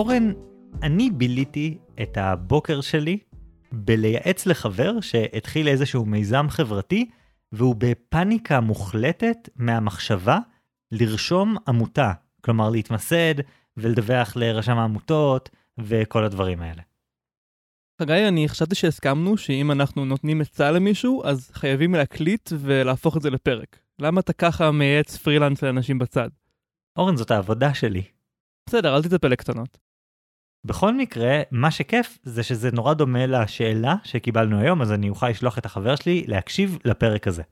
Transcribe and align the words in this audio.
אורן, 0.00 0.32
אני 0.82 1.10
ביליתי 1.10 1.78
את 2.02 2.16
הבוקר 2.16 2.80
שלי 2.80 3.18
בלייעץ 3.72 4.46
לחבר 4.46 5.00
שהתחיל 5.00 5.68
איזשהו 5.68 6.06
מיזם 6.06 6.46
חברתי, 6.48 7.10
והוא 7.52 7.74
בפאניקה 7.78 8.60
מוחלטת 8.60 9.48
מהמחשבה 9.56 10.38
לרשום 10.92 11.56
עמותה, 11.68 12.12
כלומר 12.40 12.70
להתמסד 12.70 13.34
ולדווח 13.76 14.36
לרשם 14.36 14.78
העמותות 14.78 15.50
וכל 15.78 16.24
הדברים 16.24 16.62
האלה. 16.62 16.82
חגי, 18.02 18.28
אני 18.28 18.48
חשבתי 18.48 18.74
שהסכמנו 18.74 19.36
שאם 19.36 19.70
אנחנו 19.70 20.04
נותנים 20.04 20.40
עצה 20.40 20.70
למישהו, 20.70 21.24
אז 21.24 21.50
חייבים 21.52 21.94
להקליט 21.94 22.50
ולהפוך 22.58 23.16
את 23.16 23.22
זה 23.22 23.30
לפרק. 23.30 23.78
למה 23.98 24.20
אתה 24.20 24.32
ככה 24.32 24.70
מייעץ 24.70 25.16
פרילנס 25.16 25.62
לאנשים 25.62 25.98
בצד? 25.98 26.28
אורן, 26.96 27.16
זאת 27.16 27.30
העבודה 27.30 27.74
שלי. 27.74 28.02
בסדר, 28.68 28.96
אל 28.96 29.02
תטפל 29.02 29.28
לקטנות. 29.28 29.89
בכל 30.64 30.94
מקרה, 30.94 31.40
מה 31.50 31.70
שכיף 31.70 32.18
זה 32.22 32.42
שזה 32.42 32.70
נורא 32.70 32.94
דומה 32.94 33.26
לשאלה 33.26 33.94
שקיבלנו 34.04 34.60
היום, 34.60 34.82
אז 34.82 34.92
אני 34.92 35.08
אוכל 35.08 35.28
לשלוח 35.28 35.58
את 35.58 35.66
החבר 35.66 35.96
שלי 35.96 36.24
להקשיב 36.26 36.78
לפרק 36.84 37.28
הזה. 37.28 37.42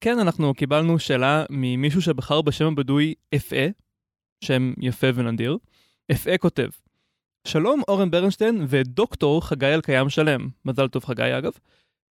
כן, 0.00 0.18
אנחנו 0.18 0.54
קיבלנו 0.54 0.98
שאלה 0.98 1.44
ממישהו 1.50 2.02
שבחר 2.02 2.42
בשם 2.42 2.66
הבדוי 2.66 3.14
אפאה, 3.36 3.68
שם 4.44 4.72
יפה 4.78 5.06
ונדיר. 5.14 5.58
אפאה 6.12 6.38
כותב, 6.38 6.68
שלום 7.46 7.82
אורן 7.88 8.10
ברנשטיין 8.10 8.64
ודוקטור 8.68 9.46
חגי 9.46 9.66
אלקיים 9.66 10.08
שלם, 10.08 10.48
מזל 10.64 10.88
טוב 10.88 11.04
חגי 11.04 11.38
אגב. 11.38 11.52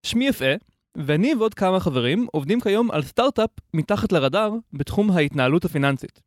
שמי 0.06 0.30
אפאה, 0.30 0.54
ואני 0.96 1.34
ועוד 1.34 1.54
כמה 1.54 1.80
חברים 1.80 2.26
עובדים 2.32 2.60
כיום 2.60 2.90
על 2.90 3.02
סטארט-אפ 3.02 3.50
מתחת 3.74 4.12
לרדאר 4.12 4.52
בתחום 4.72 5.10
ההתנהלות 5.10 5.64
הפיננסית. 5.64 6.22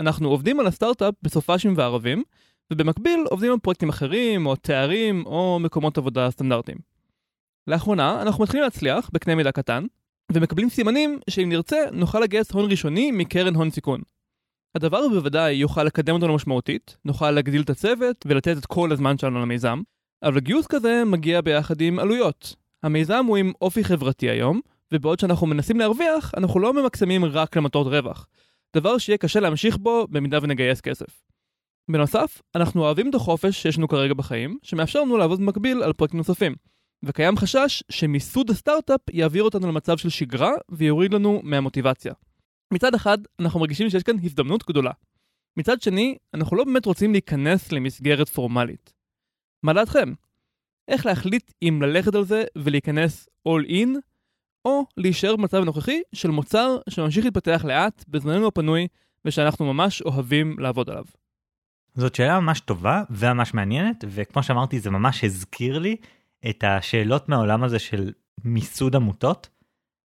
אנחנו 0.00 0.28
עובדים 0.28 0.60
על 0.60 0.66
הסטארט-אפ 0.66 1.14
בסופאשים 1.22 1.74
וערבים, 1.76 2.22
ובמקביל 2.72 3.24
עובדים 3.30 3.52
על 3.52 3.58
פרויקטים 3.58 3.88
אחרים, 3.88 4.46
או 4.46 4.56
תארים, 4.56 5.26
או 5.26 5.58
מקומות 5.60 5.98
עבודה 5.98 6.30
סטנדרטיים. 6.30 6.78
לאחרונה 7.66 8.22
אנחנו 8.22 8.42
מתחילים 8.42 8.64
להצליח 8.64 9.10
בקנה 9.12 9.34
מידה 9.34 9.52
קטן, 9.52 9.84
ומקבלים 10.32 10.68
סימנים 10.68 11.18
שאם 11.30 11.48
נרצה 11.48 11.76
נוכל 11.92 12.20
לגייס 12.20 12.52
הון 12.52 12.70
ראשוני 12.70 13.10
מקרן 13.10 13.54
הון 13.54 13.70
סיכון. 13.70 14.00
הדבר 14.74 15.08
בוודאי 15.08 15.54
יוכל 15.54 15.84
לקדם 15.84 16.14
אותנו 16.14 16.34
משמעותית, 16.34 16.96
נוכל 17.04 17.30
להגדיל 17.30 17.62
את 17.62 17.70
הצוות 17.70 18.26
ולתת 18.28 18.56
את 18.58 18.66
כל 18.66 18.92
הזמן 18.92 19.18
שלנו 19.18 19.42
למיזם, 19.42 19.82
אבל 20.22 20.40
גיוס 20.40 20.66
כזה 20.66 21.02
מגיע 21.06 21.40
ביחד 21.40 21.80
עם 21.80 21.98
עלויות. 21.98 22.54
המיזם 22.82 23.24
הוא 23.28 23.36
עם 23.36 23.52
אופי 23.60 23.84
חברתי 23.84 24.30
היום, 24.30 24.60
ובעוד 24.92 25.18
שאנחנו 25.18 25.46
מנסים 25.46 25.78
להרוויח, 25.78 26.32
אנחנו 26.36 26.60
לא 26.60 26.72
ממקסמים 26.74 27.24
רק 27.24 27.56
למטרות 27.56 27.86
רווח. 27.86 28.26
דבר 28.76 28.98
שיהיה 28.98 29.18
קשה 29.18 29.40
להמשיך 29.40 29.76
בו 29.76 30.06
במידה 30.10 30.38
ונגייס 30.42 30.80
כסף. 30.80 31.31
בנוסף, 31.90 32.42
אנחנו 32.54 32.82
אוהבים 32.82 33.10
את 33.10 33.14
החופש 33.14 33.62
שיש 33.62 33.78
לנו 33.78 33.88
כרגע 33.88 34.14
בחיים, 34.14 34.58
שמאפשר 34.62 35.00
לנו 35.00 35.16
לעבוד 35.16 35.40
במקביל 35.40 35.82
על 35.82 35.92
פרויקטים 35.92 36.18
נוספים. 36.18 36.54
וקיים 37.04 37.36
חשש 37.36 37.82
שמיסוד 37.90 38.50
הסטארט-אפ 38.50 39.00
יעביר 39.10 39.42
אותנו 39.42 39.68
למצב 39.68 39.96
של 39.96 40.08
שגרה 40.08 40.52
ויוריד 40.70 41.14
לנו 41.14 41.40
מהמוטיבציה. 41.42 42.12
מצד 42.72 42.94
אחד, 42.94 43.18
אנחנו 43.40 43.60
מרגישים 43.60 43.90
שיש 43.90 44.02
כאן 44.02 44.16
הזדמנות 44.22 44.68
גדולה. 44.68 44.90
מצד 45.56 45.82
שני, 45.82 46.16
אנחנו 46.34 46.56
לא 46.56 46.64
באמת 46.64 46.86
רוצים 46.86 47.12
להיכנס 47.12 47.72
למסגרת 47.72 48.28
פורמלית. 48.28 48.92
מה 49.62 49.72
דעתכם? 49.72 50.12
איך 50.88 51.06
להחליט 51.06 51.52
אם 51.62 51.78
ללכת 51.82 52.14
על 52.14 52.24
זה 52.24 52.44
ולהיכנס 52.58 53.28
all 53.48 53.68
in, 53.68 53.88
או 54.64 54.84
להישאר 54.96 55.36
במצב 55.36 55.56
הנוכחי 55.56 56.00
של 56.14 56.30
מוצר 56.30 56.76
שממשיך 56.88 57.24
להתפתח 57.24 57.64
לאט 57.64 58.04
בזמננו 58.08 58.46
הפנוי 58.46 58.88
ושאנחנו 59.24 59.74
ממש 59.74 60.02
אוהבים 60.02 60.58
לעבוד 60.58 60.90
עליו. 60.90 61.04
זאת 61.94 62.14
שאלה 62.14 62.40
ממש 62.40 62.60
טובה 62.60 63.02
וממש 63.10 63.54
מעניינת, 63.54 64.04
וכמו 64.08 64.42
שאמרתי 64.42 64.80
זה 64.80 64.90
ממש 64.90 65.24
הזכיר 65.24 65.78
לי 65.78 65.96
את 66.50 66.64
השאלות 66.66 67.28
מהעולם 67.28 67.62
הזה 67.62 67.78
של 67.78 68.12
מיסוד 68.44 68.96
עמותות, 68.96 69.48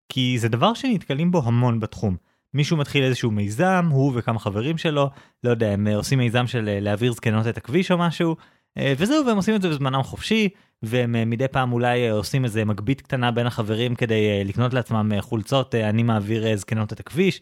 כי 0.08 0.38
זה 0.38 0.48
דבר 0.48 0.74
שנתקלים 0.74 1.30
בו 1.30 1.42
המון 1.44 1.80
בתחום. 1.80 2.16
מישהו 2.54 2.76
מתחיל 2.76 3.04
איזשהו 3.04 3.30
מיזם, 3.30 3.88
הוא 3.90 4.12
וכמה 4.14 4.38
חברים 4.38 4.78
שלו, 4.78 5.10
לא 5.44 5.50
יודע, 5.50 5.70
הם 5.70 5.86
עושים 5.86 6.18
מיזם 6.18 6.46
של 6.46 6.78
להעביר 6.80 7.12
זקנות 7.12 7.46
את 7.46 7.56
הכביש 7.56 7.90
או 7.90 7.98
משהו, 7.98 8.36
וזהו, 8.78 9.26
והם 9.26 9.36
עושים 9.36 9.54
את 9.54 9.62
זה 9.62 9.68
בזמנם 9.68 10.02
חופשי, 10.02 10.48
והם 10.82 11.30
מדי 11.30 11.48
פעם 11.48 11.72
אולי 11.72 12.10
עושים 12.10 12.44
איזה 12.44 12.64
מגבית 12.64 13.00
קטנה 13.00 13.30
בין 13.30 13.46
החברים 13.46 13.94
כדי 13.94 14.44
לקנות 14.44 14.74
לעצמם 14.74 15.12
חולצות, 15.20 15.74
אני 15.74 16.02
מעביר 16.02 16.56
זקנות 16.56 16.92
את 16.92 17.00
הכביש, 17.00 17.40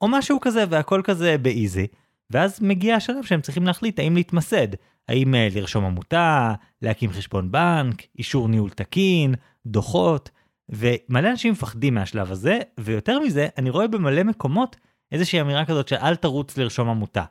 או 0.00 0.08
משהו 0.08 0.40
כזה, 0.40 0.64
והכל 0.68 1.00
כזה 1.04 1.38
באיזי. 1.38 1.86
ואז 2.30 2.62
מגיע 2.62 2.94
השלב 2.94 3.24
שהם 3.24 3.40
צריכים 3.40 3.66
להחליט 3.66 3.98
האם 3.98 4.14
להתמסד, 4.14 4.68
האם 5.08 5.34
לרשום 5.50 5.84
עמותה, 5.84 6.54
להקים 6.82 7.10
חשבון 7.10 7.52
בנק, 7.52 8.02
אישור 8.18 8.48
ניהול 8.48 8.70
תקין, 8.70 9.34
דוחות, 9.66 10.30
ומלא 10.68 11.30
אנשים 11.30 11.52
מפחדים 11.52 11.94
מהשלב 11.94 12.32
הזה, 12.32 12.58
ויותר 12.80 13.20
מזה, 13.20 13.48
אני 13.58 13.70
רואה 13.70 13.88
במלא 13.88 14.22
מקומות 14.22 14.76
איזושהי 15.12 15.40
אמירה 15.40 15.64
כזאת 15.64 15.88
שאל 15.88 16.16
תרוץ 16.16 16.58
לרשום 16.58 16.88
עמותה. 16.88 17.24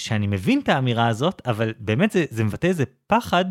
שאני 0.00 0.26
מבין 0.26 0.60
את 0.60 0.68
האמירה 0.68 1.08
הזאת, 1.08 1.42
אבל 1.46 1.74
באמת 1.78 2.10
זה, 2.10 2.24
זה 2.30 2.44
מבטא 2.44 2.66
איזה 2.66 2.84
פחד 3.06 3.44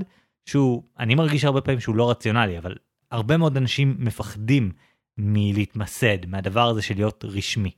שהוא, 0.45 0.83
אני 0.99 1.15
מרגיש 1.15 1.43
הרבה 1.45 1.61
פעמים 1.61 1.79
שהוא 1.79 1.95
לא 1.95 2.09
רציונלי, 2.09 2.57
אבל 2.57 2.75
הרבה 3.11 3.37
מאוד 3.37 3.57
אנשים 3.57 3.95
מפחדים 3.99 4.71
מלהתמסד, 5.17 6.25
מהדבר 6.25 6.69
הזה 6.69 6.81
של 6.81 6.95
להיות 6.95 7.25
רשמי. 7.27 7.71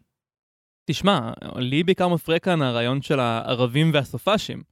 תשמע, 0.85 1.31
לי 1.55 1.83
בעיקר 1.83 2.07
מפריע 2.07 2.39
כאן 2.39 2.61
הרעיון 2.61 3.01
של 3.01 3.19
הערבים 3.19 3.91
והסופאשים. 3.93 4.63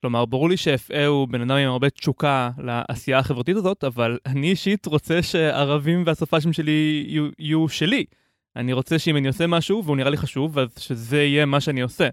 כלומר, 0.00 0.24
ברור 0.24 0.48
לי 0.48 0.56
שאפאה 0.56 1.06
הוא 1.06 1.28
בן 1.28 1.40
אדם 1.40 1.56
עם 1.56 1.68
הרבה 1.68 1.90
תשוקה 1.90 2.50
לעשייה 2.58 3.18
החברתית 3.18 3.56
הזאת, 3.56 3.84
אבל 3.84 4.18
אני 4.26 4.50
אישית 4.50 4.86
רוצה 4.86 5.22
שהערבים 5.22 6.02
והסופאשים 6.06 6.52
שלי 6.52 7.04
יהיו, 7.08 7.28
יהיו 7.38 7.68
שלי. 7.68 8.04
אני 8.56 8.72
רוצה 8.72 8.98
שאם 8.98 9.16
אני 9.16 9.28
עושה 9.28 9.46
משהו 9.46 9.84
והוא 9.84 9.96
נראה 9.96 10.10
לי 10.10 10.16
חשוב, 10.16 10.58
אז 10.58 10.74
שזה 10.78 11.22
יהיה 11.22 11.46
מה 11.46 11.60
שאני 11.60 11.80
עושה. 11.80 12.08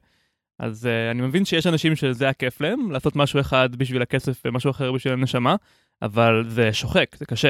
אז 0.59 0.85
uh, 0.85 1.11
אני 1.11 1.21
מבין 1.21 1.45
שיש 1.45 1.67
אנשים 1.67 1.95
שזה 1.95 2.29
הכיף 2.29 2.61
להם, 2.61 2.91
לעשות 2.91 3.15
משהו 3.15 3.39
אחד 3.39 3.75
בשביל 3.75 4.01
הכסף 4.01 4.41
ומשהו 4.45 4.71
אחר 4.71 4.91
בשביל 4.91 5.13
הנשמה, 5.13 5.55
אבל 6.01 6.45
זה 6.47 6.73
שוחק, 6.73 7.15
זה 7.15 7.25
קשה. 7.25 7.49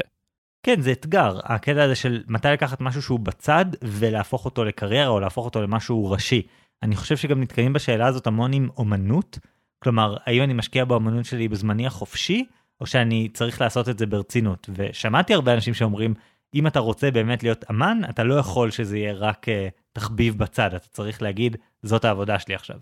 כן, 0.63 0.81
זה 0.81 0.91
אתגר, 0.91 1.40
הקטע 1.44 1.84
הזה 1.84 1.95
של 1.95 2.23
מתי 2.28 2.47
לקחת 2.47 2.81
משהו 2.81 3.01
שהוא 3.01 3.19
בצד 3.19 3.66
ולהפוך 3.84 4.45
אותו 4.45 4.66
לקריירה 4.66 5.07
או 5.07 5.19
להפוך 5.19 5.45
אותו 5.45 5.62
למשהו 5.62 6.12
ראשי. 6.12 6.41
אני 6.84 6.95
חושב 6.95 7.18
שגם 7.18 7.41
נתקעים 7.41 7.73
בשאלה 7.73 8.07
הזאת 8.07 8.28
המון 8.28 8.53
עם 8.53 8.69
אומנות, 8.78 9.40
כלומר, 9.84 10.17
האם 10.25 10.44
אני 10.44 10.53
משקיע 10.53 10.85
באומנות 10.85 11.25
שלי 11.25 11.47
בזמני 11.47 11.88
החופשי, 11.88 12.46
או 12.81 12.85
שאני 12.85 13.29
צריך 13.34 13.62
לעשות 13.62 13.90
את 13.90 14.00
זה 14.00 14.06
ברצינות. 14.06 14.69
ושמעתי 14.73 15.34
הרבה 15.34 15.53
אנשים 15.53 15.73
שאומרים, 15.73 16.13
אם 16.53 16.67
אתה 16.67 16.79
רוצה 16.79 17.12
באמת 17.12 17.44
להיות 17.44 17.66
אמן, 17.72 18.01
אתה 18.09 18.23
לא 18.23 18.34
יכול 18.35 18.72
שזה 18.72 18.97
יהיה 18.97 19.13
רק 19.13 19.46
uh, 19.47 19.51
תחביב 19.94 20.38
בצד, 20.38 20.73
אתה 20.73 20.88
צריך 20.88 21.22
להגיד, 21.22 21.57
זאת 21.84 22.06
העבודה 22.06 22.40
שלי 22.40 22.56
עכשיו. 22.56 22.78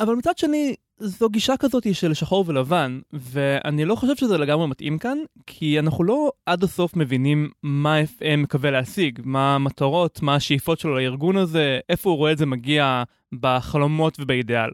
אבל 0.00 0.14
מצד 0.14 0.38
שני, 0.38 0.74
זו 0.98 1.28
גישה 1.28 1.56
כזאת 1.56 1.94
של 1.94 2.14
שחור 2.14 2.44
ולבן, 2.48 3.00
ואני 3.12 3.84
לא 3.84 3.94
חושב 3.94 4.16
שזה 4.16 4.38
לגמרי 4.38 4.66
מתאים 4.66 4.98
כאן, 4.98 5.18
כי 5.46 5.78
אנחנו 5.78 6.04
לא 6.04 6.32
עד 6.46 6.64
הסוף 6.64 6.96
מבינים 6.96 7.50
מה 7.62 8.00
FM 8.00 8.36
מקווה 8.36 8.70
להשיג, 8.70 9.20
מה 9.24 9.54
המטרות, 9.54 10.22
מה 10.22 10.34
השאיפות 10.34 10.78
שלו 10.78 10.96
לארגון 10.96 11.36
הזה, 11.36 11.80
איפה 11.88 12.10
הוא 12.10 12.18
רואה 12.18 12.32
את 12.32 12.38
זה 12.38 12.46
מגיע 12.46 13.02
בחלומות 13.40 14.20
ובאידיאל. 14.20 14.70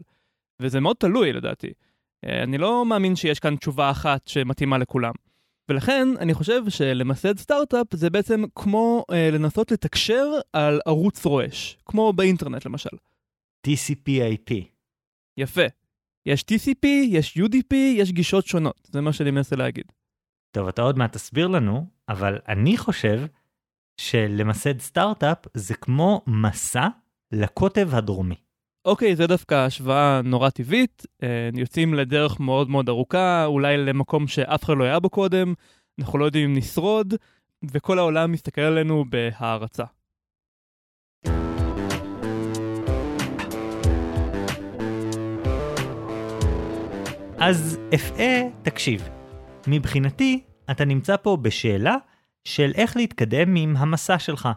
וזה 0.61 0.79
מאוד 0.79 0.95
תלוי 0.95 1.33
לדעתי. 1.33 1.71
אה, 2.25 2.43
אני 2.43 2.57
לא 2.57 2.85
מאמין 2.85 3.15
שיש 3.15 3.39
כאן 3.39 3.55
תשובה 3.55 3.91
אחת 3.91 4.27
שמתאימה 4.27 4.77
לכולם. 4.77 5.13
ולכן 5.69 6.07
אני 6.19 6.33
חושב 6.33 6.69
שלמסד 6.69 7.37
סטארט-אפ 7.37 7.87
זה 7.93 8.09
בעצם 8.09 8.43
כמו 8.55 9.05
אה, 9.11 9.29
לנסות 9.31 9.71
לתקשר 9.71 10.25
על 10.53 10.79
ערוץ 10.85 11.25
רועש, 11.25 11.77
כמו 11.85 12.13
באינטרנט 12.13 12.65
למשל. 12.65 12.89
TCP/IP. 13.67 14.53
יפה. 15.37 15.80
יש 16.25 16.41
TCP, 16.41 16.87
יש 16.87 17.37
UDP, 17.37 17.75
יש 17.75 18.11
גישות 18.11 18.47
שונות, 18.47 18.89
זה 18.91 19.01
מה 19.01 19.13
שאני 19.13 19.31
מנסה 19.31 19.55
להגיד. 19.55 19.85
טוב, 20.51 20.67
אתה 20.67 20.81
עוד 20.81 20.97
מעט 20.97 21.13
תסביר 21.13 21.47
לנו, 21.47 21.85
אבל 22.09 22.39
אני 22.47 22.77
חושב 22.77 23.21
שלמסד 23.97 24.79
סטארט-אפ 24.79 25.37
זה 25.53 25.73
כמו 25.73 26.21
מסע 26.27 26.87
לקוטב 27.31 27.95
הדרומי. 27.95 28.35
אוקיי, 28.85 29.15
זה 29.15 29.27
דווקא 29.27 29.55
השוואה 29.55 30.21
נורא 30.23 30.49
טבעית, 30.49 31.05
אה, 31.23 31.49
יוצאים 31.53 31.93
לדרך 31.93 32.39
מאוד 32.39 32.69
מאוד 32.69 32.89
ארוכה, 32.89 33.45
אולי 33.45 33.77
למקום 33.77 34.27
שאף 34.27 34.63
אחד 34.63 34.73
לא 34.77 34.83
היה 34.83 34.99
בו 34.99 35.09
קודם, 35.09 35.53
אנחנו 35.99 36.19
לא 36.19 36.25
יודעים 36.25 36.49
אם 36.49 36.57
נשרוד, 36.57 37.13
וכל 37.71 37.99
העולם 37.99 38.31
מסתכל 38.31 38.61
עלינו 38.61 39.05
בהערצה. 39.09 39.83
אז 47.43 47.77
אפאה, 47.95 48.41
תקשיב. 48.61 49.09
מבחינתי, 49.67 50.43
אתה 50.71 50.85
נמצא 50.85 51.17
פה 51.17 51.37
בשאלה 51.41 51.95
של 52.43 52.71
איך 52.75 52.97
להתקדם 52.97 53.55
עם 53.55 53.77
המסע 53.77 54.19
שלך. 54.19 54.49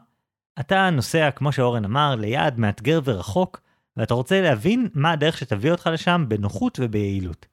אתה 0.61 0.91
נוסע, 0.91 1.31
כמו 1.31 1.53
שאורן 1.53 1.85
אמר, 1.85 2.15
ליעד 2.15 2.59
מאתגר 2.59 3.01
ורחוק, 3.05 3.61
ואתה 3.97 4.15
רוצה 4.15 4.41
להבין 4.41 4.89
מה 4.95 5.13
הדרך 5.13 5.39
שתביא 5.39 5.71
אותך 5.71 5.91
לשם 5.93 6.25
בנוחות 6.29 6.79
וביעילות. 6.83 7.47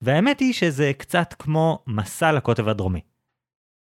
והאמת 0.00 0.40
היא 0.40 0.52
שזה 0.52 0.92
קצת 0.98 1.34
כמו 1.38 1.84
מסע 1.86 2.32
לקוטב 2.32 2.68
הדרומי. 2.68 3.00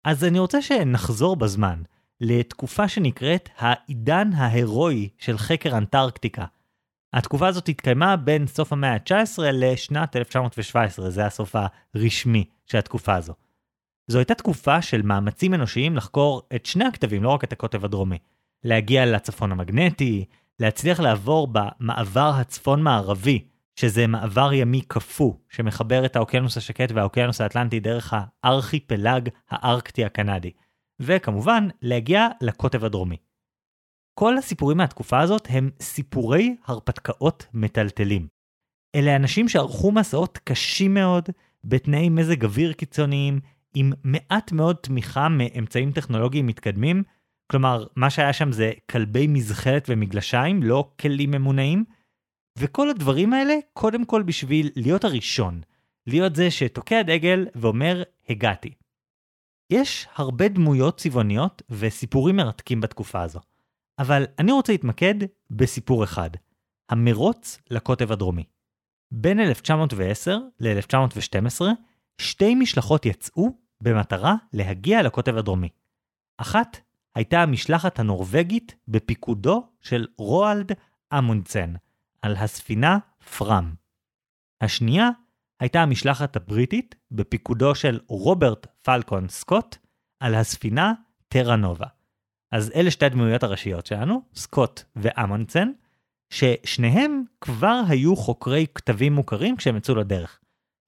אז 0.06 0.24
אני 0.24 0.40
רוצה 0.40 0.62
שנחזור 0.62 1.36
בזמן 1.36 1.82
לתקופה 2.22 2.88
שנקראת 2.88 3.50
העידן 3.58 4.34
ההירואי 4.34 5.10
של 5.18 5.38
חקר 5.38 5.78
אנטרקטיקה. 5.78 6.46
התקופה 7.14 7.48
הזאת 7.48 7.70
התקיימה 7.70 8.16
בין 8.16 8.48
סוף 8.48 8.74
המאה 8.74 8.94
ה-19 8.94 9.42
לשנת 9.42 10.16
1917, 10.16 11.10
זה 11.10 11.26
הסוף 11.26 11.56
הרשמי 11.96 12.46
של 12.66 12.78
התקופה 12.78 13.16
הזו. 13.16 13.34
זו 14.08 14.18
הייתה 14.18 14.34
תקופה 14.34 14.82
של 14.82 15.02
מאמצים 15.02 15.54
אנושיים 15.54 15.96
לחקור 15.96 16.42
את 16.56 16.66
שני 16.66 16.86
הכתבים, 16.86 17.24
לא 17.24 17.30
רק 17.30 17.44
את 17.44 17.54
הקוטב 17.54 17.86
הדרומי. 17.86 18.18
להגיע 18.64 19.06
לצפון 19.06 19.52
המגנטי, 19.52 20.26
להצליח 20.60 21.00
לעבור 21.00 21.48
במעבר 21.52 22.32
הצפון-מערבי, 22.36 23.46
שזה 23.76 24.08
מעבר 24.08 24.54
ימי 24.54 24.82
קפוא, 24.82 25.34
שמחבר 25.50 26.06
את 26.06 26.16
האוקיינוס 26.16 26.58
השקט 26.58 26.92
והאוקיינוס 26.92 27.42
האטלנטי 27.42 27.80
דרך 27.80 28.14
הארכיפלג 28.44 29.30
הארקטי 29.50 30.06
הקנדי. 30.06 30.52
וכמובן, 31.00 31.68
להגיע 31.82 32.28
לקוטב 32.42 32.86
הדרומי. 32.86 33.18
כל 34.20 34.38
הסיפורים 34.38 34.78
מהתקופה 34.78 35.20
הזאת 35.20 35.48
הם 35.50 35.70
סיפורי 35.82 36.56
הרפתקאות 36.66 37.46
מטלטלים. 37.54 38.28
אלה 38.96 39.16
אנשים 39.16 39.50
שערכו 39.50 39.92
מסעות 39.92 40.38
קשים 40.44 40.94
מאוד, 40.94 41.30
בתנאי 41.64 42.10
מזג 42.10 42.46
אוויר 42.46 42.74
קיצוניים, 42.74 43.40
עם 43.76 43.92
מעט 44.04 44.52
מאוד 44.52 44.76
תמיכה 44.76 45.30
מאמצעים 45.30 45.92
טכנולוגיים 45.92 46.48
מתקדמים, 46.48 47.04
כלומר, 47.52 47.86
מה 47.96 48.10
שהיה 48.10 48.34
שם 48.34 48.52
זה 48.52 48.72
כלבי 48.92 49.28
מזחלת 49.28 49.86
ומגלשיים, 49.90 50.64
לא 50.64 50.92
כלים 51.00 51.32
ממונעים, 51.32 51.86
וכל 52.58 52.90
הדברים 52.90 53.34
האלה, 53.34 53.56
קודם 53.74 54.06
כל 54.06 54.24
בשביל 54.24 54.70
להיות 54.76 55.04
הראשון, 55.04 55.62
להיות 56.08 56.36
זה 56.36 56.52
שתוקע 56.52 57.02
דגל 57.02 57.48
ואומר, 57.56 58.04
הגעתי. 58.30 58.74
יש 59.72 60.08
הרבה 60.16 60.48
דמויות 60.48 60.98
צבעוניות 60.98 61.62
וסיפורים 61.70 62.36
מרתקים 62.36 62.82
בתקופה 62.82 63.22
הזו, 63.22 63.40
אבל 64.00 64.26
אני 64.40 64.52
רוצה 64.52 64.72
להתמקד 64.72 65.16
בסיפור 65.52 66.04
אחד, 66.04 66.30
המרוץ 66.90 67.60
לקוטב 67.70 68.12
הדרומי. 68.12 68.44
בין 69.12 69.40
1910 69.40 70.38
ל-1912, 70.60 71.62
שתי 72.18 72.56
משלחות 72.56 73.06
יצאו 73.06 73.58
במטרה 73.82 74.36
להגיע 74.54 75.04
לקוטב 75.04 75.38
הדרומי. 75.38 75.70
אחת 76.38 76.78
הייתה 77.16 77.42
המשלחת 77.42 78.00
הנורבגית 78.00 78.76
בפיקודו 78.88 79.68
של 79.82 80.08
רואלד 80.18 80.72
אמונדסן, 81.18 81.74
על 82.22 82.36
הספינה 82.36 82.98
פרם. 83.38 83.74
השנייה 84.62 85.10
הייתה 85.60 85.82
המשלחת 85.82 86.36
הבריטית 86.36 86.96
בפיקודו 87.12 87.76
של 87.76 88.00
רוברט 88.08 88.68
פלקון 88.82 89.28
סקוט 89.28 89.78
על 90.20 90.36
הספינה 90.36 90.94
טרה 91.28 91.56
נובה. 91.56 91.99
אז 92.52 92.72
אלה 92.76 92.92
שתי 92.92 93.06
הדמויות 93.06 93.44
הראשיות 93.44 93.86
שלנו, 93.86 94.22
סקוט 94.36 94.84
ואמונדסן, 94.96 95.72
ששניהם 96.30 97.24
כבר 97.42 97.82
היו 97.90 98.16
חוקרי 98.16 98.66
כתבים 98.76 99.14
מוכרים 99.14 99.58
כשהם 99.58 99.78
יצאו 99.78 99.96
לדרך. 99.96 100.40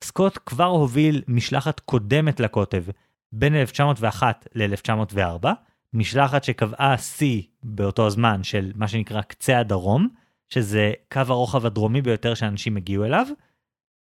סקוט 0.03 0.39
כבר 0.45 0.65
הוביל 0.65 1.21
משלחת 1.27 1.79
קודמת 1.79 2.39
לקוטב 2.39 2.83
בין 3.31 3.55
1901 3.55 4.47
ל-1904, 4.55 5.47
משלחת 5.93 6.43
שקבעה 6.43 6.97
שיא 6.97 7.41
באותו 7.63 8.07
הזמן 8.07 8.43
של 8.43 8.71
מה 8.75 8.87
שנקרא 8.87 9.21
קצה 9.21 9.59
הדרום, 9.59 10.09
שזה 10.49 10.93
קו 11.11 11.21
הרוחב 11.27 11.65
הדרומי 11.65 12.01
ביותר 12.01 12.33
שאנשים 12.33 12.77
הגיעו 12.77 13.05
אליו, 13.05 13.27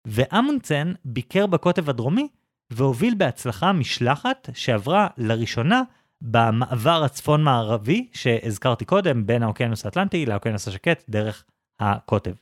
ואמונצן 0.06 0.92
ביקר 1.04 1.46
בקוטב 1.46 1.90
הדרומי 1.90 2.28
והוביל 2.70 3.14
בהצלחה 3.14 3.72
משלחת 3.72 4.48
שעברה 4.54 5.08
לראשונה 5.16 5.82
במעבר 6.22 7.04
הצפון-מערבי 7.04 8.08
שהזכרתי 8.12 8.84
קודם 8.84 9.26
בין 9.26 9.42
האוקיינוס 9.42 9.84
האטלנטי 9.84 10.26
לאוקיינוס 10.26 10.68
השקט 10.68 11.04
דרך 11.08 11.44
הקוטב. 11.80 12.32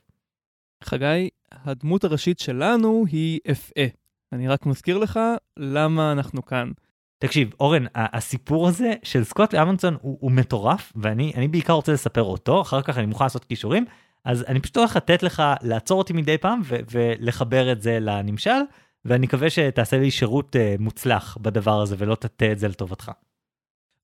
חגי, 0.83 1.29
הדמות 1.51 2.03
הראשית 2.03 2.39
שלנו 2.39 3.05
היא 3.11 3.39
אפעה. 3.51 3.85
אני 4.33 4.47
רק 4.47 4.65
מזכיר 4.65 4.97
לך 4.97 5.19
למה 5.57 6.11
אנחנו 6.11 6.45
כאן. 6.45 6.71
תקשיב, 7.19 7.49
אורן, 7.59 7.85
הסיפור 7.95 8.67
הזה 8.67 8.93
של 9.03 9.23
סקוט 9.23 9.55
אמונסון 9.55 9.97
הוא, 10.01 10.17
הוא 10.21 10.31
מטורף, 10.31 10.93
ואני 10.95 11.47
בעיקר 11.47 11.73
רוצה 11.73 11.93
לספר 11.93 12.23
אותו, 12.23 12.61
אחר 12.61 12.81
כך 12.81 12.97
אני 12.97 13.05
מוכן 13.05 13.25
לעשות 13.25 13.45
קישורים, 13.45 13.85
אז 14.25 14.45
אני 14.47 14.59
פשוט 14.59 14.77
הולך 14.77 14.95
לתת 14.95 15.23
לך 15.23 15.43
לעצור 15.61 15.97
אותי 15.97 16.13
מדי 16.13 16.37
פעם 16.37 16.61
ו- 16.63 16.79
ולחבר 16.91 17.71
את 17.71 17.81
זה 17.81 17.97
לנמשל, 18.01 18.59
ואני 19.05 19.25
מקווה 19.25 19.49
שתעשה 19.49 19.97
לי 19.97 20.11
שירות 20.11 20.55
uh, 20.55 20.81
מוצלח 20.81 21.37
בדבר 21.41 21.81
הזה 21.81 21.95
ולא 21.99 22.15
תטה 22.15 22.51
את 22.51 22.59
זה 22.59 22.67
לטובתך. 22.67 23.11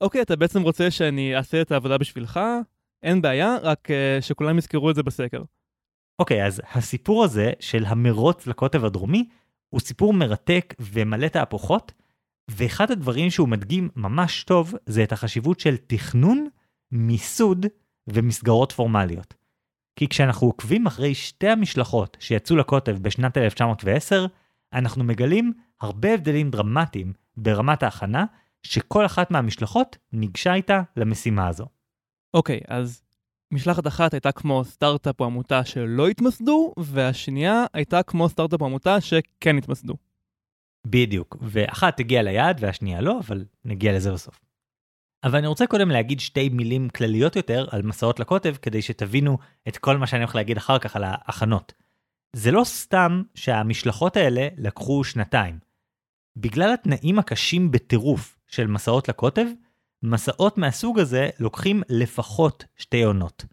אוקיי, 0.02 0.22
אתה 0.22 0.36
בעצם 0.36 0.62
רוצה 0.62 0.92
שאני 0.92 1.36
אעשה 1.36 1.62
את 1.62 1.72
העבודה 1.72 1.98
בשבילך? 1.98 2.40
אין 3.04 3.22
בעיה, 3.22 3.58
רק 3.62 3.88
uh, 3.90 4.22
שכולם 4.22 4.58
יזכרו 4.58 4.90
את 4.90 4.96
זה 4.96 5.04
בסקר. 5.04 5.44
אוקיי, 6.20 6.46
אז 6.46 6.62
הסיפור 6.74 7.24
הזה 7.24 7.52
של 7.60 7.86
המרוץ 7.86 8.48
לקוטב 8.48 8.86
הדרומי 8.86 9.30
הוא 9.70 9.80
סיפור 9.80 10.14
מרתק 10.14 10.74
ומלא 10.80 11.28
תהפוכות, 11.28 11.92
ואחד 12.52 12.92
הדברים 12.92 13.30
שהוא 13.30 13.50
מדגים 13.50 13.90
ממש 13.96 14.44
טוב 14.44 14.74
זה 14.86 15.04
את 15.04 15.12
החשיבות 15.12 15.60
של 15.60 15.78
תכנון, 15.78 16.48
מיסוד 16.92 17.66
ומסגרות 18.08 18.72
פורמליות. 18.72 19.34
כי 19.96 20.08
כשאנחנו 20.08 20.48
עוקבים 20.48 20.88
אחרי 20.88 21.16
שתי 21.16 21.48
המשלחות 21.48 22.18
שיצאו 22.20 22.56
לקוטב 22.56 22.98
בשנת 22.98 23.38
1910, 23.38 24.26
אנחנו 24.74 25.04
מגלים 25.04 25.54
הרבה 25.82 26.14
הבדלים 26.14 26.50
דרמטיים 26.52 27.14
ברמת 27.38 27.84
ההכנה, 27.84 28.26
שכל 28.64 29.06
אחת 29.06 29.32
מהמשלחות 29.32 29.98
ניגשה 30.14 30.54
איתה 30.54 30.82
למשימה 30.98 31.48
הזו. 31.48 31.66
אוקיי, 32.34 32.60
okay, 32.60 32.66
אז 32.68 33.04
משלחת 33.54 33.88
אחת 33.88 34.14
הייתה 34.14 34.32
כמו 34.32 34.64
סטארט-אפ 34.66 35.20
או 35.20 35.26
עמותה 35.26 35.66
שלא 35.66 36.08
התמסדו, 36.08 36.74
והשנייה 36.78 37.66
הייתה 37.74 38.04
כמו 38.04 38.30
סטארט-אפ 38.30 38.62
או 38.62 38.66
עמותה 38.66 39.02
שכן 39.02 39.58
התמסדו. 39.58 39.94
בדיוק, 40.88 41.38
ואחת 41.42 42.00
הגיעה 42.00 42.24
ליעד 42.24 42.58
והשנייה 42.62 43.02
לא, 43.02 43.20
אבל 43.20 43.46
נגיע 43.66 43.96
לזה 43.96 44.12
בסוף. 44.12 44.40
אבל 45.24 45.38
אני 45.38 45.48
רוצה 45.48 45.68
קודם 45.68 45.90
להגיד 45.90 46.20
שתי 46.20 46.50
מילים 46.50 46.90
כלליות 46.90 47.36
יותר 47.36 47.68
על 47.72 47.82
מסעות 47.82 48.20
לקוטב, 48.20 48.56
כדי 48.56 48.82
שתבינו 48.82 49.38
את 49.68 49.78
כל 49.78 49.98
מה 49.98 50.08
שאני 50.08 50.24
הולך 50.24 50.36
להגיד 50.36 50.58
אחר 50.58 50.80
כך 50.80 50.96
על 50.96 51.04
ההכנות. 51.04 51.74
זה 52.36 52.52
לא 52.52 52.64
סתם 52.64 53.24
שהמשלחות 53.36 54.18
האלה 54.18 54.48
לקחו 54.58 55.04
שנתיים. 55.04 55.60
בגלל 56.36 56.74
התנאים 56.74 57.20
הקשים 57.20 57.72
בטירוף 57.72 58.33
של 58.54 58.68
מסעות 58.68 59.10
לקוטב, 59.10 59.46
מסעות 60.04 60.58
מהסוג 60.58 61.00
הזה 61.00 61.30
לוקחים 61.40 61.84
לפחות 61.90 62.66
שתי 62.76 63.04
עונות. 63.04 63.46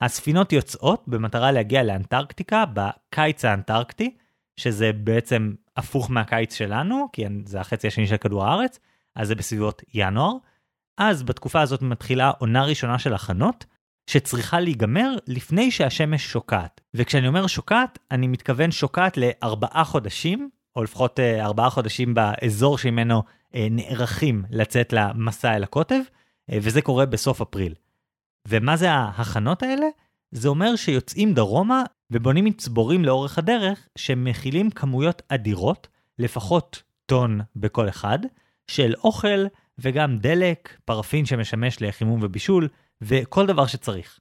הספינות 0.00 0.52
יוצאות 0.52 1.04
במטרה 1.06 1.52
להגיע 1.52 1.82
לאנטרקטיקה 1.82 2.64
בקיץ 2.74 3.44
האנטרקטי, 3.44 4.16
שזה 4.56 4.92
בעצם 4.92 5.52
הפוך 5.76 6.10
מהקיץ 6.10 6.54
שלנו, 6.54 7.08
כי 7.12 7.24
זה 7.46 7.60
החצי 7.60 7.86
השני 7.86 8.06
של 8.06 8.16
כדור 8.16 8.44
הארץ, 8.44 8.78
אז 9.16 9.28
זה 9.28 9.34
בסביבות 9.34 9.82
ינואר. 9.94 10.36
אז 10.98 11.22
בתקופה 11.22 11.60
הזאת 11.60 11.82
מתחילה 11.82 12.30
עונה 12.38 12.64
ראשונה 12.64 12.98
של 12.98 13.14
הכנות, 13.14 13.64
שצריכה 14.06 14.60
להיגמר 14.60 15.16
לפני 15.26 15.70
שהשמש 15.70 16.26
שוקעת. 16.26 16.80
וכשאני 16.94 17.28
אומר 17.28 17.46
שוקעת, 17.46 17.98
אני 18.10 18.26
מתכוון 18.26 18.70
שוקעת 18.70 19.16
לארבעה 19.16 19.84
חודשים, 19.84 20.50
או 20.76 20.82
לפחות 20.82 21.20
אה, 21.20 21.44
ארבעה 21.44 21.70
חודשים 21.70 22.14
באזור 22.14 22.78
שממנו 22.78 23.22
נערכים 23.70 24.44
לצאת 24.50 24.92
למסע 24.92 25.56
אל 25.56 25.62
הקוטב, 25.62 26.00
אה, 26.52 26.58
וזה 26.62 26.82
קורה 26.82 27.06
בסוף 27.06 27.40
אפריל. 27.40 27.74
ומה 28.48 28.76
זה 28.76 28.90
ההכנות 28.90 29.62
האלה? 29.62 29.86
זה 30.30 30.48
אומר 30.48 30.76
שיוצאים 30.76 31.34
דרומה 31.34 31.82
ובונים 32.10 32.44
מצבורים 32.44 33.04
לאורך 33.04 33.38
הדרך 33.38 33.88
שמכילים 33.98 34.70
כמויות 34.70 35.22
אדירות, 35.28 35.88
לפחות 36.18 36.82
טון 37.06 37.40
בכל 37.56 37.88
אחד, 37.88 38.18
של 38.66 38.94
אוכל 39.04 39.44
וגם 39.78 40.18
דלק, 40.18 40.78
פרפין 40.84 41.26
שמשמש 41.26 41.82
לחימום 41.82 42.20
ובישול, 42.22 42.68
וכל 43.00 43.46
דבר 43.46 43.66
שצריך. 43.66 44.18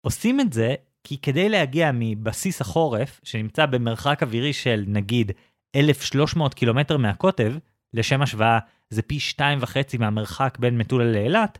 עושים 0.00 0.40
את 0.40 0.52
זה 0.52 0.74
כי 1.04 1.18
כדי 1.18 1.48
להגיע 1.48 1.90
מבסיס 1.94 2.60
החורף, 2.60 3.20
שנמצא 3.24 3.66
במרחק 3.66 4.22
אווירי 4.22 4.52
של 4.52 4.84
נגיד 4.86 5.32
1,300 5.76 6.54
קילומטר 6.54 6.96
מהקוטב, 6.96 7.54
לשם 7.94 8.22
השוואה 8.22 8.58
זה 8.90 9.02
פי 9.02 9.20
שתיים 9.20 9.58
וחצי 9.62 9.98
מהמרחק 9.98 10.58
בין 10.58 10.78
מטולה 10.78 11.12
לאילת, 11.12 11.58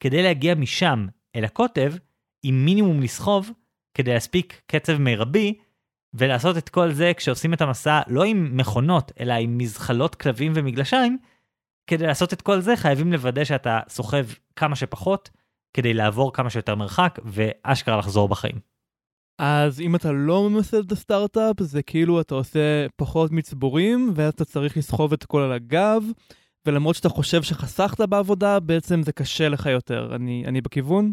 כדי 0.00 0.22
להגיע 0.22 0.54
משם 0.54 1.06
אל 1.36 1.44
הקוטב, 1.44 1.92
עם 2.42 2.64
מינימום 2.64 3.00
לסחוב, 3.00 3.50
כדי 3.94 4.14
להספיק 4.14 4.62
קצב 4.66 4.98
מרבי, 4.98 5.58
ולעשות 6.14 6.56
את 6.56 6.68
כל 6.68 6.92
זה 6.92 7.12
כשעושים 7.16 7.54
את 7.54 7.60
המסע 7.60 8.00
לא 8.06 8.24
עם 8.24 8.56
מכונות, 8.56 9.12
אלא 9.20 9.34
עם 9.34 9.58
מזחלות 9.58 10.14
כלבים 10.14 10.52
ומגלשיים, 10.54 11.18
כדי 11.86 12.06
לעשות 12.06 12.32
את 12.32 12.42
כל 12.42 12.60
זה 12.60 12.76
חייבים 12.76 13.12
לוודא 13.12 13.44
שאתה 13.44 13.80
סוחב 13.88 14.24
כמה 14.56 14.76
שפחות, 14.76 15.30
כדי 15.74 15.94
לעבור 15.94 16.32
כמה 16.32 16.50
שיותר 16.50 16.74
מרחק, 16.74 17.18
ואשכרה 17.24 17.96
לחזור 17.96 18.28
בחיים. 18.28 18.69
אז 19.42 19.80
אם 19.80 19.94
אתה 19.94 20.12
לא 20.12 20.50
ממסד 20.50 20.84
את 20.84 20.92
הסטארט-אפ, 20.92 21.60
זה 21.60 21.82
כאילו 21.82 22.20
אתה 22.20 22.34
עושה 22.34 22.86
פחות 22.96 23.32
מצבורים, 23.32 24.12
ואז 24.14 24.32
אתה 24.32 24.44
צריך 24.44 24.76
לסחוב 24.76 25.12
את 25.12 25.22
הכל 25.22 25.40
על 25.40 25.52
הגב, 25.52 26.02
ולמרות 26.66 26.96
שאתה 26.96 27.08
חושב 27.08 27.42
שחסכת 27.42 28.00
בעבודה, 28.00 28.60
בעצם 28.60 29.02
זה 29.02 29.12
קשה 29.12 29.48
לך 29.48 29.66
יותר. 29.66 30.14
אני, 30.14 30.44
אני 30.46 30.60
בכיוון? 30.60 31.12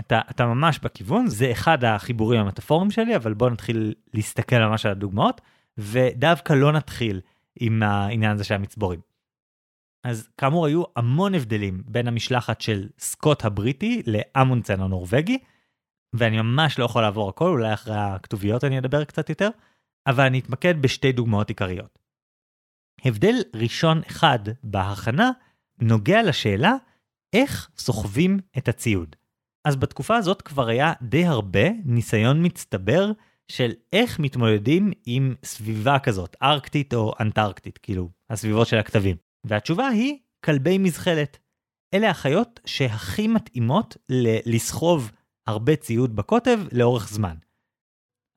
אתה, 0.00 0.20
אתה 0.30 0.46
ממש 0.46 0.78
בכיוון, 0.78 1.26
זה 1.26 1.52
אחד 1.52 1.84
החיבורים 1.84 2.40
המטאפוריים 2.40 2.90
שלי, 2.90 3.16
אבל 3.16 3.34
בוא 3.34 3.50
נתחיל 3.50 3.94
להסתכל 4.14 4.58
ממש 4.58 4.86
על 4.86 4.92
הדוגמאות, 4.92 5.40
ודווקא 5.78 6.52
לא 6.52 6.72
נתחיל 6.72 7.20
עם 7.60 7.82
העניין 7.82 8.32
הזה 8.32 8.44
של 8.44 8.54
המצבורים. 8.54 9.00
אז 10.04 10.28
כאמור 10.38 10.66
היו 10.66 10.82
המון 10.96 11.34
הבדלים 11.34 11.82
בין 11.86 12.08
המשלחת 12.08 12.60
של 12.60 12.88
סקוט 12.98 13.44
הבריטי 13.44 14.02
לאמונצן 14.06 14.80
הנורבגי, 14.80 15.38
ואני 16.12 16.42
ממש 16.42 16.78
לא 16.78 16.84
יכול 16.84 17.02
לעבור 17.02 17.28
הכל, 17.28 17.48
אולי 17.48 17.74
אחרי 17.74 17.94
הכתוביות 17.96 18.64
אני 18.64 18.78
אדבר 18.78 19.04
קצת 19.04 19.28
יותר, 19.28 19.48
אבל 20.06 20.24
אני 20.24 20.38
אתמקד 20.38 20.82
בשתי 20.82 21.12
דוגמאות 21.12 21.48
עיקריות. 21.48 21.98
הבדל 23.04 23.34
ראשון 23.54 24.00
אחד 24.08 24.38
בהכנה 24.64 25.30
נוגע 25.80 26.22
לשאלה 26.22 26.74
איך 27.32 27.70
סוחבים 27.78 28.38
את 28.58 28.68
הציוד. 28.68 29.16
אז 29.64 29.76
בתקופה 29.76 30.16
הזאת 30.16 30.42
כבר 30.42 30.68
היה 30.68 30.92
די 31.02 31.24
הרבה 31.24 31.68
ניסיון 31.84 32.46
מצטבר 32.46 33.12
של 33.50 33.72
איך 33.92 34.18
מתמודדים 34.18 34.92
עם 35.06 35.34
סביבה 35.44 35.98
כזאת, 35.98 36.36
ארקטית 36.42 36.94
או 36.94 37.12
אנטרקטית, 37.20 37.78
כאילו, 37.78 38.08
הסביבות 38.30 38.66
של 38.66 38.78
הכתבים. 38.78 39.16
והתשובה 39.46 39.88
היא 39.88 40.18
כלבי 40.44 40.78
מזחלת. 40.78 41.38
אלה 41.94 42.10
החיות 42.10 42.60
שהכי 42.66 43.28
מתאימות 43.28 43.96
ל- 44.08 44.54
לסחוב 44.54 45.12
הרבה 45.50 45.76
ציוד 45.76 46.16
בקוטב 46.16 46.60
לאורך 46.72 47.08
זמן. 47.08 47.34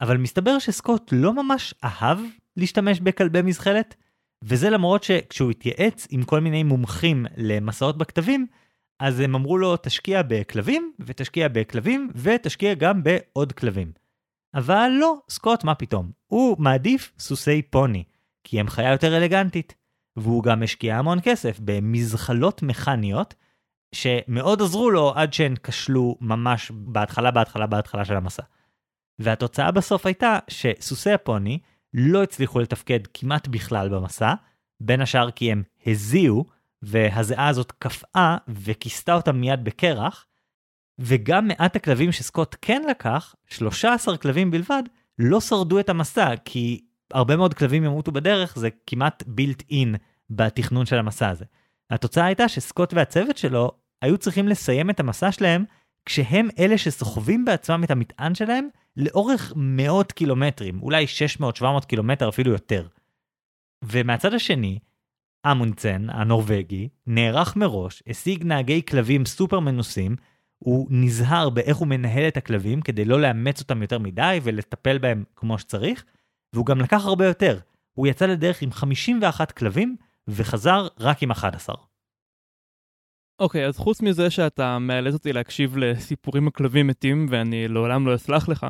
אבל 0.01 0.17
מסתבר 0.17 0.59
שסקוט 0.59 1.11
לא 1.11 1.33
ממש 1.33 1.73
אהב 1.83 2.17
להשתמש 2.57 2.99
בכלבי 2.99 3.41
מזחלת, 3.41 3.95
וזה 4.43 4.69
למרות 4.69 5.03
שכשהוא 5.03 5.51
התייעץ 5.51 6.07
עם 6.09 6.23
כל 6.23 6.39
מיני 6.39 6.63
מומחים 6.63 7.25
למסעות 7.37 7.97
בכתבים, 7.97 8.47
אז 8.99 9.19
הם 9.19 9.35
אמרו 9.35 9.57
לו 9.57 9.77
תשקיע 9.77 10.21
בכלבים, 10.27 10.93
ותשקיע 10.99 11.47
בכלבים, 11.47 12.09
ותשקיע 12.15 12.73
גם 12.73 13.03
בעוד 13.03 13.51
כלבים. 13.51 13.91
אבל 14.53 14.91
לא, 14.99 15.15
סקוט 15.29 15.63
מה 15.63 15.75
פתאום, 15.75 16.11
הוא 16.27 16.55
מעדיף 16.59 17.11
סוסי 17.19 17.61
פוני, 17.61 18.03
כי 18.43 18.59
הם 18.59 18.67
חיה 18.67 18.91
יותר 18.91 19.17
אלגנטית. 19.17 19.75
והוא 20.15 20.43
גם 20.43 20.63
השקיע 20.63 20.97
המון 20.97 21.19
כסף 21.23 21.59
במזחלות 21.63 22.63
מכניות, 22.63 23.35
שמאוד 23.93 24.61
עזרו 24.61 24.91
לו 24.91 25.13
עד 25.15 25.33
שהן 25.33 25.55
כשלו 25.63 26.17
ממש 26.21 26.71
בהתחלה, 26.75 27.31
בהתחלה, 27.31 27.67
בהתחלה 27.67 28.05
של 28.05 28.15
המסע. 28.15 28.43
והתוצאה 29.19 29.71
בסוף 29.71 30.05
הייתה 30.05 30.39
שסוסי 30.47 31.11
הפוני 31.11 31.59
לא 31.93 32.23
הצליחו 32.23 32.59
לתפקד 32.59 32.99
כמעט 33.13 33.47
בכלל 33.47 33.89
במסע, 33.89 34.33
בין 34.81 35.01
השאר 35.01 35.31
כי 35.31 35.51
הם 35.51 35.63
הזיעו, 35.87 36.45
והזיעה 36.81 37.47
הזאת 37.47 37.71
קפאה 37.71 38.37
וכיסתה 38.47 39.13
אותם 39.13 39.35
מיד 39.35 39.63
בקרח, 39.63 40.25
וגם 40.99 41.47
מעט 41.47 41.75
הכלבים 41.75 42.11
שסקוט 42.11 42.55
כן 42.61 42.81
לקח, 42.89 43.35
13 43.47 44.17
כלבים 44.17 44.51
בלבד, 44.51 44.83
לא 45.19 45.41
שרדו 45.41 45.79
את 45.79 45.89
המסע, 45.89 46.35
כי 46.45 46.85
הרבה 47.13 47.35
מאוד 47.35 47.53
כלבים 47.53 47.83
ימותו 47.83 48.11
בדרך, 48.11 48.55
זה 48.59 48.69
כמעט 48.87 49.23
בילט 49.27 49.63
אין 49.69 49.95
בתכנון 50.29 50.85
של 50.85 50.97
המסע 50.97 51.29
הזה. 51.29 51.45
התוצאה 51.89 52.25
הייתה 52.25 52.47
שסקוט 52.47 52.93
והצוות 52.93 53.37
שלו 53.37 53.71
היו 54.03 54.17
צריכים 54.17 54.47
לסיים 54.47 54.89
את 54.89 54.99
המסע 54.99 55.31
שלהם 55.31 55.65
כשהם 56.05 56.47
אלה 56.59 56.77
שסוחבים 56.77 57.45
בעצמם 57.45 57.83
את 57.83 57.91
המטען 57.91 58.35
שלהם 58.35 58.67
לאורך 58.97 59.53
מאות 59.55 60.11
קילומטרים, 60.11 60.81
אולי 60.81 61.05
600-700 61.61 61.85
קילומטר 61.87 62.29
אפילו 62.29 62.51
יותר. 62.51 62.87
ומהצד 63.83 64.33
השני, 64.33 64.79
אמונצן, 65.51 66.09
הנורבגי, 66.09 66.89
נערך 67.07 67.55
מראש, 67.55 68.03
השיג 68.07 68.43
נהגי 68.43 68.81
כלבים 68.85 69.25
סופר 69.25 69.59
מנוסים, 69.59 70.15
הוא 70.59 70.87
נזהר 70.89 71.49
באיך 71.49 71.77
הוא 71.77 71.87
מנהל 71.87 72.27
את 72.27 72.37
הכלבים 72.37 72.81
כדי 72.81 73.05
לא 73.05 73.21
לאמץ 73.21 73.61
אותם 73.61 73.81
יותר 73.81 73.99
מדי 73.99 74.39
ולטפל 74.43 74.97
בהם 74.97 75.23
כמו 75.35 75.59
שצריך, 75.59 76.05
והוא 76.53 76.65
גם 76.65 76.81
לקח 76.81 77.05
הרבה 77.05 77.27
יותר. 77.27 77.59
הוא 77.93 78.07
יצא 78.07 78.25
לדרך 78.25 78.61
עם 78.61 78.71
51 78.71 79.51
כלבים 79.51 79.95
וחזר 80.27 80.87
רק 80.99 81.23
עם 81.23 81.31
11. 81.31 81.75
אוקיי, 83.39 83.65
okay, 83.65 83.67
אז 83.67 83.77
חוץ 83.77 84.01
מזה 84.01 84.29
שאתה 84.29 84.79
מאלץ 84.79 85.13
אותי 85.13 85.33
להקשיב 85.33 85.77
לסיפורים 85.77 86.47
הכלבים 86.47 86.87
מתים, 86.87 87.25
ואני 87.29 87.67
לעולם 87.67 88.07
לא 88.07 88.15
אסלח 88.15 88.49
לך, 88.49 88.67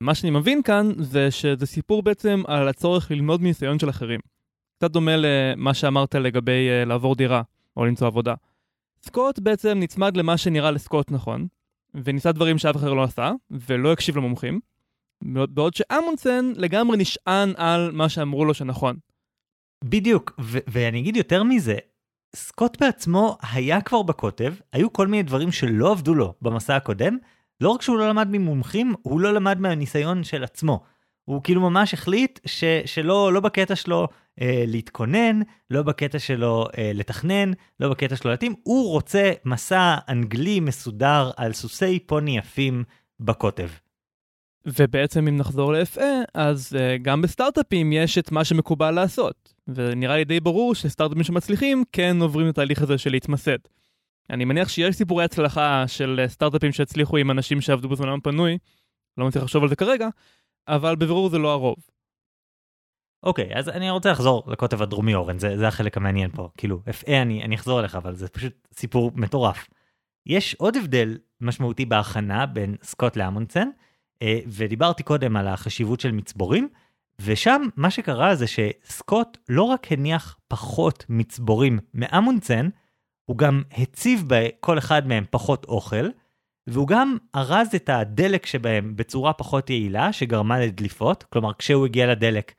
מה 0.00 0.14
שאני 0.14 0.30
מבין 0.30 0.62
כאן 0.62 0.92
זה 0.98 1.30
שזה 1.30 1.66
סיפור 1.66 2.02
בעצם 2.02 2.42
על 2.46 2.68
הצורך 2.68 3.10
ללמוד 3.10 3.42
מניסיון 3.42 3.78
של 3.78 3.90
אחרים. 3.90 4.20
קצת 4.78 4.90
דומה 4.90 5.12
למה 5.16 5.74
שאמרת 5.74 6.14
לגבי 6.14 6.68
uh, 6.68 6.88
לעבור 6.88 7.14
דירה, 7.14 7.42
או 7.76 7.84
למצוא 7.84 8.06
עבודה. 8.06 8.34
סקוט 9.02 9.38
בעצם 9.38 9.78
נצמד 9.80 10.16
למה 10.16 10.36
שנראה 10.36 10.70
לסקוט 10.70 11.10
נכון, 11.10 11.46
וניסה 11.94 12.32
דברים 12.32 12.58
שאף 12.58 12.76
אחד 12.76 12.86
לא 12.86 13.02
עשה, 13.02 13.32
ולא 13.50 13.92
הקשיב 13.92 14.16
למומחים, 14.16 14.60
בעוד 15.22 15.74
שאמונסן 15.74 16.52
לגמרי 16.56 16.96
נשען 16.96 17.52
על 17.56 17.90
מה 17.92 18.08
שאמרו 18.08 18.44
לו 18.44 18.54
שנכון. 18.54 18.96
בדיוק, 19.84 20.32
ו- 20.40 20.58
ואני 20.68 21.00
אגיד 21.00 21.16
יותר 21.16 21.42
מזה, 21.42 21.76
סקוט 22.36 22.80
בעצמו 22.80 23.36
היה 23.52 23.80
כבר 23.80 24.02
בקוטב, 24.02 24.54
היו 24.72 24.92
כל 24.92 25.06
מיני 25.06 25.22
דברים 25.22 25.52
שלא 25.52 25.92
עבדו 25.92 26.14
לו 26.14 26.34
במסע 26.42 26.76
הקודם, 26.76 27.18
לא 27.60 27.68
רק 27.68 27.82
שהוא 27.82 27.98
לא 27.98 28.08
למד 28.08 28.28
ממומחים, 28.30 28.94
הוא 29.02 29.20
לא 29.20 29.34
למד 29.34 29.60
מהניסיון 29.60 30.24
של 30.24 30.44
עצמו. 30.44 30.82
הוא 31.24 31.42
כאילו 31.42 31.60
ממש 31.60 31.94
החליט 31.94 32.40
ש, 32.46 32.64
שלא 32.84 33.32
לא 33.32 33.40
בקטע 33.40 33.76
שלו 33.76 34.08
אה, 34.40 34.64
להתכונן, 34.66 35.40
לא 35.70 35.82
בקטע 35.82 36.18
שלו 36.18 36.66
אה, 36.78 36.90
לתכנן, 36.94 37.50
לא 37.80 37.88
בקטע 37.88 38.16
שלו 38.16 38.30
להתאים, 38.30 38.54
הוא 38.62 38.90
רוצה 38.90 39.32
מסע 39.44 39.96
אנגלי 40.08 40.60
מסודר 40.60 41.30
על 41.36 41.52
סוסי 41.52 41.98
פוני 41.98 42.38
יפים 42.38 42.84
בקוטב. 43.20 43.68
ובעצם 44.66 45.28
אם 45.28 45.36
נחזור 45.36 45.72
ל-FA, 45.72 46.00
אז 46.34 46.72
uh, 46.72 47.02
גם 47.02 47.22
בסטארט-אפים 47.22 47.92
יש 47.92 48.18
את 48.18 48.32
מה 48.32 48.44
שמקובל 48.44 48.90
לעשות. 48.90 49.54
ונראה 49.74 50.16
לי 50.16 50.24
די 50.24 50.40
ברור 50.40 50.74
שסטארט-אפים 50.74 51.24
שמצליחים 51.24 51.84
כן 51.92 52.16
עוברים 52.20 52.48
את 52.48 52.52
התהליך 52.52 52.82
הזה 52.82 52.98
של 52.98 53.10
להתמסד. 53.10 53.58
אני 54.30 54.44
מניח 54.44 54.68
שיש 54.68 54.96
סיפורי 54.96 55.24
הצלחה 55.24 55.84
של 55.86 56.20
uh, 56.24 56.28
סטארט-אפים 56.28 56.72
שהצליחו 56.72 57.16
עם 57.16 57.30
אנשים 57.30 57.60
שעבדו 57.60 57.88
בזמנם 57.88 58.20
פנוי, 58.20 58.58
לא 59.18 59.26
מצליח 59.26 59.44
לחשוב 59.44 59.62
על 59.62 59.68
זה 59.68 59.76
כרגע, 59.76 60.08
אבל 60.68 60.96
בבירור 60.96 61.28
זה 61.30 61.38
לא 61.38 61.52
הרוב. 61.52 61.76
אוקיי, 63.22 63.52
okay, 63.52 63.58
אז 63.58 63.68
אני 63.68 63.90
רוצה 63.90 64.10
לחזור 64.10 64.44
לקוטב 64.46 64.82
הדרומי 64.82 65.14
אורן, 65.14 65.38
זה, 65.38 65.58
זה 65.58 65.68
החלק 65.68 65.96
המעניין 65.96 66.30
פה. 66.30 66.48
כאילו, 66.56 66.82
FA 66.86 67.10
אני, 67.22 67.44
אני 67.44 67.54
אחזור 67.54 67.80
אליך, 67.80 67.94
אבל 67.94 68.14
זה 68.14 68.28
פשוט 68.28 68.68
סיפור 68.72 69.12
מטורף. 69.14 69.68
יש 70.26 70.54
עוד 70.54 70.76
הבדל 70.76 71.18
משמעותי 71.40 71.84
בהכנה 71.84 72.46
בין 72.46 72.76
סקוט 72.82 73.16
לאמונדסן, 73.16 73.68
אה, 74.22 74.38
ודיברתי 74.46 75.02
קודם 75.02 75.36
על 75.36 75.48
החשיבות 75.48 76.00
של 76.00 76.12
מצבורים, 76.12 76.68
ושם 77.20 77.62
מה 77.76 77.90
שקרה 77.90 78.34
זה 78.34 78.46
שסקוט 78.46 79.38
לא 79.48 79.62
רק 79.62 79.92
הניח 79.92 80.38
פחות 80.48 81.04
מצבורים 81.08 81.78
מאמונדסן, 81.94 82.68
הוא 83.24 83.38
גם 83.38 83.62
הציב 83.72 84.24
בכל 84.26 84.78
אחד 84.78 85.06
מהם 85.06 85.24
פחות 85.30 85.64
אוכל, 85.64 86.08
והוא 86.66 86.88
גם 86.88 87.16
ארז 87.34 87.74
את 87.74 87.88
הדלק 87.88 88.46
שבהם 88.46 88.96
בצורה 88.96 89.32
פחות 89.32 89.70
יעילה, 89.70 90.12
שגרמה 90.12 90.60
לדליפות, 90.60 91.22
כלומר 91.22 91.54
כשהוא 91.54 91.86
הגיע 91.86 92.06
לדלק, 92.06 92.54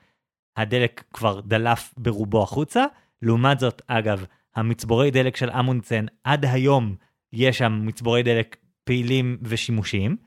הדלק 0.57 1.03
כבר 1.13 1.39
דלף 1.39 1.93
ברובו 1.97 2.43
החוצה. 2.43 2.85
לעומת 3.21 3.59
זאת, 3.59 3.81
אגב, 3.87 4.25
המצבורי 4.55 5.11
דלק 5.11 5.35
של 5.35 5.49
אמונדסן, 5.49 6.05
עד 6.23 6.45
היום 6.45 6.95
יש 7.33 7.57
שם 7.57 7.81
מצבורי 7.83 8.23
דלק 8.23 8.57
פעילים 8.83 9.37
ושימושיים. 9.41 10.17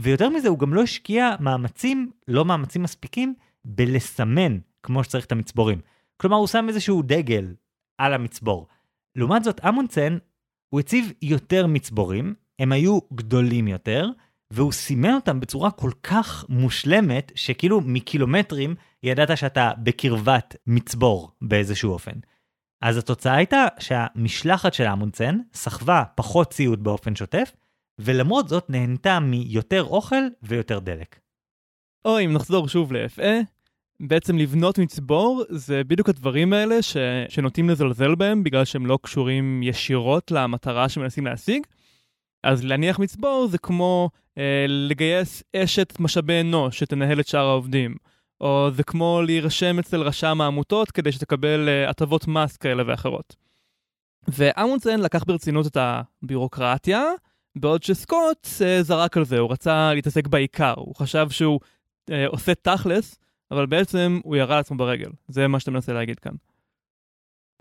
ויותר 0.00 0.28
מזה, 0.28 0.48
הוא 0.48 0.58
גם 0.58 0.74
לא 0.74 0.82
השקיע 0.82 1.30
מאמצים, 1.40 2.10
לא 2.28 2.44
מאמצים 2.44 2.82
מספיקים, 2.82 3.34
בלסמן 3.64 4.58
כמו 4.82 5.04
שצריך 5.04 5.24
את 5.24 5.32
המצבורים. 5.32 5.80
כלומר, 6.16 6.36
הוא 6.36 6.46
שם 6.46 6.66
איזשהו 6.68 7.02
דגל 7.02 7.54
על 7.98 8.14
המצבור. 8.14 8.66
לעומת 9.16 9.44
זאת, 9.44 9.60
אמונדסן, 9.64 10.18
הוא 10.70 10.80
הציב 10.80 11.12
יותר 11.22 11.66
מצבורים, 11.66 12.34
הם 12.58 12.72
היו 12.72 12.98
גדולים 13.14 13.68
יותר, 13.68 14.08
והוא 14.50 14.72
סימן 14.72 15.14
אותם 15.14 15.40
בצורה 15.40 15.70
כל 15.70 15.90
כך 16.02 16.44
מושלמת, 16.48 17.32
שכאילו 17.34 17.80
מקילומטרים 17.80 18.74
ידעת 19.02 19.36
שאתה 19.36 19.72
בקרבת 19.82 20.56
מצבור 20.66 21.30
באיזשהו 21.42 21.92
אופן. 21.92 22.12
אז 22.82 22.96
התוצאה 22.96 23.34
הייתה 23.34 23.66
שהמשלחת 23.78 24.74
של 24.74 24.84
אמונדסן 24.84 25.38
סחבה 25.54 26.04
פחות 26.14 26.50
ציוד 26.50 26.84
באופן 26.84 27.16
שוטף, 27.16 27.52
ולמרות 27.98 28.48
זאת 28.48 28.70
נהנתה 28.70 29.20
מיותר 29.20 29.84
אוכל 29.84 30.22
ויותר 30.42 30.78
דלק. 30.78 31.20
או 32.04 32.20
אם 32.20 32.32
נחזור 32.32 32.68
שוב 32.68 32.92
ל-FA, 32.92 33.44
בעצם 34.00 34.38
לבנות 34.38 34.78
מצבור 34.78 35.44
זה 35.48 35.84
בדיוק 35.84 36.08
הדברים 36.08 36.52
האלה 36.52 36.82
ש... 36.82 36.96
שנוטים 37.28 37.70
לזלזל 37.70 38.14
בהם 38.14 38.44
בגלל 38.44 38.64
שהם 38.64 38.86
לא 38.86 38.98
קשורים 39.02 39.62
ישירות 39.62 40.30
למטרה 40.30 40.88
שמנסים 40.88 41.26
להשיג. 41.26 41.62
אז 42.42 42.64
להניח 42.64 42.98
מצבור 42.98 43.46
זה 43.50 43.58
כמו 43.58 44.10
אה, 44.38 44.66
לגייס 44.68 45.42
אשת 45.56 46.00
משאבי 46.00 46.40
אנוש 46.40 46.78
שתנהל 46.78 47.20
את 47.20 47.26
שאר 47.26 47.46
העובדים. 47.46 47.94
או 48.40 48.68
זה 48.72 48.82
כמו 48.82 49.22
להירשם 49.26 49.78
אצל 49.78 50.00
רשם 50.00 50.40
העמותות 50.40 50.90
כדי 50.90 51.12
שתקבל 51.12 51.68
אה, 51.68 51.90
הטבות 51.90 52.28
מס 52.28 52.56
כאלה 52.56 52.82
ואחרות. 52.86 53.36
ואמונסן 54.28 55.00
לקח 55.00 55.24
ברצינות 55.24 55.66
את 55.66 55.76
הבירוקרטיה, 55.80 57.04
בעוד 57.56 57.82
שסקוט 57.82 58.48
אה, 58.64 58.82
זרק 58.82 59.16
על 59.16 59.24
זה, 59.24 59.38
הוא 59.38 59.52
רצה 59.52 59.94
להתעסק 59.94 60.26
בעיקר, 60.26 60.74
הוא 60.76 60.94
חשב 60.94 61.26
שהוא 61.30 61.60
אה, 62.10 62.26
עושה 62.26 62.54
תכלס, 62.54 63.18
אבל 63.50 63.66
בעצם 63.66 64.20
הוא 64.24 64.36
ירה 64.36 64.56
לעצמו 64.56 64.76
ברגל. 64.76 65.10
זה 65.28 65.48
מה 65.48 65.60
שאתה 65.60 65.70
מנסה 65.70 65.92
להגיד 65.92 66.18
כאן. 66.18 66.34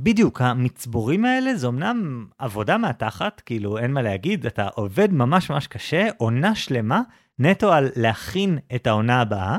בדיוק, 0.01 0.41
המצבורים 0.41 1.25
האלה 1.25 1.55
זה 1.55 1.67
אמנם 1.67 2.27
עבודה 2.37 2.77
מהתחת, 2.77 3.41
כאילו 3.45 3.77
אין 3.77 3.91
מה 3.91 4.01
להגיד, 4.01 4.45
אתה 4.45 4.67
עובד 4.67 5.11
ממש 5.11 5.49
ממש 5.49 5.67
קשה, 5.67 6.09
עונה 6.17 6.55
שלמה, 6.55 7.01
נטו 7.39 7.73
על 7.73 7.89
להכין 7.95 8.57
את 8.75 8.87
העונה 8.87 9.21
הבאה, 9.21 9.57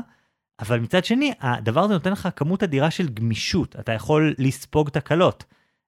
אבל 0.59 0.79
מצד 0.79 1.05
שני, 1.05 1.33
הדבר 1.39 1.83
הזה 1.83 1.93
נותן 1.93 2.11
לך 2.11 2.29
כמות 2.35 2.63
אדירה 2.63 2.91
של 2.91 3.09
גמישות, 3.09 3.75
אתה 3.79 3.91
יכול 3.91 4.35
לספוג 4.37 4.89
תקלות. 4.89 5.43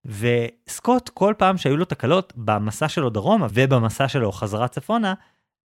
וסקוט, 0.06 1.10
כל 1.10 1.34
פעם 1.38 1.58
שהיו 1.58 1.77
לו 1.77 1.86
תקלות 1.86 2.34
במסע 2.36 2.88
שלו 2.88 3.10
דרומה 3.10 3.48
ובמסע 3.53 4.08
שלו 4.08 4.32
חזרה 4.32 4.67
צפונה, 4.67 5.13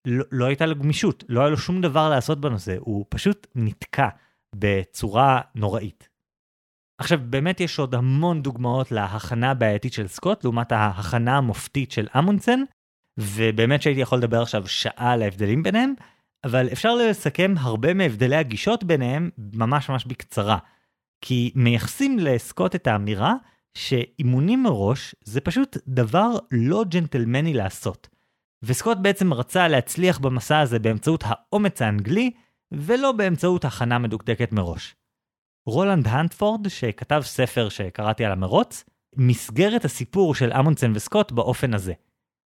לא, 0.04 0.24
לא 0.32 0.44
הייתה 0.44 0.66
לו 0.66 0.76
גמישות, 0.76 1.24
לא 1.28 1.40
היה 1.40 1.50
לו 1.50 1.56
שום 1.56 1.80
דבר 1.80 2.10
לעשות 2.10 2.40
בנושא, 2.40 2.76
הוא 2.78 3.04
פשוט 3.08 3.46
נתקע 3.54 4.08
בצורה 4.54 5.40
נוראית. 5.54 6.08
עכשיו, 6.98 7.20
באמת 7.24 7.60
יש 7.60 7.78
עוד 7.78 7.94
המון 7.94 8.42
דוגמאות 8.42 8.92
להכנה 8.92 9.50
הבעייתית 9.50 9.92
של 9.92 10.08
סקוט, 10.08 10.44
לעומת 10.44 10.72
ההכנה 10.72 11.36
המופתית 11.36 11.92
של 11.92 12.08
אמונסן, 12.18 12.60
ובאמת 13.18 13.82
שהייתי 13.82 14.00
יכול 14.00 14.18
לדבר 14.18 14.42
עכשיו 14.42 14.68
שעה 14.68 15.12
על 15.12 15.22
ההבדלים 15.22 15.62
ביניהם, 15.62 15.94
אבל 16.44 16.68
אפשר 16.72 16.94
לסכם 16.94 17.54
הרבה 17.58 17.94
מהבדלי 17.94 18.36
הגישות 18.36 18.84
ביניהם 18.84 19.30
ממש 19.38 19.88
ממש 19.88 20.04
בקצרה. 20.04 20.58
כי 21.20 21.52
מייחסים 21.54 22.18
לסקוט 22.18 22.74
את 22.74 22.86
האמירה 22.86 23.34
שאימונים 23.74 24.62
מראש 24.62 25.14
זה 25.24 25.40
פשוט 25.40 25.76
דבר 25.88 26.30
לא 26.50 26.84
ג'נטלמני 26.88 27.54
לעשות. 27.54 28.08
וסקוט 28.62 28.98
בעצם 28.98 29.32
רצה 29.32 29.68
להצליח 29.68 30.18
במסע 30.18 30.60
הזה 30.60 30.78
באמצעות 30.78 31.24
האומץ 31.26 31.82
האנגלי, 31.82 32.30
ולא 32.72 33.12
באמצעות 33.12 33.64
הכנה 33.64 33.98
מדוקדקת 33.98 34.52
מראש. 34.52 34.94
רולנד 35.66 36.08
הנטפורד, 36.08 36.68
שכתב 36.68 37.20
ספר 37.24 37.68
שקראתי 37.68 38.24
על 38.24 38.32
המרוץ, 38.32 38.84
מסגר 39.16 39.76
את 39.76 39.84
הסיפור 39.84 40.34
של 40.34 40.52
אמונסן 40.52 40.92
וסקוט 40.94 41.32
באופן 41.32 41.74
הזה. 41.74 41.92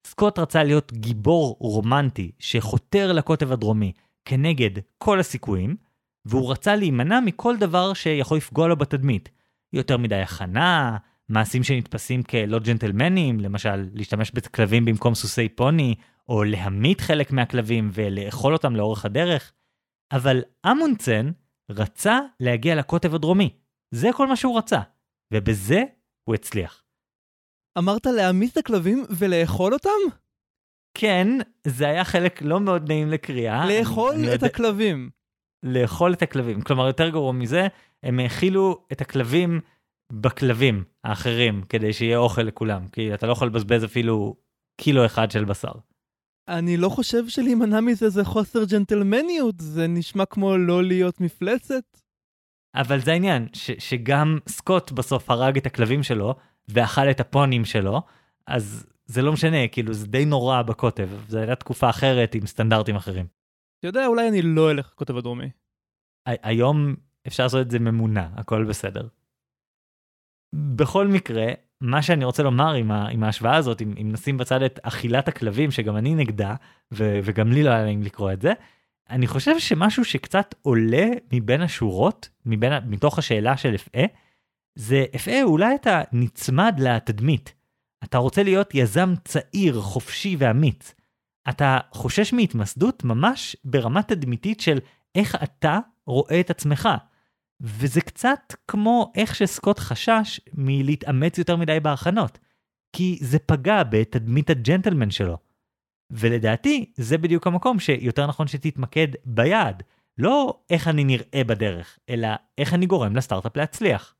סקוט 0.06 0.38
רצה 0.38 0.64
להיות 0.64 0.92
גיבור 0.92 1.56
רומנטי 1.60 2.30
שחותר 2.38 3.12
לקוטב 3.12 3.52
הדרומי 3.52 3.92
כנגד 4.24 4.70
כל 4.98 5.20
הסיכויים, 5.20 5.76
והוא 6.24 6.52
רצה 6.52 6.76
להימנע 6.76 7.20
מכל 7.20 7.56
דבר 7.56 7.94
שיכול 7.94 8.36
לפגוע 8.36 8.68
לו 8.68 8.76
בתדמית. 8.76 9.28
יותר 9.72 9.96
מדי 9.96 10.16
הכנה, 10.16 10.96
מעשים 11.28 11.62
שנתפסים 11.62 12.22
כלא 12.22 12.58
ג'נטלמנים, 12.58 13.40
למשל 13.40 13.88
להשתמש 13.94 14.30
בכלבים 14.30 14.84
במקום 14.84 15.14
סוסי 15.14 15.48
פוני, 15.48 15.94
או 16.28 16.44
להמית 16.44 17.00
חלק 17.00 17.32
מהכלבים 17.32 17.90
ולאכול 17.92 18.52
אותם 18.52 18.76
לאורך 18.76 19.04
הדרך. 19.04 19.52
אבל 20.12 20.42
אמונסן 20.70 21.30
רצה 21.70 22.18
להגיע 22.40 22.74
לקוטב 22.74 23.14
הדרומי. 23.14 23.56
זה 23.94 24.08
כל 24.14 24.26
מה 24.26 24.36
שהוא 24.36 24.58
רצה, 24.58 24.80
ובזה 25.34 25.82
הוא 26.24 26.34
הצליח. 26.34 26.82
אמרת 27.78 28.06
להעמיד 28.06 28.50
את 28.52 28.56
הכלבים 28.56 29.04
ולאכול 29.18 29.72
אותם? 29.72 30.16
כן, 30.94 31.28
זה 31.66 31.88
היה 31.88 32.04
חלק 32.04 32.42
לא 32.42 32.60
מאוד 32.60 32.88
נעים 32.88 33.08
לקריאה. 33.08 33.66
לאכול 33.66 34.14
אני, 34.14 34.34
את 34.34 34.42
אני 34.42 34.48
הכלבים. 34.48 35.10
לאכול 35.62 36.12
את 36.12 36.22
הכלבים. 36.22 36.60
כלומר, 36.60 36.86
יותר 36.86 37.08
גרוע 37.08 37.32
מזה, 37.32 37.66
הם 38.02 38.18
האכילו 38.18 38.86
את 38.92 39.00
הכלבים 39.00 39.60
בכלבים 40.12 40.84
האחרים, 41.04 41.62
כדי 41.68 41.92
שיהיה 41.92 42.18
אוכל 42.18 42.42
לכולם, 42.42 42.88
כי 42.88 43.14
אתה 43.14 43.26
לא 43.26 43.32
יכול 43.32 43.48
לבזבז 43.48 43.84
אפילו 43.84 44.36
קילו 44.80 45.06
אחד 45.06 45.30
של 45.30 45.44
בשר. 45.44 45.72
אני 46.58 46.76
לא 46.76 46.88
חושב 46.88 47.28
שלהימנע 47.28 47.80
מזה 47.80 48.08
זה 48.08 48.24
חוסר 48.24 48.64
ג'נטלמניות, 48.64 49.54
זה 49.58 49.86
נשמע 49.86 50.24
כמו 50.24 50.56
לא 50.56 50.84
להיות 50.84 51.20
מפלצת. 51.20 52.00
אבל 52.74 53.00
זה 53.00 53.12
העניין, 53.12 53.48
ש- 53.52 53.70
שגם 53.90 54.38
סקוט 54.48 54.92
בסוף 54.92 55.30
הרג 55.30 55.56
את 55.56 55.66
הכלבים 55.66 56.02
שלו, 56.02 56.34
ואכל 56.68 57.10
את 57.10 57.20
הפונים 57.20 57.64
שלו, 57.64 58.02
אז 58.46 58.86
זה 59.06 59.22
לא 59.22 59.32
משנה, 59.32 59.68
כאילו 59.72 59.94
זה 59.94 60.06
די 60.06 60.24
נורא 60.24 60.62
בקוטב, 60.62 61.08
זו 61.28 61.38
הייתה 61.38 61.54
תקופה 61.54 61.90
אחרת 61.90 62.34
עם 62.34 62.46
סטנדרטים 62.46 62.96
אחרים. 62.96 63.26
אתה 63.78 63.88
יודע, 63.88 64.06
אולי 64.06 64.28
אני 64.28 64.42
לא 64.42 64.70
אלך 64.70 64.90
לקוטב 64.92 65.16
הדרומי. 65.16 65.50
היום 66.26 66.96
אפשר 67.26 67.42
לעשות 67.42 67.66
את 67.66 67.70
זה 67.70 67.78
ממונה, 67.78 68.30
הכל 68.36 68.64
בסדר. 68.64 69.08
בכל 70.76 71.06
מקרה, 71.06 71.46
מה 71.80 72.02
שאני 72.02 72.24
רוצה 72.24 72.42
לומר 72.42 72.72
עם, 72.72 72.90
ה, 72.90 73.08
עם 73.08 73.22
ההשוואה 73.22 73.56
הזאת, 73.56 73.82
אם, 73.82 73.94
אם 74.00 74.12
נשים 74.12 74.36
בצד 74.36 74.62
את 74.62 74.80
אכילת 74.82 75.28
הכלבים, 75.28 75.70
שגם 75.70 75.96
אני 75.96 76.14
נגדה, 76.14 76.54
ו, 76.92 77.20
וגם 77.24 77.52
לי 77.52 77.62
לא 77.62 77.70
היה 77.70 77.84
נעים 77.84 78.02
לקרוא 78.02 78.32
את 78.32 78.42
זה, 78.42 78.52
אני 79.10 79.26
חושב 79.26 79.58
שמשהו 79.58 80.04
שקצת 80.04 80.54
עולה 80.62 81.06
מבין 81.32 81.60
השורות, 81.60 82.28
מבין, 82.46 82.72
מתוך 82.86 83.18
השאלה 83.18 83.56
של 83.56 83.74
אפעה, 83.74 84.04
זה 84.74 85.04
אפעה 85.16 85.42
אולי 85.42 85.74
אתה 85.74 86.02
נצמד 86.12 86.74
לתדמית. 86.78 87.54
אתה 88.04 88.18
רוצה 88.18 88.42
להיות 88.42 88.74
יזם 88.74 89.14
צעיר, 89.24 89.80
חופשי 89.80 90.36
ואמיץ. 90.38 90.94
אתה 91.48 91.78
חושש 91.92 92.32
מהתמסדות 92.32 93.04
ממש 93.04 93.56
ברמה 93.64 94.02
תדמיתית 94.02 94.60
של 94.60 94.78
איך 95.14 95.36
אתה 95.42 95.78
רואה 96.06 96.40
את 96.40 96.50
עצמך. 96.50 96.88
וזה 97.60 98.00
קצת 98.00 98.54
כמו 98.68 99.12
איך 99.14 99.34
שסקוט 99.34 99.78
חשש 99.78 100.40
מלהתאמץ 100.54 101.38
יותר 101.38 101.56
מדי 101.56 101.80
בהכנות, 101.80 102.38
כי 102.92 103.18
זה 103.20 103.38
פגע 103.38 103.82
בתדמית 103.82 104.50
הג'נטלמן 104.50 105.10
שלו. 105.10 105.38
ולדעתי, 106.10 106.92
זה 106.96 107.18
בדיוק 107.18 107.46
המקום 107.46 107.78
שיותר 107.78 108.26
נכון 108.26 108.46
שתתמקד 108.46 109.08
ביעד, 109.24 109.82
לא 110.18 110.60
איך 110.70 110.88
אני 110.88 111.04
נראה 111.04 111.44
בדרך, 111.46 111.98
אלא 112.08 112.28
איך 112.58 112.74
אני 112.74 112.86
גורם 112.86 113.16
לסטארט-אפ 113.16 113.56
להצליח. 113.56 114.14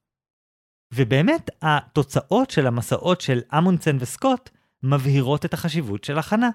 ובאמת, 0.95 1.51
התוצאות 1.63 2.51
של 2.51 2.67
המסעות 2.67 3.21
של 3.21 3.41
אמונסן 3.59 3.97
וסקוט 4.01 4.51
מבהירות 4.83 5.45
את 5.45 5.55
החשיבות 5.55 6.05
של 6.05 6.19
הכנה. 6.19 6.51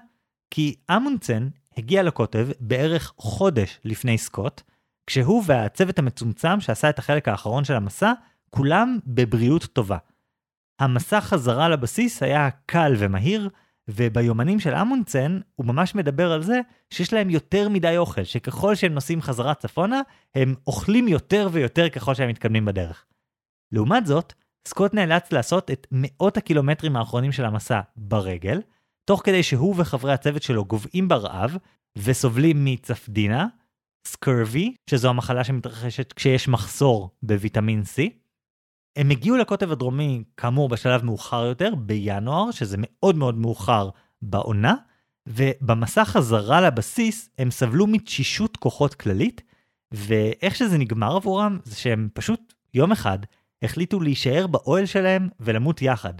כי 0.50 0.76
אמונסן 0.96 1.48
הגיע 1.76 2.02
לקוטב 2.02 2.48
בערך 2.60 3.12
חודש 3.16 3.80
לפני 3.84 4.18
סקוט, 4.18 4.62
כשהוא 5.06 5.42
והצוות 5.46 5.98
המצומצם 5.98 6.60
שעשה 6.60 6.90
את 6.90 6.98
החלק 6.98 7.28
האחרון 7.28 7.64
של 7.64 7.74
המסע, 7.74 8.12
כולם 8.50 8.98
בבריאות 9.06 9.64
טובה. 9.64 9.98
המסע 10.78 11.20
חזרה 11.20 11.68
לבסיס 11.68 12.22
היה 12.22 12.48
קל 12.66 12.94
ומהיר, 12.98 13.48
וביומנים 13.88 14.60
של 14.60 14.74
אמונסן 14.74 15.40
הוא 15.54 15.66
ממש 15.66 15.94
מדבר 15.94 16.32
על 16.32 16.42
זה 16.42 16.60
שיש 16.90 17.12
להם 17.12 17.30
יותר 17.30 17.68
מדי 17.68 17.96
אוכל, 17.96 18.24
שככל 18.24 18.74
שהם 18.74 18.94
נוסעים 18.94 19.22
חזרה 19.22 19.54
צפונה, 19.54 20.00
הם 20.34 20.54
אוכלים 20.66 21.08
יותר 21.08 21.48
ויותר 21.52 21.88
ככל 21.88 22.14
שהם 22.14 22.28
מתקדמים 22.28 22.64
בדרך. 22.64 23.04
לעומת 23.72 24.06
זאת, 24.06 24.32
סקוט 24.68 24.94
נאלץ 24.94 25.32
לעשות 25.32 25.70
את 25.70 25.86
מאות 25.92 26.36
הקילומטרים 26.36 26.96
האחרונים 26.96 27.32
של 27.32 27.44
המסע 27.44 27.80
ברגל, 27.96 28.60
תוך 29.04 29.22
כדי 29.24 29.42
שהוא 29.42 29.74
וחברי 29.78 30.12
הצוות 30.12 30.42
שלו 30.42 30.64
גוועים 30.64 31.08
ברעב 31.08 31.56
וסובלים 31.96 32.64
מצפדינה, 32.64 33.46
סקרבי, 34.06 34.74
שזו 34.90 35.08
המחלה 35.08 35.44
שמתרחשת 35.44 36.12
כשיש 36.12 36.48
מחסור 36.48 37.10
בוויטמין 37.22 37.82
C. 37.82 38.02
הם 38.96 39.10
הגיעו 39.10 39.36
לקוטב 39.36 39.72
הדרומי, 39.72 40.24
כאמור, 40.36 40.68
בשלב 40.68 41.04
מאוחר 41.04 41.44
יותר, 41.44 41.74
בינואר, 41.74 42.50
שזה 42.50 42.76
מאוד 42.80 43.16
מאוד 43.16 43.38
מאוחר 43.38 43.90
בעונה, 44.22 44.74
ובמסע 45.26 46.04
חזרה 46.04 46.60
לבסיס 46.60 47.30
הם 47.38 47.50
סבלו 47.50 47.86
מתשישות 47.86 48.56
כוחות 48.56 48.94
כללית, 48.94 49.42
ואיך 49.92 50.56
שזה 50.56 50.78
נגמר 50.78 51.16
עבורם 51.16 51.58
זה 51.64 51.76
שהם 51.76 52.08
פשוט 52.14 52.54
יום 52.74 52.92
אחד 52.92 53.18
החליטו 53.62 54.00
להישאר 54.00 54.46
באוהל 54.46 54.86
שלהם 54.86 55.28
ולמות 55.40 55.82
יחד. 55.82 56.14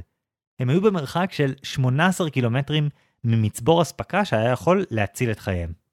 הם 0.59 0.69
היו 0.69 0.81
במרחק 0.81 1.33
של 1.33 1.55
18 1.63 2.31
קילומטרים 2.31 2.89
ממצבור 3.25 3.83
אספקה 3.83 4.25
שהיה 4.25 4.51
יכול 4.51 4.85
להציל 4.91 5.31
את 5.31 5.39
חייהם. 5.39 5.86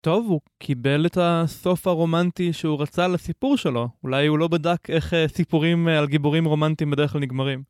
טוב, 0.00 0.26
הוא 0.26 0.40
קיבל 0.58 1.06
את 1.06 1.18
הסוף 1.20 1.86
הרומנטי 1.86 2.52
שהוא 2.52 2.82
רצה 2.82 3.08
לסיפור 3.08 3.56
שלו. 3.56 3.88
אולי 4.02 4.26
הוא 4.26 4.38
לא 4.38 4.48
בדק 4.48 4.90
איך 4.90 5.14
אה, 5.14 5.28
סיפורים 5.28 5.88
אה, 5.88 5.98
על 5.98 6.06
גיבורים 6.06 6.44
רומנטיים 6.44 6.90
בדרך 6.90 7.12
כלל 7.12 7.20
נגמרים. 7.20 7.62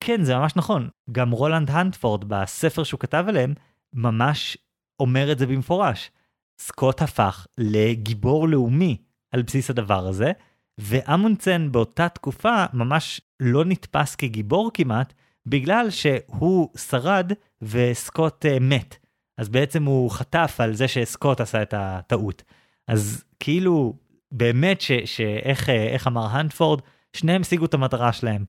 כן, 0.00 0.24
זה 0.24 0.36
ממש 0.36 0.56
נכון. 0.56 0.88
גם 1.12 1.30
רולנד 1.30 1.70
הנטפורד 1.70 2.24
בספר 2.24 2.82
שהוא 2.84 3.00
כתב 3.00 3.24
עליהם, 3.28 3.54
ממש 3.92 4.58
אומר 5.00 5.32
את 5.32 5.38
זה 5.38 5.46
במפורש. 5.46 6.10
סקוט 6.58 7.02
הפך 7.02 7.46
לגיבור 7.58 8.48
לאומי 8.48 8.96
על 9.30 9.42
בסיס 9.42 9.70
הדבר 9.70 10.06
הזה, 10.06 10.32
ואמונסן 10.78 11.72
באותה 11.72 12.08
תקופה 12.08 12.64
ממש 12.72 13.20
לא 13.40 13.64
נתפס 13.64 14.14
כגיבור 14.14 14.70
כמעט, 14.74 15.12
בגלל 15.46 15.90
שהוא 15.90 16.68
שרד 16.76 17.32
וסקוט 17.62 18.46
uh, 18.46 18.60
מת. 18.60 19.07
אז 19.38 19.48
בעצם 19.48 19.84
הוא 19.84 20.10
חטף 20.10 20.56
על 20.58 20.74
זה 20.74 20.88
שסקוט 20.88 21.40
עשה 21.40 21.62
את 21.62 21.74
הטעות. 21.76 22.42
אז 22.88 23.24
כאילו, 23.40 23.94
באמת 24.32 24.80
שאיך 25.04 25.68
איך 25.68 26.06
אמר 26.06 26.26
הנדפורד, 26.26 26.80
שניהם 27.16 27.40
השיגו 27.40 27.64
את 27.64 27.74
המטרה 27.74 28.12
שלהם. 28.12 28.44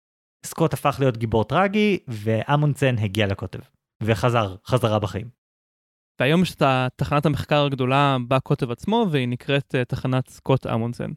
סקוט 0.46 0.74
הפך 0.74 0.98
להיות 1.00 1.18
גיבור 1.18 1.44
טרגי, 1.44 2.00
ואמונסן 2.08 2.98
הגיע 2.98 3.28
לקוטב. 3.28 3.60
וחזר, 4.04 4.56
חזרה 4.66 5.00
בחיים. 5.00 5.30
והיום 6.20 6.42
יש 6.42 6.56
את 6.56 6.62
תחנת 6.96 7.26
המחקר 7.26 7.66
הגדולה 7.66 8.18
בקוטב 8.28 8.72
עצמו, 8.72 9.06
והיא 9.12 9.28
נקראת 9.28 9.76
uh, 9.76 9.86
תחנת 9.86 10.28
סקוט 10.30 10.66
אמונסן. 10.66 11.12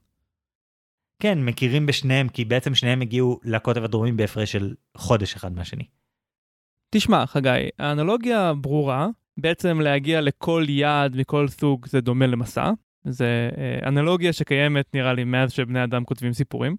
כן, 1.23 1.45
מכירים 1.45 1.87
בשניהם, 1.87 2.29
כי 2.29 2.45
בעצם 2.45 2.75
שניהם 2.75 3.01
הגיעו 3.01 3.41
לקוטב 3.45 3.85
הדרומי 3.85 4.13
בהפרש 4.13 4.53
של 4.53 4.75
חודש 4.97 5.35
אחד 5.35 5.53
מהשני. 5.53 5.85
תשמע, 6.91 7.27
חגי, 7.27 7.69
האנלוגיה 7.79 8.53
ברורה, 8.55 9.09
בעצם 9.41 9.81
להגיע 9.81 10.21
לכל 10.21 10.65
יעד 10.69 11.17
מכל 11.17 11.49
סוג 11.49 11.87
זה 11.87 12.01
דומה 12.01 12.27
למסע. 12.27 12.71
זה 13.05 13.51
uh, 13.53 13.89
אנלוגיה 13.89 14.33
שקיימת 14.33 14.95
נראה 14.95 15.13
לי 15.13 15.25
מאז 15.25 15.53
שבני 15.53 15.85
אדם 15.85 16.05
כותבים 16.05 16.33
סיפורים. 16.33 16.77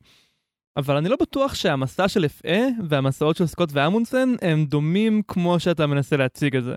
אבל 0.78 0.98
אני 0.98 1.10
לא 1.10 1.16
בטוח 1.22 1.56
שהמסע 1.56 2.08
של 2.08 2.26
אפאה 2.26 2.68
והמסעות 2.90 3.36
של 3.36 3.46
סקוט 3.46 3.70
ואמונסן 3.74 4.36
הם 4.42 4.66
דומים 4.66 5.22
כמו 5.28 5.60
שאתה 5.60 5.88
מנסה 5.88 6.18
להציג 6.18 6.56
את 6.56 6.64
זה. 6.64 6.76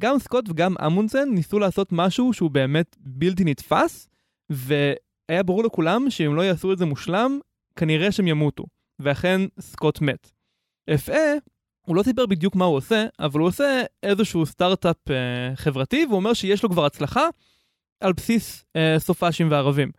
גם 0.00 0.18
סקוט 0.18 0.48
וגם 0.48 0.74
אמונסן 0.86 1.28
ניסו 1.34 1.58
לעשות 1.58 1.88
משהו 1.92 2.32
שהוא 2.32 2.50
באמת 2.50 2.96
בלתי 3.00 3.44
נתפס, 3.44 4.08
והיה 4.50 5.42
ברור 5.42 5.64
לכולם 5.64 6.10
שאם 6.10 6.34
לא 6.34 6.42
יעשו 6.42 6.72
את 6.72 6.78
זה 6.78 6.86
מושלם, 6.86 7.38
כנראה 7.76 8.12
שהם 8.12 8.28
ימותו. 8.28 8.64
ואכן 8.98 9.40
סקוט 9.60 10.00
מת. 10.00 10.30
אפאה, 10.94 11.34
הוא 11.86 11.96
לא 11.96 12.02
סיפר 12.02 12.26
בדיוק 12.26 12.56
מה 12.56 12.64
הוא 12.64 12.76
עושה, 12.76 13.06
אבל 13.18 13.40
הוא 13.40 13.48
עושה 13.48 13.82
איזשהו 14.02 14.46
סטארט-אפ 14.46 15.10
אה, 15.10 15.56
חברתי, 15.56 16.04
והוא 16.04 16.16
אומר 16.16 16.32
שיש 16.32 16.62
לו 16.62 16.70
כבר 16.70 16.84
הצלחה 16.84 17.28
על 18.00 18.12
בסיס 18.12 18.64
אה, 18.76 18.96
סופאשים 18.98 19.50
וערבים. 19.50 19.90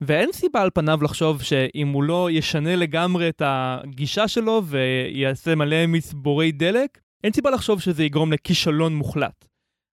ואין 0.00 0.32
סיבה 0.32 0.62
על 0.62 0.70
פניו 0.74 0.98
לחשוב 1.02 1.42
שאם 1.42 1.88
הוא 1.88 2.02
לא 2.02 2.28
ישנה 2.30 2.76
לגמרי 2.76 3.28
את 3.28 3.42
הגישה 3.44 4.28
שלו 4.28 4.62
ויעשה 4.66 5.54
מלא 5.54 5.86
מצבורי 5.86 6.52
דלק, 6.52 6.98
אין 7.24 7.32
סיבה 7.32 7.50
לחשוב 7.50 7.80
שזה 7.80 8.04
יגרום 8.04 8.32
לכישלון 8.32 8.96
מוחלט. 8.96 9.44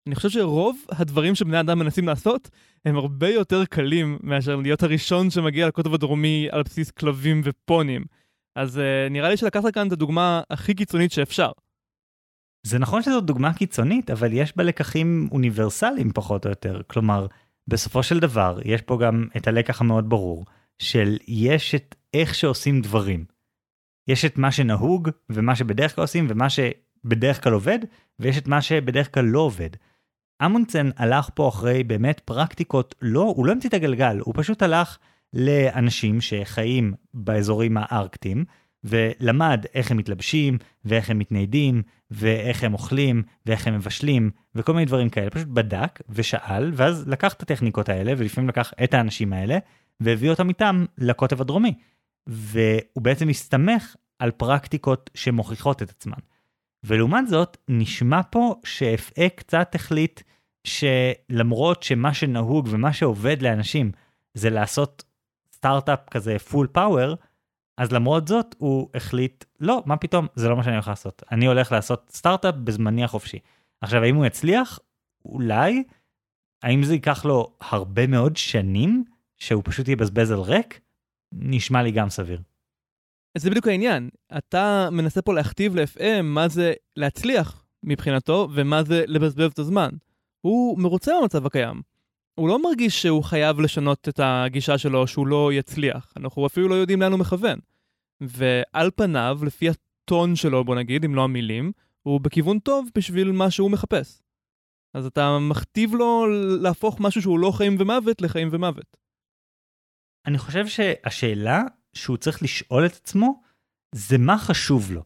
אני 0.08 0.16
חושב 0.16 0.30
שרוב 0.30 0.86
הדברים 0.92 1.36
שבני 1.36 1.60
אדם 1.60 1.80
מנסים 1.80 2.08
לעשות 2.08 2.50
הם 2.86 2.98
הרבה 2.98 3.30
יותר 3.30 3.66
קלים 3.66 4.18
מאשר 4.24 4.56
להיות 4.56 4.84
הראשון 4.84 5.30
שמגיע 5.30 5.68
לקוטב 5.68 5.94
הדרומי 5.94 6.48
על 6.52 6.64
בסיס 6.64 6.92
כלבים 6.92 7.42
ופונים. 7.44 8.06
אז 8.56 8.78
uh, 8.78 9.12
נראה 9.12 9.30
לי 9.30 9.38
שלקחת 9.38 9.74
כאן 9.74 9.88
את 9.88 9.92
הדוגמה 9.92 10.42
הכי 10.50 10.74
קיצונית 10.74 11.12
שאפשר. 11.12 11.52
זה 12.64 12.80
נכון 12.80 13.02
שזו 13.02 13.22
דוגמה 13.22 13.54
קיצונית, 13.54 14.10
אבל 14.12 14.34
יש 14.34 14.58
בה 14.58 14.64
לקחים 14.64 15.30
אוניברסליים 15.32 16.12
פחות 16.14 16.46
או 16.46 16.50
יותר. 16.50 16.82
כלומר, 16.88 17.28
בסופו 17.68 18.04
של 18.04 18.20
דבר, 18.20 18.60
יש 18.66 18.82
פה 18.82 18.98
גם 19.02 19.28
את 19.38 19.48
הלקח 19.48 19.82
המאוד 19.82 20.10
ברור, 20.10 20.46
של 20.80 21.18
יש 21.28 21.76
את 21.76 21.96
איך 22.14 22.36
שעושים 22.36 22.82
דברים. 22.82 23.26
יש 24.08 24.26
את 24.26 24.38
מה 24.38 24.52
שנהוג, 24.52 25.10
ומה 25.30 25.56
שבדרך 25.56 25.96
כלל 25.96 26.04
עושים, 26.04 26.28
ומה 26.30 26.48
שבדרך 26.50 27.44
כלל 27.44 27.54
עובד, 27.54 27.80
ויש 28.20 28.38
את 28.38 28.48
מה 28.48 28.62
שבדרך 28.62 29.14
כלל 29.14 29.26
לא 29.26 29.40
עובד. 29.40 29.70
אמונסן 30.46 30.90
הלך 30.98 31.30
פה 31.34 31.50
אחרי 31.50 31.84
באמת 31.84 32.20
פרקטיקות, 32.20 32.96
לא, 33.02 33.34
הוא 33.36 33.46
לא 33.46 33.52
המציא 33.52 33.70
את 33.70 33.74
הגלגל, 33.74 34.20
הוא 34.20 34.34
פשוט 34.38 34.62
הלך 34.62 34.98
לאנשים 35.34 36.22
שחיים 36.22 36.94
באזורים 37.14 37.78
הארקטיים, 37.80 38.46
ולמד 38.84 39.66
איך 39.74 39.92
הם 39.92 39.98
מתלבשים, 39.98 40.58
ואיך 40.86 41.10
הם 41.10 41.20
מתניידים, 41.20 41.82
ואיך 42.12 42.64
הם 42.64 42.74
אוכלים, 42.74 43.24
ואיך 43.46 43.68
הם 43.68 43.76
מבשלים, 43.76 44.32
וכל 44.56 44.74
מיני 44.74 44.86
דברים 44.86 45.10
כאלה. 45.10 45.30
פשוט 45.30 45.48
בדק 45.48 46.02
ושאל, 46.10 46.72
ואז 46.76 47.08
לקח 47.08 47.34
את 47.34 47.42
הטכניקות 47.42 47.90
האלה, 47.90 48.14
ולפעמים 48.18 48.50
לקח 48.50 48.74
את 48.84 48.94
האנשים 48.94 49.34
האלה, 49.34 49.58
והביא 50.00 50.30
אותם 50.30 50.50
איתם 50.50 50.86
לקוטב 50.98 51.42
הדרומי. 51.42 51.74
והוא 52.28 53.04
בעצם 53.04 53.30
הסתמך 53.30 53.96
על 54.20 54.32
פרקטיקות 54.32 55.10
שמוכיחות 55.14 55.82
את 55.82 55.90
עצמן. 55.90 56.18
ולעומת 56.84 57.28
זאת, 57.28 57.58
נשמע 57.70 58.22
פה 58.30 58.56
שאפאה 58.66 59.30
קצת 59.30 59.76
החליט 59.76 60.22
שלמרות 60.64 61.84
שמה 61.84 62.14
שנהוג 62.14 62.68
ומה 62.72 62.94
שעובד 62.94 63.42
לאנשים 63.42 63.92
זה 64.34 64.50
לעשות 64.50 65.04
סטארט-אפ 65.64 66.00
כזה 66.12 66.40
full 66.40 66.68
power, 66.68 67.16
אז 67.78 67.92
למרות 67.92 68.28
זאת 68.28 68.56
הוא 68.58 68.90
החליט, 68.96 69.44
לא, 69.60 69.84
מה 69.86 69.98
פתאום, 69.98 70.28
זה 70.36 70.50
לא 70.50 70.56
מה 70.56 70.64
שאני 70.64 70.76
הולך 70.76 70.88
לעשות. 70.88 71.24
אני 71.32 71.46
הולך 71.46 71.72
לעשות 71.72 72.12
סטארט-אפ 72.14 72.56
בזמני 72.56 73.04
החופשי. 73.04 73.40
עכשיו, 73.82 74.04
האם 74.04 74.16
הוא 74.16 74.26
יצליח? 74.26 74.80
אולי. 75.26 75.84
האם 76.64 76.84
זה 76.84 76.94
ייקח 76.94 77.26
לו 77.26 77.54
הרבה 77.62 78.08
מאוד 78.08 78.38
שנים 78.38 79.04
שהוא 79.38 79.62
פשוט 79.66 79.88
יבזבז 79.88 80.32
על 80.32 80.40
ריק? 80.40 80.80
נשמע 81.32 81.84
לי 81.84 81.92
גם 81.92 82.10
סביר. 82.10 82.42
זה 83.38 83.50
בדיוק 83.50 83.68
העניין. 83.68 84.10
אתה 84.38 84.90
מנסה 84.92 85.22
פה 85.22 85.34
להכתיב 85.34 85.76
ל-FM 85.76 86.22
מה 86.24 86.48
זה 86.48 86.74
להצליח 86.98 87.66
מבחינתו 87.84 88.50
ומה 88.54 88.84
זה 88.84 89.04
לבזבז 89.08 89.52
את 89.52 89.60
הזמן. 89.60 89.90
הוא 90.42 90.80
מרוצה 90.80 91.12
מהמצב 91.20 91.46
הקיים. 91.46 91.82
הוא 92.36 92.50
לא 92.50 92.64
מרגיש 92.64 93.02
שהוא 93.02 93.24
חייב 93.24 93.60
לשנות 93.60 94.10
את 94.10 94.20
הגישה 94.24 94.78
שלו, 94.78 95.08
שהוא 95.08 95.28
לא 95.28 95.54
יצליח. 95.54 96.14
אנחנו 96.18 96.48
אפילו 96.48 96.68
לא 96.68 96.76
יודעים 96.76 97.02
לאן 97.02 97.12
הוא 97.12 97.20
מכוון. 97.20 97.60
ועל 98.22 98.92
פניו, 98.96 99.40
לפי 99.46 99.70
הטון 99.70 100.36
שלו, 100.36 100.64
בוא 100.64 100.76
נגיד, 100.76 101.06
אם 101.06 101.16
לא 101.16 101.24
המילים, 101.24 101.72
הוא 102.04 102.22
בכיוון 102.22 102.60
טוב 102.60 102.90
בשביל 102.96 103.32
מה 103.32 103.52
שהוא 103.52 103.72
מחפש. 103.72 104.22
אז 104.94 105.06
אתה 105.06 105.38
מכתיב 105.40 105.96
לו 105.96 106.26
להפוך 106.62 107.00
משהו 107.00 107.22
שהוא 107.22 107.40
לא 107.40 107.52
חיים 107.52 107.76
ומוות 107.80 108.22
לחיים 108.22 108.50
ומוות. 108.52 108.98
אני 110.26 110.38
חושב 110.38 110.68
שהשאלה 110.68 111.62
שהוא 111.94 112.18
צריך 112.18 112.44
לשאול 112.44 112.86
את 112.86 112.92
עצמו, 112.92 113.42
זה 113.96 114.18
מה 114.18 114.38
חשוב 114.38 114.92
לו. 114.92 115.04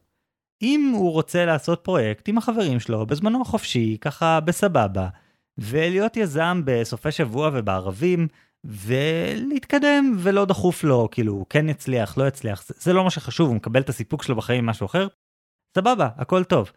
אם 0.62 0.92
הוא 0.94 1.12
רוצה 1.12 1.44
לעשות 1.44 1.80
פרויקט 1.84 2.28
עם 2.28 2.38
החברים 2.38 2.80
שלו 2.80 3.06
בזמנו 3.06 3.42
החופשי, 3.42 3.98
ככה 4.00 4.40
בסבבה, 4.40 5.08
ולהיות 5.58 6.16
יזם 6.16 6.62
בסופי 6.64 7.12
שבוע 7.12 7.50
ובערבים, 7.52 8.28
ולהתקדם 8.64 10.16
ולא 10.18 10.44
דחוף 10.44 10.84
לו, 10.84 11.08
כאילו, 11.10 11.46
כן 11.50 11.68
יצליח, 11.68 12.18
לא 12.18 12.28
יצליח, 12.28 12.62
זה, 12.66 12.74
זה 12.78 12.92
לא 12.92 13.04
מה 13.04 13.10
שחשוב, 13.10 13.48
הוא 13.48 13.56
מקבל 13.56 13.80
את 13.80 13.88
הסיפוק 13.88 14.22
שלו 14.22 14.36
בחיים 14.36 14.58
עם 14.58 14.66
משהו 14.66 14.86
אחר, 14.86 15.08
סבבה, 15.74 16.08
הכל 16.16 16.44
טוב. 16.44 16.72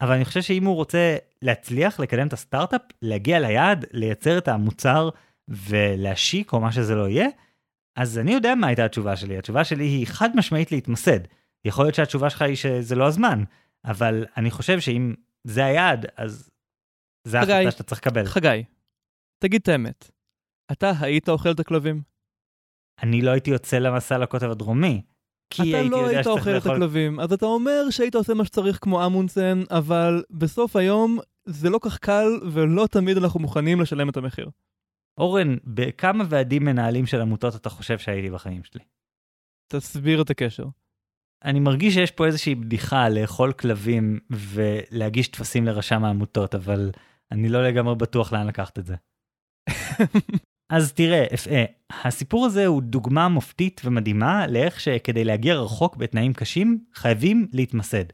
אבל 0.00 0.14
אני 0.14 0.24
חושב 0.24 0.42
שאם 0.42 0.64
הוא 0.64 0.74
רוצה 0.74 1.16
להצליח 1.42 2.00
לקדם 2.00 2.26
את 2.26 2.32
הסטארט-אפ, 2.32 2.80
להגיע 3.02 3.40
ליעד, 3.40 3.84
לייצר 3.92 4.38
את 4.38 4.48
המוצר 4.48 5.08
ולהשיק 5.48 6.52
או 6.52 6.60
מה 6.60 6.72
שזה 6.72 6.94
לא 6.94 7.08
יהיה, 7.08 7.28
אז 7.96 8.18
אני 8.18 8.32
יודע 8.32 8.54
מה 8.54 8.66
הייתה 8.66 8.84
התשובה 8.84 9.16
שלי. 9.16 9.38
התשובה 9.38 9.64
שלי 9.64 9.84
היא 9.84 10.06
חד 10.06 10.36
משמעית 10.36 10.72
להתמסד. 10.72 11.20
יכול 11.64 11.84
להיות 11.84 11.94
שהתשובה 11.94 12.30
שלך 12.30 12.42
היא 12.42 12.56
שזה 12.56 12.94
לא 12.94 13.06
הזמן, 13.06 13.44
אבל 13.84 14.26
אני 14.36 14.50
חושב 14.50 14.80
שאם 14.80 15.14
זה 15.44 15.64
היעד, 15.64 16.06
אז 16.16 16.50
זה 17.24 17.40
ההחלטה 17.40 17.70
שאתה 17.70 17.82
צריך 17.82 18.00
לקבל. 18.00 18.26
חגי, 18.26 18.64
תגיד 19.38 19.60
את 19.60 19.68
האמת, 19.68 20.10
אתה 20.72 20.92
היית 21.00 21.28
אוכל 21.28 21.50
את 21.50 21.60
הכלבים? 21.60 22.02
אני 23.02 23.22
לא 23.22 23.30
הייתי 23.30 23.50
יוצא 23.50 23.78
למסע 23.78 24.18
לקוטב 24.18 24.50
הדרומי. 24.50 25.02
כי 25.50 25.62
הייתי 25.62 25.90
לא 25.90 25.96
יודע 25.96 26.08
היית 26.08 26.24
שצריך 26.24 26.38
אוכל 26.38 26.50
את 26.50 26.54
לאכול... 26.54 26.72
הכלבים, 26.72 27.20
אז 27.20 27.32
אתה 27.32 27.46
אומר 27.46 27.90
שהיית 27.90 28.14
עושה 28.14 28.34
מה 28.34 28.44
שצריך 28.44 28.78
כמו 28.80 29.06
אמונסן, 29.06 29.62
אבל 29.70 30.22
בסוף 30.30 30.76
היום 30.76 31.18
זה 31.44 31.70
לא 31.70 31.78
כך 31.82 31.98
קל 31.98 32.40
ולא 32.52 32.86
תמיד 32.86 33.16
אנחנו 33.16 33.40
מוכנים 33.40 33.80
לשלם 33.80 34.08
את 34.08 34.16
המחיר. 34.16 34.50
אורן, 35.18 35.56
בכמה 35.64 36.24
ועדים 36.28 36.64
מנהלים 36.64 37.06
של 37.06 37.20
עמותות 37.20 37.54
אתה 37.54 37.70
חושב 37.70 37.98
שהייתי 37.98 38.30
בחיים 38.30 38.64
שלי? 38.64 38.80
תסביר 39.68 40.22
את 40.22 40.30
הקשר. 40.30 40.64
אני 41.44 41.60
מרגיש 41.60 41.94
שיש 41.94 42.10
פה 42.10 42.26
איזושהי 42.26 42.54
בדיחה 42.54 43.08
לאכול 43.08 43.52
כלבים 43.52 44.18
ולהגיש 44.30 45.28
טפסים 45.28 45.66
לרשם 45.66 46.04
העמותות, 46.04 46.54
אבל 46.54 46.90
אני 47.32 47.48
לא 47.48 47.68
לגמרי 47.68 47.94
בטוח 47.94 48.32
לאן 48.32 48.46
לקחת 48.46 48.78
את 48.78 48.86
זה. 48.86 48.94
אז 50.72 50.92
תראה, 50.92 51.24
הסיפור 52.04 52.46
הזה 52.46 52.66
הוא 52.66 52.82
דוגמה 52.82 53.28
מופתית 53.28 53.80
ומדהימה 53.84 54.46
לאיך 54.46 54.80
שכדי 54.80 55.24
להגיע 55.24 55.54
רחוק 55.54 55.96
בתנאים 55.96 56.32
קשים, 56.32 56.84
חייבים 56.94 57.48
להתמסד. 57.52 58.04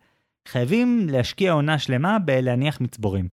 חייבים 0.48 1.06
להשקיע 1.10 1.52
עונה 1.52 1.78
שלמה 1.78 2.18
בלהניח 2.18 2.80
מצבורים. 2.80 3.28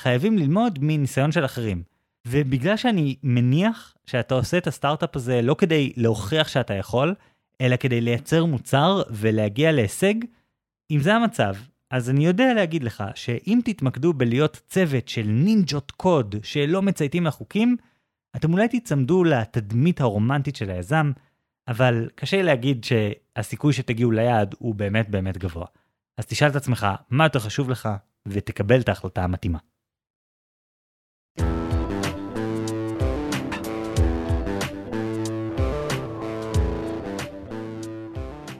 חייבים 0.00 0.38
ללמוד 0.38 0.78
מניסיון 0.82 1.32
של 1.32 1.44
אחרים. 1.44 1.82
ובגלל 2.26 2.76
שאני 2.76 3.16
מניח 3.22 3.94
שאתה 4.06 4.34
עושה 4.34 4.58
את 4.58 4.66
הסטארט-אפ 4.66 5.16
הזה 5.16 5.42
לא 5.42 5.54
כדי 5.58 5.92
להוכיח 5.96 6.48
שאתה 6.48 6.74
יכול, 6.74 7.14
אלא 7.60 7.76
כדי 7.76 8.00
לייצר 8.00 8.44
מוצר 8.44 9.02
ולהגיע 9.10 9.72
להישג, 9.72 10.14
אם 10.90 11.00
זה 11.00 11.14
המצב, 11.14 11.54
אז 11.90 12.10
אני 12.10 12.26
יודע 12.26 12.54
להגיד 12.54 12.84
לך 12.84 13.04
שאם 13.14 13.60
תתמקדו 13.64 14.12
בלהיות 14.12 14.60
צוות 14.66 15.08
של 15.08 15.26
נינג'ות 15.26 15.90
קוד 15.90 16.34
שלא 16.42 16.82
מצייתים 16.82 17.26
לחוקים, 17.26 17.76
אתם 18.36 18.52
אולי 18.52 18.68
תיצמדו 18.68 19.24
לתדמית 19.24 20.00
הרומנטית 20.00 20.56
של 20.56 20.70
היזם, 20.70 21.12
אבל 21.68 22.08
קשה 22.14 22.42
להגיד 22.42 22.84
שהסיכוי 22.84 23.72
שתגיעו 23.72 24.10
ליעד 24.10 24.54
הוא 24.58 24.74
באמת 24.74 25.08
באמת 25.08 25.38
גבוה. 25.38 25.66
אז 26.18 26.26
תשאל 26.26 26.48
את 26.48 26.56
עצמך 26.56 26.86
מה 27.10 27.24
יותר 27.24 27.38
חשוב 27.38 27.70
לך 27.70 27.88
ותקבל 28.26 28.80
את 28.80 28.88
ההחלטה 28.88 29.24
המתאימה. 29.24 29.58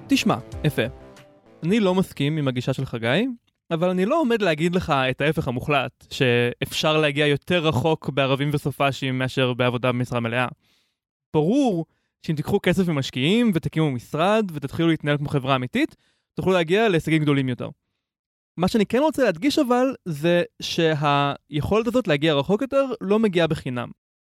תשמע, 0.09 0.37
יפה. 0.65 1.08
אני 1.63 1.81
לא 1.81 1.95
מסכים 1.95 2.37
עם 2.37 2.49
הגישה 2.49 2.73
של 2.73 2.85
חגי, 2.85 3.27
אבל 3.71 3.89
אני 3.91 4.05
לא 4.05 4.21
עומד 4.21 4.43
להגיד 4.43 4.75
לך 4.75 4.91
את 4.91 5.21
ההפך 5.21 5.49
המוחלט, 5.49 6.07
שאפשר 6.11 6.97
להגיע 6.97 7.27
יותר 7.27 7.67
רחוק 7.67 8.09
בערבים 8.09 8.51
וסופאשים 8.53 9.19
מאשר 9.19 9.55
בעבודה 9.55 9.93
במשרה 9.93 10.21
מלאה. 10.21 10.47
ברור 11.35 11.87
שאם 12.23 12.35
תיקחו 12.35 12.59
כסף 12.63 12.89
ממשקיעים 12.89 13.51
ותקימו 13.55 13.91
משרד 13.91 14.51
ותתחילו 14.55 14.89
להתנהל 14.89 15.17
כמו 15.17 15.29
חברה 15.29 15.57
אמיתית, 15.57 15.97
תוכלו 16.35 16.53
להגיע 16.53 16.89
להישגים 16.89 17.23
גדולים 17.23 17.49
יותר. 17.49 17.69
מה 18.57 18.69
שאני 18.69 18.87
כן 18.87 18.99
רוצה 18.99 19.25
להדגיש 19.25 19.59
אבל, 19.59 19.95
זה 20.05 20.43
שהיכולת 20.63 21.87
הזאת 21.87 22.09
להגיע 22.09 22.35
רחוק 22.35 22.63
יותר 22.63 22.85
לא 23.01 23.19
מגיעה 23.19 23.47
בחינם. 23.47 23.89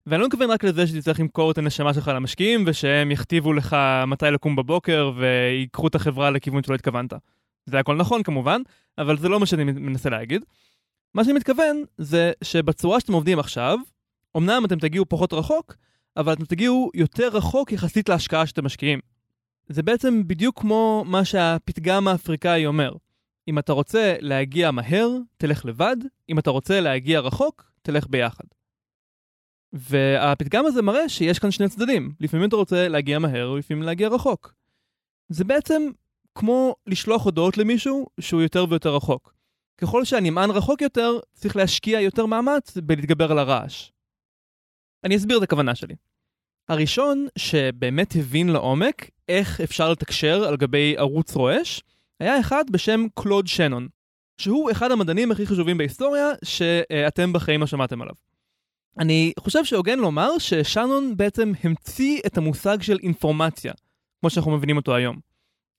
ואני 0.06 0.22
לא 0.22 0.28
מתכוון 0.28 0.52
רק 0.52 0.64
לזה 0.64 0.88
שתצטרך 0.88 1.20
למכור 1.20 1.52
את 1.52 1.58
הנשמה 1.58 1.94
שלך 1.94 2.08
למשקיעים, 2.08 2.64
ושהם 2.68 3.12
יכתיבו 3.12 3.54
לך 3.54 3.76
מתי 4.08 4.26
לקום 4.26 4.56
בבוקר 4.56 5.12
ויקחו 5.16 5.88
את 5.88 5.96
החברה 5.96 6.30
לכיוון 6.32 6.64
שלא 6.64 6.76
התכוונת. 6.76 7.14
זה 7.66 7.80
הכל 7.80 7.96
נכון 7.96 8.24
כמובן, 8.24 8.62
אבל 8.98 9.18
זה 9.18 9.30
לא 9.30 9.40
מה 9.40 9.46
שאני 9.46 9.64
מנסה 9.64 10.10
להגיד. 10.10 10.46
מה 11.14 11.24
שאני 11.24 11.34
מתכוון 11.34 11.84
זה 11.98 12.32
שבצורה 12.44 13.00
שאתם 13.00 13.14
עובדים 13.14 13.40
עכשיו, 13.40 13.78
אמנם 14.38 14.66
אתם 14.66 14.80
תגיעו 14.80 15.06
פחות 15.10 15.34
רחוק, 15.34 15.76
אבל 16.18 16.34
אתם 16.34 16.46
תגיעו 16.46 16.92
יותר 16.94 17.28
רחוק 17.28 17.72
יחסית 17.72 18.10
להשקעה 18.10 18.46
שאתם 18.46 18.66
משקיעים. 18.66 19.00
זה 19.70 19.84
בעצם 19.84 20.28
בדיוק 20.28 20.60
כמו 20.60 21.04
מה 21.08 21.26
שהפתגם 21.26 22.08
האפריקאי 22.08 22.66
אומר. 22.66 22.94
אם 23.48 23.60
אתה 23.60 23.74
רוצה 23.74 24.16
להגיע 24.20 24.72
מהר, 24.72 25.10
תלך 25.38 25.66
לבד, 25.66 25.98
אם 26.30 26.40
אתה 26.40 26.50
רוצה 26.50 26.80
להגיע 26.82 27.20
רחוק, 27.20 27.72
תלך 27.82 28.08
ביחד. 28.10 28.44
והפתגם 29.74 30.66
הזה 30.66 30.82
מראה 30.82 31.10
שיש 31.10 31.40
כאן 31.40 31.52
שני 31.52 31.70
צדדים. 31.70 32.12
לפעמים 32.20 32.48
אתה 32.48 32.56
רוצה 32.56 32.88
להגיע 32.88 33.20
מהר, 33.20 33.52
ולפעמים 33.52 33.84
להגיע 33.84 34.08
רחוק. 34.08 34.54
זה 35.30 35.44
בעצם 35.44 35.82
כמו 36.36 36.76
לשלוח 36.88 37.26
הודעות 37.26 37.58
למישהו 37.58 38.08
שהוא 38.20 38.42
יותר 38.42 38.66
ויותר 38.70 38.96
רחוק. 38.96 39.34
ככל 39.78 40.06
שהנמען 40.06 40.50
רחוק 40.52 40.82
יותר, 40.82 41.20
צריך 41.34 41.56
להשקיע 41.56 42.02
יותר 42.02 42.26
מאמץ 42.26 42.78
בלהתגבר 42.78 43.32
על 43.32 43.40
הרעש. 43.40 43.92
אני 45.04 45.16
אסביר 45.16 45.38
את 45.38 45.44
הכוונה 45.44 45.76
שלי. 45.76 45.96
הראשון 46.70 47.28
שבאמת 47.38 48.16
הבין 48.16 48.50
לעומק 48.50 49.10
איך 49.30 49.62
אפשר 49.62 49.92
לתקשר 49.92 50.44
על 50.48 50.58
גבי 50.58 50.98
ערוץ 50.98 51.36
רועש, 51.36 51.82
היה 52.20 52.40
אחד 52.40 52.64
בשם 52.72 53.06
קלוד 53.16 53.48
שנון, 53.48 53.88
שהוא 54.38 54.72
אחד 54.72 54.92
המדענים 54.92 55.32
הכי 55.32 55.46
חשובים 55.46 55.78
בהיסטוריה 55.78 56.28
שאתם 56.44 57.34
בחיים 57.34 57.62
לא 57.62 57.68
שמעתם 57.68 58.02
עליו. 58.02 58.16
אני 59.00 59.34
חושב 59.40 59.66
שהוגן 59.66 60.00
לומר 60.00 60.38
ששנון 60.40 61.18
בעצם 61.18 61.52
המציא 61.64 62.22
את 62.26 62.38
המושג 62.38 62.82
של 62.82 62.98
אינפורמציה, 63.04 63.74
כמו 64.20 64.30
שאנחנו 64.30 64.52
מבינים 64.52 64.78
אותו 64.78 64.96
היום. 64.96 65.20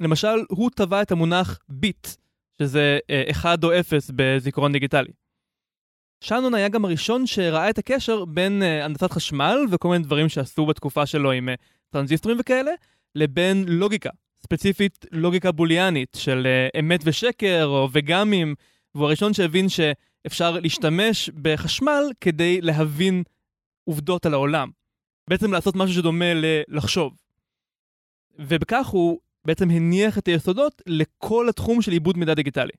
למשל, 0.01 0.45
הוא 0.49 0.71
טבע 0.71 1.03
את 1.03 1.13
המונח 1.13 1.59
ביט, 1.69 2.07
שזה 2.59 2.99
1 3.31 3.65
או 3.65 3.81
0 3.81 4.11
בזיכרון 4.15 4.73
דיגיטלי. 4.73 5.13
שנון 6.25 6.55
היה 6.55 6.69
גם 6.69 6.85
הראשון 6.85 7.27
שראה 7.27 7.71
את 7.71 7.79
הקשר 7.79 8.25
בין 8.25 8.63
uh, 8.63 8.85
הנדסת 8.85 9.13
חשמל 9.13 9.59
וכל 9.71 9.89
מיני 9.89 10.05
דברים 10.05 10.29
שעשו 10.29 10.67
בתקופה 10.67 11.07
שלו 11.07 11.33
עם 11.33 11.49
uh, 11.49 11.53
טרנזיסטורים 11.91 12.39
וכאלה, 12.41 12.71
לבין 13.15 13.65
לוגיקה, 13.69 14.11
ספציפית 14.43 15.07
לוגיקה 15.13 15.53
בוליאנית 15.53 16.17
של 16.17 16.47
אמת 16.79 17.01
ושקר 17.05 17.65
או 17.65 17.89
וגאמים, 17.93 18.55
והוא 18.95 19.07
הראשון 19.07 19.35
שהבין 19.35 19.69
שאפשר 20.23 20.51
להשתמש 20.51 21.31
בחשמל 21.31 22.05
כדי 22.21 22.61
להבין 22.61 23.23
עובדות 23.85 24.27
על 24.27 24.35
העולם. 24.35 24.71
בעצם 25.31 25.53
לעשות 25.53 25.77
משהו 25.77 25.95
שדומה 25.95 26.35
ללחשוב. 26.35 27.17
ובכך 28.39 28.87
הוא 28.87 29.21
בעצם 29.45 29.71
הניח 29.71 30.19
את 30.19 30.27
היסודות 30.27 30.83
לכל 30.87 31.49
התחום 31.49 31.83
של 31.83 31.93
עיבוד 31.93 32.17
מידע 32.17 32.35
דיגיטלי. 32.35 32.73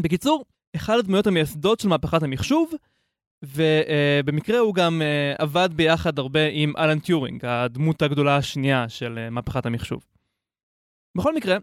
בקיצור, 0.00 0.44
אחד 0.76 0.98
הדמויות 0.98 1.26
המייסדות 1.26 1.80
של 1.80 1.88
מהפכת 1.88 2.22
המחשוב, 2.22 2.72
ובמקרה 3.42 4.58
הוא 4.58 4.74
גם 4.74 5.02
uh, 5.02 5.42
עבד 5.42 5.68
ביחד 5.72 6.18
הרבה 6.18 6.40
עם 6.52 6.72
אלן 6.76 6.98
טיורינג, 6.98 7.44
הדמות 7.44 8.02
הגדולה 8.02 8.36
השנייה 8.36 8.88
של 8.88 9.18
uh, 9.26 9.30
מהפכת 9.30 9.66
המחשוב. 9.66 10.04
בכל 11.18 11.34
מקרה, 11.34 11.56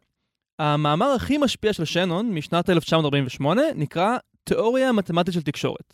המאמר 0.59 1.05
הכי 1.15 1.37
משפיע 1.37 1.73
של 1.73 1.85
שנון 1.85 2.31
משנת 2.31 2.69
1948 2.69 3.61
נקרא 3.75 4.17
תיאוריה 4.43 4.91
מתמטית 4.91 5.33
של 5.33 5.41
תקשורת. 5.41 5.93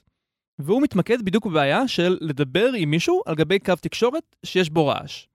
והוא 0.59 0.81
מתמקד 0.81 1.21
בדיוק 1.21 1.45
בבעיה 1.45 1.87
של 1.87 2.17
לדבר 2.21 2.71
עם 2.77 2.91
מישהו 2.91 3.21
על 3.25 3.35
גבי 3.35 3.59
קו 3.59 3.75
תקשורת 3.81 4.35
שיש 4.45 4.69
בו 4.69 4.87
רעש. 4.87 5.25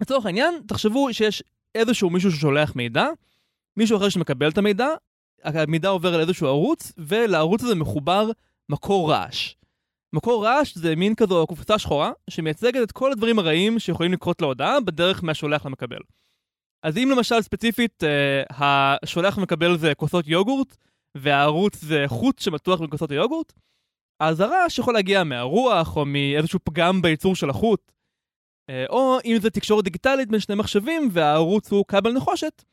לצורך 0.00 0.26
העניין, 0.26 0.54
תחשבו 0.66 1.14
שיש 1.14 1.42
איזשהו 1.74 2.10
מישהו 2.10 2.30
ששולח 2.30 2.76
מידע, 2.76 3.06
מישהו 3.76 3.96
אחר 3.96 4.08
שמקבל 4.08 4.48
את 4.50 4.58
המידע, 4.58 4.88
המידע 5.44 5.88
עובר 5.88 6.14
על 6.14 6.20
איזשהו 6.20 6.46
ערוץ, 6.46 6.92
ולערוץ 6.98 7.62
הזה 7.62 7.74
מחובר 7.74 8.30
מקור 8.68 9.10
רעש. 9.10 9.54
מקור 10.12 10.44
רעש 10.44 10.74
זה 10.78 10.96
מין 10.96 11.14
כזו 11.14 11.46
קופסה 11.46 11.78
שחורה, 11.78 12.12
שמייצגת 12.30 12.82
את 12.82 12.92
כל 12.92 13.12
הדברים 13.12 13.38
הרעים 13.38 13.78
שיכולים 13.78 14.12
לקרות 14.12 14.42
להודעה 14.42 14.80
בדרך 14.80 15.24
מהשולח 15.24 15.66
למקבל. 15.66 16.00
אז 16.82 16.98
אם 16.98 17.10
למשל 17.10 17.42
ספציפית 17.42 18.04
אה, 18.04 18.42
השולח 19.02 19.38
מקבל 19.38 19.78
זה 19.78 19.94
כוסות 19.94 20.28
יוגורט, 20.28 20.76
והערוץ 21.14 21.76
זה 21.76 22.04
חוט 22.06 22.38
שמתוח 22.38 22.80
בכוסות 22.80 23.10
היוגורט, 23.10 23.52
אז 24.20 24.40
הרעש 24.40 24.78
יכול 24.78 24.94
להגיע 24.94 25.24
מהרוח 25.24 25.96
או 25.96 26.04
מאיזשהו 26.04 26.58
פגם 26.64 27.02
בייצור 27.02 27.36
של 27.36 27.50
החוט. 27.50 27.92
אה, 28.70 28.84
או 28.88 29.18
אם 29.24 29.36
זה 29.40 29.50
תקשורת 29.50 29.84
דיגיטלית 29.84 30.28
בין 30.28 30.40
שני 30.40 30.54
מחשבים 30.54 31.08
והערוץ 31.12 31.72
הוא 31.72 31.84
כבל 31.88 32.12
נחושת, 32.12 32.64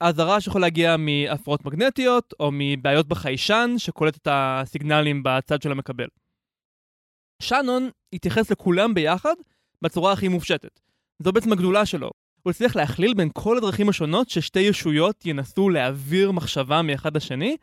אז 0.00 0.18
הרעש 0.18 0.46
יכול 0.46 0.60
להגיע 0.60 0.96
מהפרעות 0.96 1.64
מגנטיות 1.64 2.34
או 2.40 2.50
מבעיות 2.52 3.08
בחיישן 3.08 3.74
שקולט 3.78 4.16
את 4.16 4.28
הסיגנלים 4.30 5.22
בצד 5.24 5.62
של 5.62 5.72
המקבל. 5.72 6.06
שאנון 7.42 7.90
התייחס 8.12 8.50
לכולם 8.50 8.94
ביחד 8.94 9.34
בצורה 9.82 10.12
הכי 10.12 10.28
מופשטת. 10.28 10.80
זו 11.22 11.32
בעצם 11.32 11.52
הגדולה 11.52 11.86
שלו. 11.86 12.10
הוא 12.42 12.50
הצליח 12.50 12.76
להכליל 12.76 13.14
בין 13.14 13.28
כל 13.32 13.56
הדרכים 13.56 13.88
השונות 13.88 14.30
ששתי 14.30 14.60
ישויות 14.60 15.26
ינסו 15.26 15.68
להעביר 15.68 16.32
מחשבה 16.32 16.82
מאחד 16.82 17.16
לשני, 17.16 17.56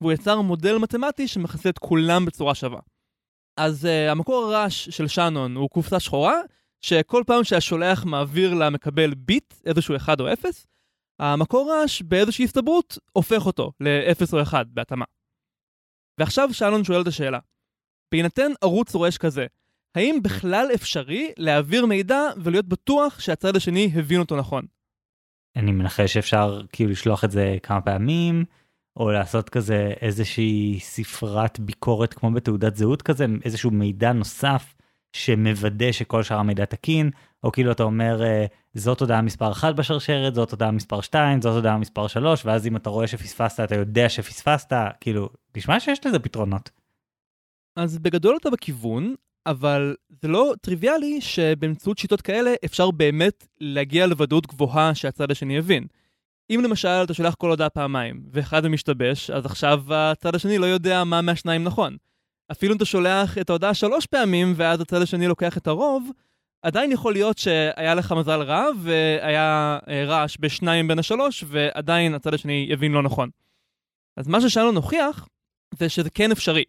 והוא 0.00 0.12
יצר 0.12 0.40
מודל 0.40 0.78
מתמטי 0.78 1.28
שמכסה 1.28 1.68
את 1.68 1.78
כולם 1.78 2.24
בצורה 2.24 2.54
שווה. 2.54 2.80
אז 3.56 3.84
uh, 3.84 4.10
המקור 4.10 4.44
הרעש 4.44 4.88
של 4.88 5.08
שאנון 5.08 5.56
הוא 5.56 5.70
קופסה 5.70 6.00
שחורה, 6.00 6.40
שכל 6.80 7.22
פעם 7.26 7.44
שהשולח 7.44 8.04
מעביר 8.04 8.54
למקבל 8.54 9.14
ביט, 9.14 9.54
איזשהו 9.64 9.96
1 9.96 10.20
או 10.20 10.32
0, 10.32 10.66
המקור 11.18 11.72
רעש 11.72 12.02
באיזושהי 12.02 12.44
הסתברות 12.44 12.98
הופך 13.12 13.46
אותו 13.46 13.72
ל-0 13.80 14.32
או 14.32 14.42
1 14.42 14.66
בהתאמה. 14.66 15.04
ועכשיו 16.20 16.54
שלון 16.54 16.84
שואל 16.84 17.02
את 17.02 17.06
השאלה, 17.06 17.38
בהינתן 18.12 18.52
ערוץ 18.62 18.94
רועש 18.94 19.18
כזה, 19.18 19.46
האם 19.94 20.18
בכלל 20.22 20.66
אפשרי 20.74 21.32
להעביר 21.38 21.86
מידע 21.86 22.20
ולהיות 22.36 22.66
בטוח 22.66 23.20
שהצד 23.20 23.56
השני 23.56 23.90
הבין 23.94 24.20
אותו 24.20 24.36
נכון? 24.36 24.66
אני 25.56 25.72
מנחש 25.72 26.12
שאפשר 26.12 26.62
כאילו 26.72 26.90
לשלוח 26.90 27.24
את 27.24 27.30
זה 27.30 27.56
כמה 27.62 27.80
פעמים, 27.80 28.44
או 28.96 29.10
לעשות 29.10 29.48
כזה 29.48 29.92
איזושהי 30.00 30.78
ספרת 30.80 31.60
ביקורת 31.60 32.14
כמו 32.14 32.30
בתעודת 32.30 32.76
זהות 32.76 33.02
כזה, 33.02 33.26
איזשהו 33.44 33.70
מידע 33.70 34.12
נוסף 34.12 34.74
שמוודא 35.12 35.92
שכל 35.92 36.22
שאר 36.22 36.36
המידע 36.36 36.64
תקין, 36.64 37.10
או 37.44 37.52
כאילו 37.52 37.72
אתה 37.72 37.82
אומר 37.82 38.22
אה, 38.22 38.46
זאת 38.74 39.00
הודעה 39.00 39.22
מספר 39.22 39.52
1 39.52 39.74
בשרשרת, 39.74 40.34
זאת 40.34 40.50
הודעה 40.50 40.70
מספר 40.70 41.00
2, 41.00 41.42
זאת 41.42 41.54
הודעה 41.54 41.78
מספר 41.78 42.06
3, 42.06 42.46
ואז 42.46 42.66
אם 42.66 42.76
אתה 42.76 42.90
רואה 42.90 43.06
שפספסת 43.06 43.60
אתה 43.64 43.74
יודע 43.74 44.08
שפספסת, 44.08 44.72
כאילו, 45.00 45.28
נשמע 45.56 45.80
שיש 45.80 46.06
לזה 46.06 46.18
פתרונות. 46.18 46.70
אז 47.76 47.98
בגדול 47.98 48.36
אתה 48.40 48.50
בכיוון, 48.50 49.14
אבל 49.46 49.96
זה 50.22 50.28
לא 50.28 50.52
טריוויאלי 50.60 51.20
שבאמצעות 51.20 51.98
שיטות 51.98 52.20
כאלה 52.20 52.54
אפשר 52.64 52.90
באמת 52.90 53.46
להגיע 53.60 54.06
לוודאות 54.06 54.46
גבוהה 54.46 54.94
שהצד 54.94 55.30
השני 55.30 55.56
יבין. 55.56 55.86
אם 56.50 56.60
למשל 56.64 56.88
אתה 57.04 57.14
שולח 57.14 57.34
כל 57.34 57.50
הודעה 57.50 57.70
פעמיים, 57.70 58.22
ואחד 58.32 58.68
משתבש, 58.68 59.30
אז 59.30 59.46
עכשיו 59.46 59.94
הצד 59.94 60.34
השני 60.34 60.58
לא 60.58 60.66
יודע 60.66 61.04
מה 61.04 61.22
מהשניים 61.22 61.64
נכון. 61.64 61.96
אפילו 62.52 62.72
אם 62.72 62.76
אתה 62.76 62.84
שולח 62.84 63.38
את 63.38 63.50
ההודעה 63.50 63.74
שלוש 63.74 64.06
פעמים, 64.06 64.52
ואז 64.56 64.80
הצד 64.80 65.02
השני 65.02 65.26
לוקח 65.26 65.58
את 65.58 65.66
הרוב, 65.66 66.10
עדיין 66.62 66.92
יכול 66.92 67.12
להיות 67.12 67.38
שהיה 67.38 67.94
לך 67.94 68.12
מזל 68.12 68.42
רע, 68.42 68.66
והיה 68.82 69.78
אה, 69.88 70.04
רעש 70.04 70.36
בשניים 70.40 70.88
בין 70.88 70.98
השלוש, 70.98 71.44
ועדיין 71.46 72.14
הצד 72.14 72.34
השני 72.34 72.66
יבין 72.70 72.92
לא 72.92 73.02
נכון. 73.02 73.30
אז 74.16 74.28
מה 74.28 74.40
ששאלון 74.40 74.76
הוכיח, 74.76 75.28
זה 75.74 75.88
שזה 75.88 76.10
כן 76.10 76.30
אפשרי. 76.30 76.64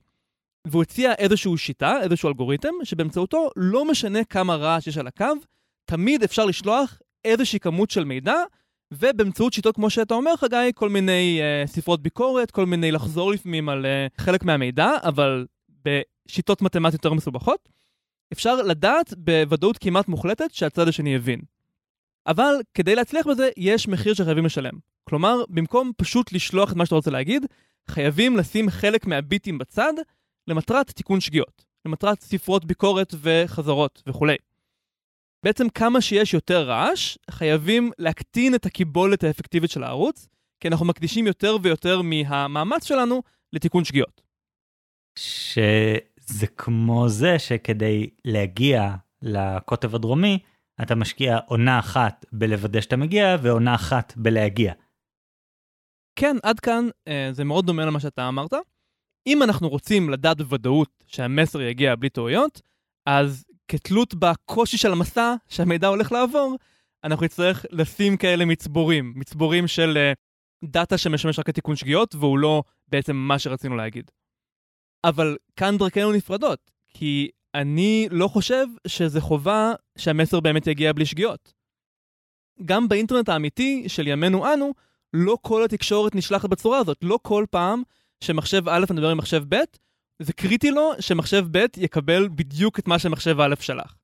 והוא 0.68 0.82
הציע 0.82 1.14
איזושהי 1.14 1.58
שיטה, 1.58 2.02
איזשהו 2.02 2.30
אלגוריתם, 2.30 2.74
שבאמצעותו 2.84 3.50
לא 3.56 3.86
משנה 3.86 4.24
כמה 4.24 4.56
רעש 4.56 4.88
יש 4.88 4.98
על 4.98 5.08
הקו, 5.08 5.26
תמיד 5.86 6.24
אפשר 6.24 6.46
לשלוח 6.46 7.00
איזושהי 7.26 7.60
כמות 7.60 7.90
של 7.90 8.04
מידע 8.04 8.36
ובאמצעות 8.92 9.54
שיטות 9.54 9.76
כמו 9.76 9.90
שאתה 9.90 10.14
אומר, 10.14 10.36
חגי, 10.36 10.72
כל 10.76 10.90
מיני 10.90 11.42
uh, 11.42 11.68
ספרות 11.68 12.02
ביקורת, 12.02 12.52
כל 12.52 12.66
מיני 12.66 12.92
לחזור 12.92 13.32
לפעמים 13.32 13.70
על 13.70 13.86
uh, 13.86 14.22
חלק 14.22 14.44
מהמידע, 14.44 14.90
אבל 15.04 15.46
בשיטות 15.86 16.62
מתמטיות 16.62 16.94
יותר 16.94 17.14
מסובכות, 17.14 17.70
אפשר 18.34 18.56
לדעת 18.56 19.14
בוודאות 19.18 19.78
כמעט 19.78 20.08
מוחלטת 20.08 20.54
שהצד 20.54 20.88
השני 20.88 21.16
הבין. 21.16 21.42
אבל 22.28 22.56
כדי 22.74 22.96
להצליח 22.96 23.28
בזה, 23.28 23.50
יש 23.58 23.88
מחיר 23.88 24.14
שחייבים 24.14 24.46
לשלם. 24.46 24.74
כלומר, 25.04 25.44
במקום 25.50 25.92
פשוט 25.98 26.34
לשלוח 26.34 26.72
את 26.72 26.78
מה 26.78 26.86
שאתה 26.86 26.96
רוצה 26.96 27.12
להגיד, 27.12 27.46
חייבים 27.88 28.38
לשים 28.38 28.70
חלק 28.70 29.06
מהביטים 29.08 29.58
בצד 29.58 29.94
למטרת 30.48 30.92
תיקון 30.92 31.20
שגיאות, 31.20 31.66
למטרת 31.86 32.22
ספרות 32.22 32.66
ביקורת 32.66 33.14
וחזרות 33.22 34.04
וכולי. 34.08 34.36
בעצם 35.44 35.70
כמה 35.70 36.02
שיש 36.02 36.34
יותר 36.34 36.64
רעש, 36.64 37.18
חייבים 37.32 37.92
להקטין 37.98 38.56
את 38.56 38.66
הקיבולת 38.66 39.24
האפקטיבית 39.24 39.72
של 39.72 39.84
הערוץ, 39.84 40.28
כי 40.60 40.68
אנחנו 40.68 40.86
מקדישים 40.86 41.28
יותר 41.28 41.58
ויותר 41.64 42.02
מהמאמץ 42.02 42.86
שלנו 42.86 43.22
לתיקון 43.54 43.84
שגיאות. 43.84 44.22
שזה 45.16 46.48
כמו 46.58 47.10
זה 47.10 47.40
שכדי 47.40 48.10
להגיע 48.26 48.96
לקוטב 49.22 49.96
הדרומי, 49.96 50.40
אתה 50.82 50.96
משקיע 50.96 51.38
עונה 51.46 51.80
אחת 51.80 52.26
בלוודא 52.32 52.82
שאתה 52.82 52.98
מגיע 52.98 53.36
ועונה 53.42 53.76
אחת 53.76 54.14
בלהגיע. 54.18 54.74
כן, 56.16 56.36
עד 56.44 56.60
כאן 56.60 56.88
אה, 57.08 57.30
זה 57.32 57.44
מאוד 57.44 57.66
דומה 57.66 57.86
למה 57.86 58.00
שאתה 58.00 58.28
אמרת. 58.28 58.54
אם 59.28 59.44
אנחנו 59.44 59.70
רוצים 59.70 60.10
לדעת 60.10 60.38
בוודאות 60.38 61.04
שהמסר 61.08 61.62
יגיע 61.62 61.96
בלי 61.96 62.10
טעויות, 62.10 62.62
אז 63.06 63.46
כתלות 63.72 64.14
בקושי 64.14 64.78
של 64.78 64.92
המסע 64.92 65.34
שהמידע 65.50 65.88
הולך 65.88 66.12
לעבור, 66.12 66.56
אנחנו 67.04 67.26
נצטרך 67.26 67.66
לשים 67.72 68.18
כאלה 68.18 68.46
מצבורים, 68.46 69.14
מצבורים 69.16 69.68
של 69.68 69.98
uh, 69.98 70.70
דאטה 70.70 70.98
שמשמש 70.98 71.40
רק 71.40 71.50
לתיקון 71.50 71.76
שגיאות, 71.76 72.16
והוא 72.16 72.40
לא 72.40 72.64
בעצם 72.88 73.16
מה 73.16 73.40
שרצינו 73.40 73.76
להגיד. 73.76 74.12
אבל 75.04 75.38
כאן 75.56 75.78
דרכינו 75.78 76.12
נפרדות, 76.12 76.72
כי 76.88 77.30
אני 77.56 78.08
לא 78.12 78.28
חושב 78.28 78.66
שזה 78.88 79.22
חובה 79.22 79.74
שהמסר 79.98 80.40
באמת 80.40 80.68
יגיע 80.68 80.94
בלי 80.94 81.06
שגיאות. 81.06 81.54
גם 82.66 82.88
באינטרנט 82.88 83.30
האמיתי 83.30 83.84
של 83.88 84.08
ימינו 84.08 84.54
אנו, 84.54 84.74
לא 85.14 85.38
כל 85.42 85.64
התקשורת 85.64 86.16
נשלחת 86.16 86.50
בצורה 86.50 86.78
הזאת. 86.78 86.98
לא 87.02 87.20
כל 87.22 87.46
פעם 87.50 87.84
שמחשב 88.24 88.70
א' 88.70 88.86
מדבר 88.90 89.10
עם 89.10 89.18
מחשב 89.18 89.44
ב', 89.50 89.64
זה 90.22 90.34
קריטי 90.34 90.72
לו 90.72 90.92
שמחשב 91.00 91.46
ב' 91.52 91.66
יקבל 91.78 92.28
בדיוק 92.36 92.80
את 92.80 92.88
מה 92.88 93.00
שמחשב 93.00 93.40
א' 93.40 93.56
שלח. 93.60 93.96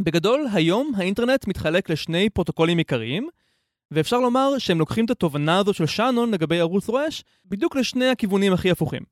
בגדול, 0.00 0.46
היום 0.52 0.92
האינטרנט 0.96 1.46
מתחלק 1.46 1.90
לשני 1.90 2.30
פרוטוקולים 2.30 2.78
עיקריים, 2.78 3.28
ואפשר 3.90 4.18
לומר 4.18 4.58
שהם 4.58 4.78
לוקחים 4.78 5.04
את 5.04 5.10
התובנה 5.10 5.58
הזו 5.58 5.74
של 5.74 5.86
שאנון 5.86 6.30
לגבי 6.34 6.60
ערוץ 6.60 6.88
רועש 6.88 7.24
בדיוק 7.44 7.76
לשני 7.76 8.08
הכיוונים 8.08 8.52
הכי 8.52 8.70
הפוכים. 8.70 9.02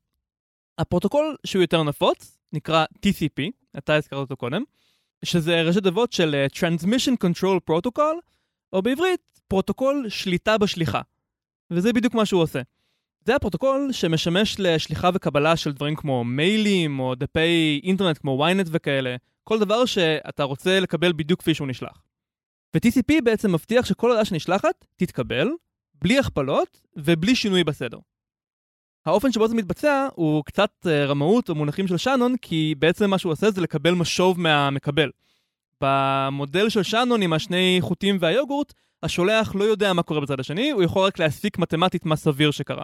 הפרוטוקול 0.77 1.35
שהוא 1.45 1.61
יותר 1.61 1.83
נפוץ 1.83 2.37
נקרא 2.53 2.85
TCP, 3.05 3.41
אתה 3.77 3.95
הזכרת 3.95 4.19
אותו 4.19 4.37
קודם, 4.37 4.63
שזה 5.25 5.61
ראשי 5.61 5.81
תיבות 5.81 6.13
של 6.13 6.45
אה, 6.47 6.57
Transmission 6.57 7.25
Control 7.25 7.71
Protocol, 7.71 8.15
או 8.73 8.81
בעברית, 8.81 9.39
פרוטוקול 9.47 10.05
שליטה 10.09 10.57
בשליחה. 10.57 11.01
וזה 11.71 11.93
בדיוק 11.93 12.13
מה 12.13 12.25
שהוא 12.25 12.41
עושה. 12.41 12.61
זה 13.25 13.35
הפרוטוקול 13.35 13.89
שמשמש 13.91 14.55
לשליחה 14.59 15.09
וקבלה 15.13 15.55
של 15.55 15.71
דברים 15.71 15.95
כמו 15.95 16.23
מיילים 16.23 16.99
או 16.99 17.15
דפי 17.15 17.81
אינטרנט 17.83 18.17
כמו 18.17 18.47
ynet 18.47 18.67
וכאלה, 18.71 19.15
כל 19.43 19.59
דבר 19.59 19.85
שאתה 19.85 20.43
רוצה 20.43 20.79
לקבל 20.79 21.13
בדיוק 21.13 21.39
כפי 21.39 21.53
שהוא 21.53 21.67
נשלח. 21.67 22.03
ו-TCP 22.75 23.21
בעצם 23.23 23.53
מבטיח 23.53 23.85
שכל 23.85 24.09
הודעה 24.09 24.25
שנשלחת 24.25 24.85
תתקבל, 24.95 25.49
בלי 26.01 26.19
הכפלות 26.19 26.81
ובלי 26.95 27.35
שינוי 27.35 27.63
בסדר. 27.63 27.97
האופן 29.05 29.31
שבו 29.31 29.47
זה 29.47 29.55
מתבצע 29.55 30.07
הוא 30.15 30.43
קצת 30.45 30.71
אה, 30.85 31.05
רמאות 31.05 31.49
או 31.49 31.55
מונחים 31.55 31.87
של 31.87 31.97
שאנון, 31.97 32.35
כי 32.41 32.75
בעצם 32.79 33.09
מה 33.09 33.17
שהוא 33.17 33.31
עושה 33.31 33.51
זה 33.51 33.61
לקבל 33.61 33.93
משוב 33.93 34.39
מהמקבל. 34.39 35.09
במודל 35.81 36.69
של 36.69 36.83
שאנון 36.83 37.21
עם 37.21 37.33
השני 37.33 37.77
חוטים 37.81 38.17
והיוגורט, 38.19 38.73
השולח 39.03 39.55
לא 39.55 39.63
יודע 39.63 39.93
מה 39.93 40.03
קורה 40.03 40.21
בצד 40.21 40.39
השני, 40.39 40.71
הוא 40.71 40.83
יכול 40.83 41.05
רק 41.05 41.19
להסיק 41.19 41.57
מתמטית 41.57 42.05
מה 42.05 42.15
סביר 42.15 42.51
שקרה. 42.51 42.83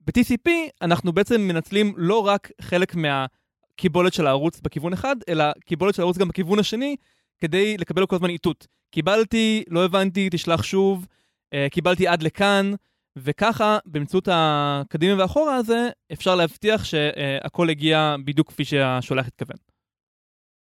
ב-TCP 0.00 0.50
אנחנו 0.82 1.12
בעצם 1.12 1.40
מנצלים 1.40 1.94
לא 1.96 2.26
רק 2.26 2.50
חלק 2.60 2.94
מהקיבולת 2.94 4.14
של 4.14 4.26
הערוץ 4.26 4.60
בכיוון 4.60 4.92
אחד, 4.92 5.16
אלא 5.28 5.44
קיבולת 5.64 5.94
של 5.94 6.02
הערוץ 6.02 6.18
גם 6.18 6.28
בכיוון 6.28 6.58
השני, 6.58 6.96
כדי 7.38 7.76
לקבל 7.76 8.06
כל 8.06 8.16
הזמן 8.16 8.30
איתות. 8.30 8.66
קיבלתי, 8.90 9.64
לא 9.68 9.84
הבנתי, 9.84 10.28
תשלח 10.30 10.62
שוב, 10.62 11.06
אה, 11.54 11.66
קיבלתי 11.70 12.08
עד 12.08 12.22
לכאן, 12.22 12.72
וככה, 13.16 13.78
באמצעות 13.86 14.28
הקדימה 14.32 15.18
והאחורה 15.18 15.56
הזה, 15.56 15.88
אפשר 16.12 16.34
להבטיח 16.34 16.84
שהכל 16.84 17.70
הגיע 17.70 18.16
בדיוק 18.24 18.48
כפי 18.48 18.64
שהשולח 18.64 19.26
התכוון. 19.26 19.73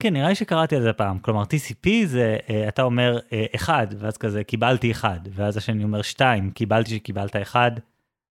כן, 0.04 0.14
נראה 0.14 0.30
לי 0.30 0.36
שקראתי 0.36 0.76
על 0.76 0.82
זה 0.82 0.94
פעם. 0.94 1.20
כלומר, 1.20 1.44
TCP 1.44 1.90
זה, 2.06 2.38
אה, 2.50 2.68
אתה 2.68 2.82
אומר 2.82 3.20
אה, 3.34 3.46
אחד, 3.56 3.88
ואז 3.98 4.18
כזה 4.18 4.44
קיבלתי 4.44 4.92
אחד, 4.92 5.20
ואז 5.30 5.58
השני 5.58 5.84
אומר 5.84 6.02
שתיים, 6.02 6.52
קיבלתי 6.52 6.96
שקיבלת 6.96 7.36
אחד, 7.36 7.72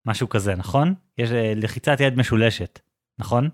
משהו 0.06 0.28
כזה, 0.28 0.54
נכון? 0.54 0.94
יש 1.18 1.30
אה, 1.30 1.52
לחיצת 1.56 2.00
יד 2.00 2.16
משולשת, 2.16 2.80
נכון? 3.18 3.48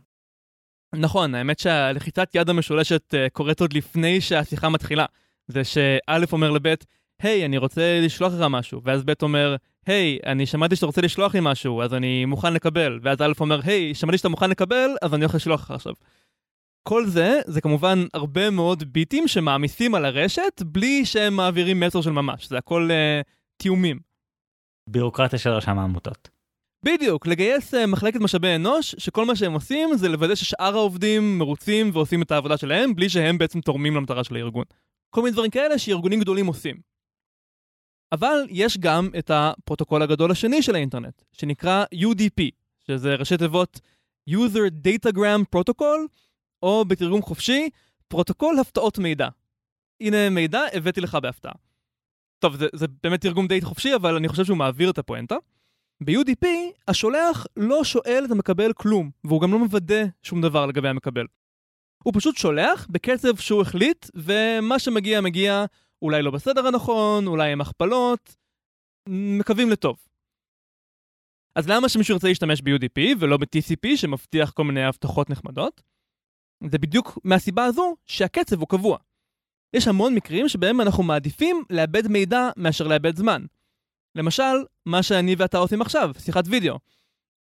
נכון, 0.94 1.34
האמת 1.34 1.58
שהלחיצת 1.58 2.34
יד 2.34 2.50
המשולשת 2.50 3.14
קורית 3.32 3.60
עוד 3.60 3.72
לפני 3.72 4.20
שהשיחה 4.20 4.68
מתחילה. 4.68 5.06
זה 5.48 5.64
שא' 5.64 6.24
אומר 6.32 6.50
לב', 6.50 6.74
היי, 7.22 7.44
אני 7.44 7.58
רוצה 7.58 8.00
לשלוח 8.02 8.32
לך 8.32 8.40
משהו, 8.50 8.80
ואז 8.84 9.04
ב' 9.04 9.12
אומר, 9.22 9.56
היי, 9.86 10.18
אני 10.26 10.46
שמעתי 10.46 10.76
שאתה 10.76 10.86
רוצה 10.86 11.00
לשלוח 11.00 11.34
לי 11.34 11.40
משהו, 11.42 11.82
אז 11.82 11.94
אני 11.94 12.24
מוכן 12.24 12.52
לקבל, 12.52 12.98
ואז 13.02 13.22
א' 13.22 13.32
אומר, 13.40 13.60
היי, 13.64 13.94
שמעתי 13.94 14.18
שאתה 14.18 14.28
מוכן 14.28 14.50
לקבל, 14.50 14.90
אז 15.02 15.14
אני 15.14 15.24
הולך 15.24 15.34
לשלוח 15.34 15.60
לך 15.60 15.70
עכשיו. 15.70 15.92
כל 16.88 17.06
זה, 17.06 17.40
זה 17.46 17.60
כמובן 17.60 18.04
הרבה 18.14 18.50
מאוד 18.50 18.92
ביטים 18.92 19.28
שמעמיסים 19.28 19.94
על 19.94 20.04
הרשת, 20.04 20.62
בלי 20.66 21.04
שהם 21.04 21.36
מעבירים 21.36 21.80
מסר 21.80 22.00
של 22.00 22.10
ממש, 22.10 22.48
זה 22.48 22.58
הכל 22.58 22.88
uh, 22.90 23.28
תיאומים. 23.56 23.98
בירוקרטיה 24.88 25.38
של 25.38 25.50
רשם 25.50 25.78
העמותות. 25.78 26.28
בדיוק, 26.84 27.26
לגייס 27.26 27.74
uh, 27.74 27.86
מחלקת 27.86 28.20
משאבי 28.20 28.54
אנוש, 28.54 28.94
שכל 28.98 29.24
מה 29.24 29.36
שהם 29.36 29.52
עושים 29.52 29.88
זה 29.96 30.08
לוודא 30.08 30.34
ששאר 30.34 30.74
העובדים 30.76 31.38
מרוצים 31.38 31.90
ועושים 31.92 32.22
את 32.22 32.30
העבודה 32.30 32.56
שלהם, 32.56 32.94
בלי 32.94 33.08
שהם 33.08 33.38
בעצם 33.38 33.60
תורמים 33.60 33.96
למטרה 33.96 34.24
של 34.24 34.36
הארגון. 34.36 34.64
כל 35.10 35.22
מיני 35.22 35.32
דברים 35.32 35.50
כאלה 35.50 35.78
שארגונים 35.78 36.20
גדולים 36.20 36.46
עושים. 36.46 36.76
אבל 38.12 38.46
יש 38.50 38.78
גם 38.78 39.10
את 39.18 39.30
הפרוטוקול 39.34 40.02
הגדול 40.02 40.30
השני 40.30 40.62
של 40.62 40.74
האינטרנט, 40.74 41.22
שנקרא 41.32 41.84
UDP, 41.94 42.42
שזה 42.86 43.14
ראשי 43.14 43.36
תיבות 43.36 43.80
user 44.30 44.86
datagram 44.86 45.56
protocol, 45.56 46.27
או 46.62 46.84
בתרגום 46.84 47.22
חופשי, 47.22 47.70
פרוטוקול 48.08 48.58
הפתעות 48.58 48.98
מידע. 48.98 49.28
הנה 50.00 50.30
מידע, 50.30 50.60
הבאתי 50.72 51.00
לך 51.00 51.14
בהפתעה. 51.14 51.52
טוב, 52.38 52.56
זה, 52.56 52.66
זה 52.72 52.86
באמת 53.02 53.20
תרגום 53.20 53.46
די 53.46 53.60
חופשי, 53.60 53.94
אבל 53.94 54.16
אני 54.16 54.28
חושב 54.28 54.44
שהוא 54.44 54.58
מעביר 54.58 54.90
את 54.90 54.98
הפואנטה. 54.98 55.36
ב-UDP, 56.00 56.46
השולח 56.88 57.46
לא 57.56 57.84
שואל 57.84 58.22
את 58.26 58.30
המקבל 58.30 58.72
כלום, 58.72 59.10
והוא 59.24 59.40
גם 59.40 59.52
לא 59.52 59.58
מוודא 59.58 60.04
שום 60.22 60.42
דבר 60.42 60.66
לגבי 60.66 60.88
המקבל. 60.88 61.26
הוא 62.04 62.14
פשוט 62.16 62.36
שולח 62.36 62.86
בקצב 62.90 63.36
שהוא 63.36 63.62
החליט, 63.62 64.06
ומה 64.14 64.78
שמגיע 64.78 65.20
מגיע 65.20 65.64
אולי 66.02 66.22
לא 66.22 66.30
בסדר 66.30 66.66
הנכון, 66.66 67.26
אולי 67.26 67.52
עם 67.52 67.60
הכפלות, 67.60 68.36
מקווים 69.08 69.70
לטוב. 69.70 69.96
אז 71.54 71.68
למה 71.68 71.88
שמישהו 71.88 72.14
ירצה 72.14 72.28
להשתמש 72.28 72.62
ב-UDP 72.62 73.00
ולא 73.18 73.36
ב-TCP 73.36 73.96
שמבטיח 73.96 74.50
כל 74.50 74.64
מיני 74.64 74.84
הבטחות 74.84 75.30
נחמדות? 75.30 75.82
זה 76.64 76.78
בדיוק 76.78 77.18
מהסיבה 77.24 77.64
הזו 77.64 77.96
שהקצב 78.06 78.60
הוא 78.60 78.68
קבוע. 78.68 78.98
יש 79.74 79.88
המון 79.88 80.14
מקרים 80.14 80.48
שבהם 80.48 80.80
אנחנו 80.80 81.02
מעדיפים 81.02 81.62
לאבד 81.70 82.08
מידע 82.08 82.50
מאשר 82.56 82.86
לאבד 82.86 83.16
זמן. 83.16 83.44
למשל, 84.14 84.64
מה 84.86 85.02
שאני 85.02 85.34
ואתה 85.38 85.58
עושים 85.58 85.82
עכשיו, 85.82 86.10
שיחת 86.18 86.44
וידאו. 86.46 86.78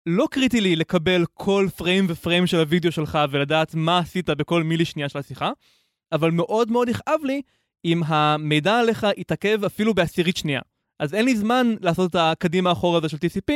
לא 0.07 0.29
קריטי 0.31 0.61
לי 0.61 0.77
לקבל 0.77 1.25
כל 1.35 1.69
פריים 1.77 2.07
ופריים 2.09 2.47
של 2.47 2.57
הוידאו 2.57 2.93
שלך 2.93 3.19
ולדעת 3.31 3.75
מה 3.75 3.99
עשית 3.99 4.31
בכל 4.31 4.63
מילי 4.63 4.85
שנייה 4.85 5.09
של 5.09 5.19
השיחה, 5.19 5.51
אבל 6.13 6.31
מאוד 6.31 6.71
מאוד 6.71 6.89
יכאב 6.89 7.21
לי 7.25 7.43
אם 7.85 8.03
המידע 8.07 8.79
עליך 8.79 9.07
יתעכב 9.17 9.65
אפילו 9.65 9.95
בעשירית 9.95 10.37
שנייה. 10.37 10.61
אז 10.99 11.15
אין 11.15 11.25
לי 11.25 11.37
זמן 11.37 11.75
לעשות 11.81 12.11
את 12.11 12.17
הקדימה 12.19 12.73
אחורה 12.73 12.99
הזה 12.99 13.09
של 13.09 13.17
TCP, 13.17 13.53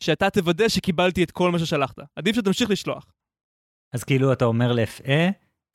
שאתה 0.00 0.30
תוודא 0.30 0.68
שקיבלתי 0.68 1.24
את 1.24 1.30
כל 1.30 1.50
מה 1.50 1.58
ששלחת. 1.58 1.96
עדיף 2.16 2.36
שתמשיך 2.36 2.70
לשלוח. 2.70 3.06
אז 3.92 4.04
כאילו 4.04 4.32
אתה 4.32 4.44
אומר 4.44 4.72
ל-FA, 4.72 5.10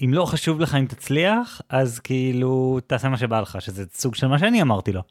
אם 0.04 0.14
לא 0.14 0.26
חשוב 0.26 0.60
לך 0.60 0.76
אם 0.76 0.86
תצליח, 0.86 1.62
אז 1.70 2.00
כאילו 2.00 2.80
תעשה 2.88 3.10
מה 3.10 3.18
שבא 3.18 3.42
לך, 3.42 3.62
שזה 3.62 3.86
סוג 3.94 4.16
של 4.16 4.28
מה 4.28 4.40
שאני 4.40 4.62
אמרתי 4.62 4.92
לו. 4.92 5.02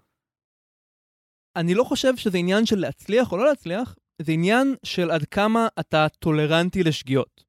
אני 1.57 1.75
לא 1.75 1.85
חושב 1.85 2.17
שזה 2.17 2.39
עניין 2.39 2.67
של 2.67 2.79
להצליח 2.79 3.33
או 3.33 3.37
לא 3.37 3.47
להצליח, 3.47 3.97
זה 4.23 4.33
עניין 4.33 4.75
של 4.83 5.11
עד 5.11 5.25
כמה 5.25 5.69
אתה 5.81 6.07
טולרנטי 6.19 6.83
לשגיאות. 6.83 7.45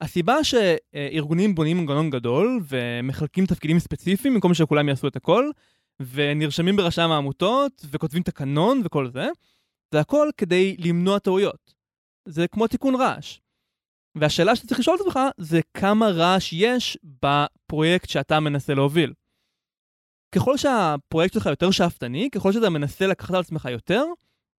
הסיבה 0.00 0.44
שארגונים 0.44 1.54
בונים 1.54 1.78
מנגנון 1.78 2.10
גדול 2.10 2.60
ומחלקים 2.68 3.46
תפקידים 3.46 3.78
ספציפיים 3.78 4.34
במקום 4.34 4.54
שכולם 4.54 4.88
יעשו 4.88 5.08
את 5.08 5.16
הכל, 5.16 5.50
ונרשמים 6.00 6.76
ברשם 6.76 7.10
העמותות, 7.10 7.84
וכותבים 7.90 8.22
תקנון 8.22 8.82
וכל 8.84 9.10
זה. 9.10 9.28
זה 9.94 10.00
הכל 10.00 10.28
כדי 10.36 10.76
למנוע 10.78 11.18
טעויות. 11.18 11.74
זה 12.28 12.48
כמו 12.48 12.66
תיקון 12.66 12.94
רעש. 12.94 13.38
והשאלה 14.20 14.56
שאתה 14.56 14.68
צריך 14.68 14.80
לשאול 14.80 14.96
את 14.96 15.00
עצמך 15.00 15.20
זה 15.38 15.60
כמה 15.74 16.08
רעש 16.08 16.52
יש 16.52 16.98
בפרויקט 17.22 18.08
שאתה 18.08 18.40
מנסה 18.40 18.74
להוביל. 18.74 19.12
ככל 20.34 20.56
שהפרויקט 20.56 21.34
שלך 21.34 21.46
יותר 21.46 21.70
שאפתני, 21.70 22.28
ככל 22.30 22.52
שאתה 22.52 22.70
מנסה 22.70 23.06
לקחת 23.06 23.34
על 23.34 23.40
עצמך 23.40 23.68
יותר, 23.70 24.04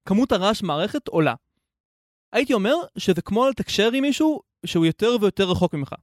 כמות 0.06 0.32
הרעש 0.32 0.62
מערכת 0.62 1.08
עולה. 1.08 1.34
הייתי 2.34 2.54
אומר 2.54 2.76
שזה 2.98 3.22
כמו 3.22 3.50
לתקשר 3.50 3.92
עם 3.94 4.02
מישהו 4.02 4.42
שהוא 4.66 4.86
יותר 4.86 5.16
ויותר 5.22 5.52
רחוק 5.52 5.74
ממך. 5.74 5.96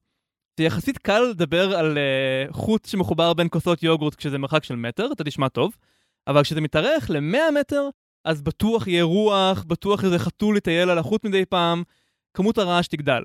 זה 0.59 0.65
יחסית 0.65 0.99
קל 0.99 1.21
לדבר 1.21 1.77
על 1.77 1.99
uh, 1.99 2.53
חוט 2.53 2.85
שמחובר 2.85 3.33
בין 3.33 3.49
כוסות 3.51 3.83
יוגורט 3.83 4.15
כשזה 4.15 4.39
מרחק 4.39 4.65
של 4.65 4.77
מטר, 4.77 5.13
אתה 5.13 5.25
תשמע 5.25 5.49
טוב, 5.49 5.77
אבל 6.27 6.43
כשזה 6.43 6.61
מתארך 6.61 7.11
ל-100 7.11 7.61
מטר, 7.61 7.89
אז 8.25 8.43
בטוח 8.43 8.87
יהיה 8.87 9.03
רוח, 9.03 9.65
בטוח 9.67 10.05
איזה 10.05 10.19
חתול 10.19 10.57
יטייל 10.57 10.91
על 10.91 10.99
החוט 10.99 11.25
מדי 11.25 11.45
פעם, 11.45 11.83
כמות 12.35 12.59
הרעש 12.59 12.87
תגדל. 12.87 13.23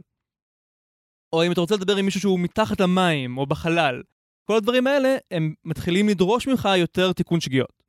או 1.34 1.46
אם 1.46 1.52
אתה 1.52 1.62
רוצה 1.62 1.76
לדבר 1.76 1.98
עם 1.98 2.06
מישהו 2.06 2.22
שהוא 2.22 2.40
מתחת 2.40 2.82
למים, 2.82 3.38
או 3.38 3.46
בחלל, 3.46 4.04
כל 4.48 4.56
הדברים 4.56 4.88
האלה, 4.88 5.16
הם 5.32 5.54
מתחילים 5.66 6.10
לדרוש 6.10 6.48
ממך 6.48 6.70
יותר 6.78 7.14
תיקון 7.14 7.40
שגיאות. 7.42 7.84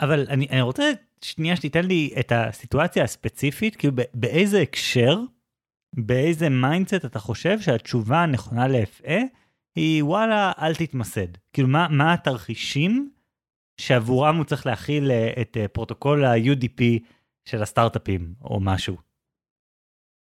אבל 0.00 0.26
אני, 0.28 0.46
אני 0.50 0.60
רוצה 0.60 0.92
שנייה 1.24 1.56
שתיתן 1.56 1.84
לי 1.84 2.10
את 2.20 2.32
הסיטואציה 2.34 3.04
הספציפית, 3.04 3.76
כאילו 3.76 3.94
באיזה 4.14 4.60
הקשר, 4.60 5.20
באיזה 5.96 6.48
mindset 6.48 7.04
אתה 7.04 7.18
חושב 7.18 7.60
שהתשובה 7.60 8.22
הנכונה 8.22 8.68
ל-FA 8.68 9.12
היא 9.76 10.04
וואלה, 10.04 10.52
אל 10.58 10.74
תתמסד. 10.74 11.26
כאילו 11.52 11.68
מה, 11.68 11.88
מה 11.90 12.12
התרחישים 12.12 13.10
שעבורם 13.80 14.36
הוא 14.36 14.44
צריך 14.44 14.66
להכיל 14.66 15.10
אה, 15.10 15.32
את 15.40 15.56
אה, 15.56 15.68
פרוטוקול 15.68 16.24
ה-UDP 16.24 16.82
של 17.48 17.62
הסטארט-אפים 17.62 18.34
או 18.44 18.60
משהו. 18.60 19.07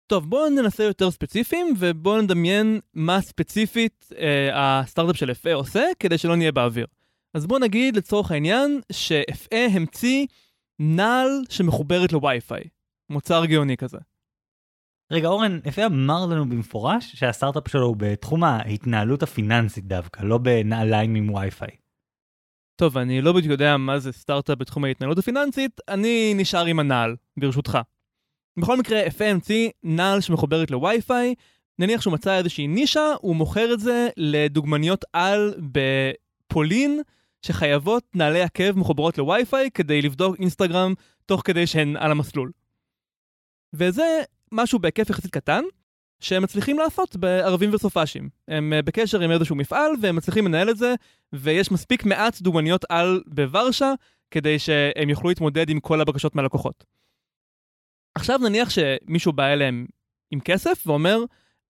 טוב, 0.07 0.29
בואו 0.29 0.49
ננסה 0.49 0.83
יותר 0.83 1.11
ספציפיים, 1.11 1.73
ובואו 1.79 2.21
נדמיין 2.21 2.79
מה 2.93 3.21
ספציפית 3.21 4.09
אה, 4.17 4.49
הסטארט-אפ 4.53 5.17
של 5.17 5.29
FA 5.29 5.53
עושה, 5.53 5.83
כדי 5.99 6.17
שלא 6.17 6.35
נהיה 6.35 6.51
באוויר. 6.51 6.85
אז 7.33 7.47
בואו 7.47 7.59
נגיד 7.59 7.97
לצורך 7.97 8.31
העניין 8.31 8.81
ש-FA 8.91 9.55
המציא 9.71 10.25
נעל 10.79 11.29
שמחוברת 11.49 12.13
לווי-פיי. 12.13 12.63
מוצר 13.09 13.45
גאוני 13.45 13.77
כזה. 13.77 13.97
רגע, 15.11 15.27
אורן, 15.27 15.59
FA 15.63 15.85
אמר 15.85 16.25
לנו 16.25 16.49
במפורש 16.49 17.15
שהסטארט-אפ 17.15 17.67
שלו 17.67 17.85
הוא 17.85 17.95
בתחום 17.99 18.43
ההתנהלות 18.43 19.23
הפיננסית 19.23 19.85
דווקא, 19.85 20.23
לא 20.23 20.37
בנעליים 20.37 21.15
עם 21.15 21.29
וי-פיי. 21.29 21.75
טוב, 22.75 22.97
אני 22.97 23.21
לא 23.21 23.33
בדיוק 23.33 23.51
יודע 23.51 23.77
מה 23.77 23.99
זה 23.99 24.11
סטארט-אפ 24.11 24.57
בתחום 24.57 24.83
ההתנהלות 24.83 25.17
הפיננסית, 25.17 25.81
אני 25.87 26.33
נשאר 26.35 26.65
עם 26.65 26.79
הנעל, 26.79 27.15
ברשותך. 27.37 27.77
בכל 28.59 28.77
מקרה, 28.77 29.07
FAMC, 29.07 29.51
נעל 29.83 30.21
שמחוברת 30.21 30.71
לווי-פיי, 30.71 31.35
נניח 31.79 32.01
שהוא 32.01 32.13
מצא 32.13 32.37
איזושהי 32.37 32.67
נישה, 32.67 33.13
הוא 33.21 33.35
מוכר 33.35 33.73
את 33.73 33.79
זה 33.79 34.09
לדוגמניות 34.17 35.05
על 35.13 35.53
בפולין, 35.71 37.01
שחייבות 37.41 38.03
נעלי 38.15 38.41
עקב 38.41 38.71
מחוברות 38.71 39.17
לווי-פיי 39.17 39.71
כדי 39.73 40.01
לבדוק 40.01 40.35
אינסטגרם 40.39 40.93
תוך 41.25 41.41
כדי 41.45 41.67
שהן 41.67 41.97
על 41.97 42.11
המסלול. 42.11 42.51
וזה 43.73 44.21
משהו 44.51 44.79
בהיקף 44.79 45.09
יחסית 45.09 45.31
קטן, 45.31 45.63
שהם 46.19 46.43
מצליחים 46.43 46.79
לעשות 46.79 47.15
בערבים 47.15 47.73
וסופאשים. 47.73 48.29
הם 48.47 48.73
אה, 48.73 48.81
בקשר 48.81 49.21
עם 49.21 49.31
איזשהו 49.31 49.55
מפעל 49.55 49.91
והם 50.01 50.15
מצליחים 50.15 50.47
לנהל 50.47 50.69
את 50.69 50.77
זה, 50.77 50.95
ויש 51.33 51.71
מספיק 51.71 52.05
מעט 52.05 52.41
דוגמניות 52.41 52.85
על 52.89 53.21
בוורשה 53.27 53.93
כדי 54.31 54.59
שהם 54.59 55.09
יוכלו 55.09 55.29
להתמודד 55.29 55.69
עם 55.69 55.79
כל 55.79 56.01
הבקשות 56.01 56.35
מהלקוחות. 56.35 56.83
עכשיו 58.15 58.37
נניח 58.37 58.69
שמישהו 58.69 59.33
בא 59.33 59.47
אליהם 59.47 59.85
עם 60.31 60.39
כסף 60.39 60.83
ואומר, 60.85 61.19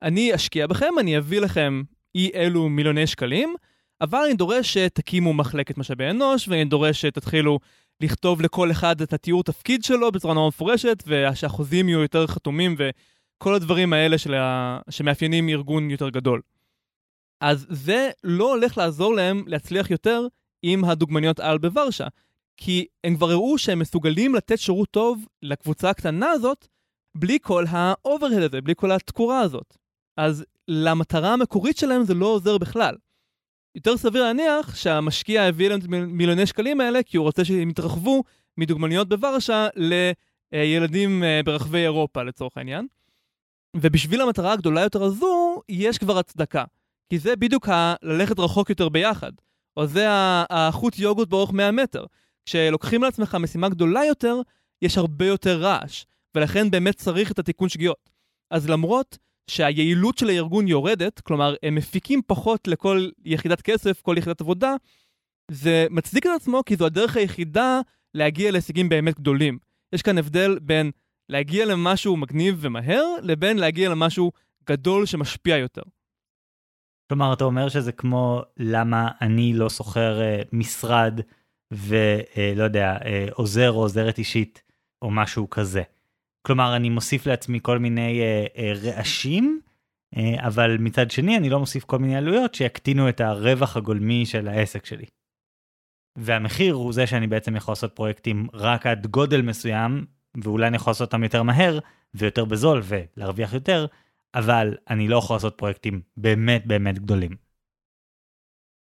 אני 0.01 0.35
אשקיע 0.35 0.67
בכם, 0.67 0.99
אני 0.99 1.17
אביא 1.17 1.39
לכם 1.39 1.81
אי 2.15 2.31
אלו 2.35 2.69
מיליוני 2.69 3.07
שקלים, 3.07 3.55
אבל 4.01 4.19
אני 4.25 4.33
דורש 4.33 4.73
שתקימו 4.73 5.33
מחלקת 5.33 5.77
משאבי 5.77 6.09
אנוש, 6.09 6.47
ואני 6.47 6.65
דורש 6.65 7.01
שתתחילו 7.01 7.59
לכתוב 8.01 8.41
לכל 8.41 8.71
אחד 8.71 9.01
את 9.01 9.13
התיאור 9.13 9.43
תפקיד 9.43 9.83
שלו 9.83 10.11
בצורה 10.11 10.33
נורא 10.33 10.47
מפורשת, 10.47 11.03
ושהחוזים 11.07 11.89
יהיו 11.89 12.01
יותר 12.01 12.27
חתומים, 12.27 12.75
וכל 12.77 13.55
הדברים 13.55 13.93
האלה 13.93 14.15
ה... 14.39 14.79
שמאפיינים 14.89 15.49
ארגון 15.49 15.89
יותר 15.89 16.09
גדול. 16.09 16.41
אז 17.41 17.65
זה 17.69 18.09
לא 18.23 18.51
הולך 18.53 18.77
לעזור 18.77 19.15
להם 19.15 19.43
להצליח 19.47 19.91
יותר 19.91 20.27
עם 20.61 20.85
הדוגמניות 20.85 21.39
על 21.39 21.57
בוורשה, 21.57 22.07
כי 22.57 22.85
הם 23.03 23.15
כבר 23.15 23.31
הראו 23.31 23.57
שהם 23.57 23.79
מסוגלים 23.79 24.35
לתת 24.35 24.59
שירות 24.59 24.89
טוב 24.91 25.25
לקבוצה 25.41 25.89
הקטנה 25.89 26.29
הזאת, 26.29 26.67
בלי 27.17 27.37
כל 27.41 27.65
ה 27.69 27.78
overhead 27.78 28.43
הזה, 28.43 28.61
בלי 28.61 28.73
כל 28.77 28.91
התקורה 28.91 29.39
הזאת. 29.39 29.77
אז 30.17 30.45
למטרה 30.67 31.33
המקורית 31.33 31.77
שלהם 31.77 32.03
זה 32.03 32.13
לא 32.13 32.25
עוזר 32.25 32.57
בכלל. 32.57 32.95
יותר 33.75 33.97
סביר 33.97 34.23
להניח 34.23 34.75
שהמשקיע 34.75 35.43
הביא 35.43 35.69
להם 35.69 35.79
את 35.79 35.85
מיליוני 35.87 36.45
שקלים 36.45 36.81
האלה 36.81 37.03
כי 37.03 37.17
הוא 37.17 37.23
רוצה 37.25 37.45
שהם 37.45 37.69
יתרחבו 37.69 38.23
מדוגמניות 38.57 39.09
בוורשה 39.09 39.67
לילדים 40.53 41.23
אה, 41.23 41.41
ברחבי 41.45 41.77
אירופה 41.77 42.23
לצורך 42.23 42.57
העניין. 42.57 42.87
ובשביל 43.77 44.21
המטרה 44.21 44.53
הגדולה 44.53 44.81
יותר 44.81 45.03
הזו, 45.03 45.61
יש 45.69 45.97
כבר 45.97 46.17
הצדקה. 46.17 46.63
כי 47.09 47.19
זה 47.19 47.35
בדיוק 47.35 47.69
ה- 47.69 47.95
ללכת 48.01 48.39
רחוק 48.39 48.69
יותר 48.69 48.89
ביחד. 48.89 49.31
או 49.77 49.87
זה 49.87 50.05
החוט 50.49 50.99
יוגורט 50.99 51.27
באורך 51.27 51.51
100 51.51 51.71
מטר. 51.71 52.05
כשלוקחים 52.45 53.03
לעצמך 53.03 53.35
משימה 53.35 53.69
גדולה 53.69 54.05
יותר, 54.05 54.35
יש 54.81 54.97
הרבה 54.97 55.25
יותר 55.25 55.61
רעש, 55.61 56.05
ולכן 56.35 56.71
באמת 56.71 56.95
צריך 56.95 57.31
את 57.31 57.39
התיקון 57.39 57.69
שגיאות. 57.69 58.09
אז 58.51 58.69
למרות 58.69 59.17
שהיעילות 59.49 60.17
של 60.17 60.29
הארגון 60.29 60.67
יורדת, 60.67 61.19
כלומר, 61.19 61.55
הם 61.63 61.75
מפיקים 61.75 62.21
פחות 62.27 62.67
לכל 62.67 63.09
יחידת 63.25 63.61
כסף, 63.61 64.01
כל 64.01 64.15
יחידת 64.17 64.41
עבודה, 64.41 64.75
זה 65.51 65.87
מצדיק 65.89 66.25
את 66.25 66.31
עצמו 66.35 66.61
כי 66.65 66.75
זו 66.75 66.85
הדרך 66.85 67.17
היחידה 67.17 67.81
להגיע 68.13 68.51
להישגים 68.51 68.89
באמת 68.89 69.19
גדולים. 69.19 69.57
יש 69.93 70.01
כאן 70.01 70.17
הבדל 70.17 70.59
בין 70.61 70.91
להגיע 71.29 71.65
למשהו 71.65 72.17
מגניב 72.17 72.57
ומהר, 72.59 73.03
לבין 73.21 73.57
להגיע 73.57 73.89
למשהו 73.89 74.31
גדול 74.69 75.05
שמשפיע 75.05 75.57
יותר. 75.57 75.81
כלומר, 77.09 77.33
אתה 77.33 77.43
אומר 77.43 77.69
שזה 77.69 77.91
כמו 77.91 78.41
למה 78.57 79.11
אני 79.21 79.53
לא 79.53 79.69
שוכר 79.69 80.19
uh, 80.19 80.47
משרד 80.51 81.19
ולא 81.73 82.63
יודע, 82.63 82.97
אה, 83.05 83.27
עוזר 83.33 83.71
או 83.71 83.81
עוזרת 83.81 84.17
אישית 84.17 84.63
או 85.01 85.11
משהו 85.11 85.49
כזה. 85.49 85.83
כלומר, 86.41 86.75
אני 86.75 86.89
מוסיף 86.89 87.27
לעצמי 87.27 87.59
כל 87.61 87.79
מיני 87.79 88.21
אה, 88.21 88.45
אה, 88.57 88.73
רעשים, 88.83 89.59
אבל 90.37 90.77
מצד 90.79 91.11
שני 91.11 91.37
אני 91.37 91.49
לא 91.49 91.59
מוסיף 91.59 91.83
כל 91.83 91.99
מיני 91.99 92.15
עלויות 92.15 92.55
שיקטינו 92.55 93.09
את 93.09 93.21
הרווח 93.21 93.77
הגולמי 93.77 94.25
של 94.25 94.47
העסק 94.47 94.85
שלי. 94.85 95.05
והמחיר 96.17 96.73
הוא 96.73 96.93
זה 96.93 97.07
שאני 97.07 97.27
בעצם 97.27 97.55
יכול 97.55 97.71
לעשות 97.71 97.95
פרויקטים 97.95 98.47
רק 98.53 98.85
עד 98.85 99.07
גודל 99.07 99.41
מסוים, 99.41 100.05
ואולי 100.43 100.67
אני 100.67 100.75
יכול 100.75 100.91
לעשות 100.91 101.07
אותם 101.07 101.23
יותר 101.23 101.43
מהר 101.43 101.79
ויותר 102.13 102.45
בזול 102.45 102.81
ולהרוויח 102.83 103.53
יותר, 103.53 103.85
אבל 104.35 104.77
אני 104.89 105.07
לא 105.07 105.17
יכול 105.17 105.35
לעשות 105.35 105.57
פרויקטים 105.57 106.01
באמת 106.17 106.65
באמת 106.65 106.99
גדולים. 106.99 107.35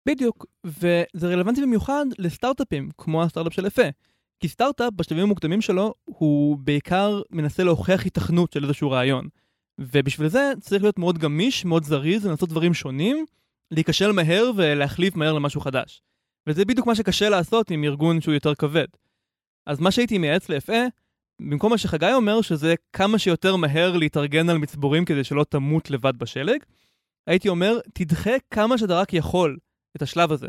בדיוק, 0.05 0.45
וזה 0.65 1.27
רלוונטי 1.27 1.61
במיוחד 1.61 2.05
לסטארט-אפים, 2.19 2.89
כמו 2.97 3.23
הסטארט-אפ 3.23 3.53
של 3.53 3.67
אפה. 3.67 3.89
כי 4.39 4.47
סטארט-אפ 4.47 4.93
בשלבים 4.95 5.23
המוקדמים 5.23 5.61
שלו, 5.61 5.93
הוא 6.05 6.57
בעיקר 6.57 7.21
מנסה 7.31 7.63
להוכיח 7.63 8.05
התכנות 8.05 8.51
של 8.51 8.63
איזשהו 8.63 8.91
רעיון. 8.91 9.27
ובשביל 9.79 10.27
זה 10.27 10.51
צריך 10.59 10.83
להיות 10.83 10.99
מאוד 10.99 11.17
גמיש, 11.17 11.65
מאוד 11.65 11.83
זריז, 11.83 12.25
לנסות 12.25 12.49
דברים 12.49 12.73
שונים, 12.73 13.25
להיכשל 13.71 14.11
מהר 14.11 14.51
ולהחליף 14.55 15.15
מהר 15.15 15.33
למשהו 15.33 15.61
חדש. 15.61 16.01
וזה 16.47 16.65
בדיוק 16.65 16.87
מה 16.87 16.95
שקשה 16.95 17.29
לעשות 17.29 17.71
עם 17.71 17.83
ארגון 17.83 18.21
שהוא 18.21 18.33
יותר 18.33 18.55
כבד. 18.55 18.87
אז 19.65 19.79
מה 19.79 19.91
שהייתי 19.91 20.17
מייעץ 20.17 20.49
לאפה, 20.49 20.81
במקום 21.41 21.71
מה 21.71 21.77
שחגי 21.77 22.13
אומר, 22.13 22.41
שזה 22.41 22.75
כמה 22.93 23.19
שיותר 23.19 23.55
מהר 23.55 23.97
להתארגן 23.97 24.49
על 24.49 24.57
מצבורים 24.57 25.05
כדי 25.05 25.23
שלא 25.23 25.43
תמות 25.43 25.91
לבד 25.91 26.17
בשלג, 26.17 26.63
הייתי 27.27 27.49
אומר, 27.49 27.79
תדחה 27.93 28.31
כמה 28.51 28.77
שאתה 28.77 28.99
רק 28.99 29.13
יכול 29.13 29.57
את 29.95 30.01
השלב 30.01 30.31
הזה. 30.31 30.47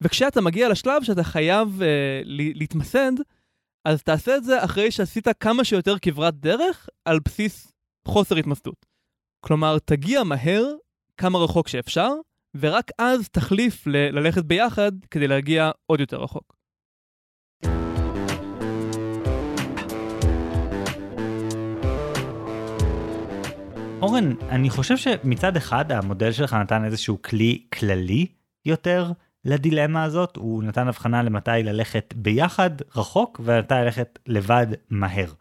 וכשאתה 0.00 0.40
מגיע 0.40 0.68
לשלב 0.68 1.02
שאתה 1.02 1.24
חייב 1.24 1.82
אה, 1.82 2.20
להתמסד, 2.54 3.12
אז 3.84 4.02
תעשה 4.02 4.36
את 4.36 4.44
זה 4.44 4.64
אחרי 4.64 4.90
שעשית 4.90 5.28
כמה 5.40 5.64
שיותר 5.64 5.98
כברת 5.98 6.34
דרך 6.34 6.88
על 7.04 7.18
בסיס 7.24 7.72
חוסר 8.08 8.36
התמסדות. 8.36 8.86
כלומר, 9.40 9.78
תגיע 9.78 10.22
מהר, 10.24 10.64
כמה 11.16 11.38
רחוק 11.38 11.68
שאפשר, 11.68 12.10
ורק 12.56 12.90
אז 12.98 13.28
תחליף 13.28 13.86
ל- 13.86 14.18
ללכת 14.18 14.44
ביחד 14.44 14.92
כדי 15.10 15.28
להגיע 15.28 15.70
עוד 15.86 16.00
יותר 16.00 16.22
רחוק. 16.22 16.56
אורן, 24.02 24.32
אני 24.48 24.70
חושב 24.70 24.96
שמצד 24.96 25.56
אחד 25.56 25.92
המודל 25.92 26.32
שלך 26.32 26.52
נתן 26.52 26.84
איזשהו 26.84 27.22
כלי 27.22 27.66
כללי 27.72 28.26
יותר 28.64 29.12
לדילמה 29.44 30.04
הזאת, 30.04 30.36
הוא 30.36 30.62
נתן 30.62 30.88
הבחנה 30.88 31.22
למתי 31.22 31.50
ללכת 31.50 32.14
ביחד 32.16 32.70
רחוק 32.96 33.40
ומתי 33.44 33.74
ללכת 33.74 34.18
לבד 34.26 34.66
מהר. 34.90 35.32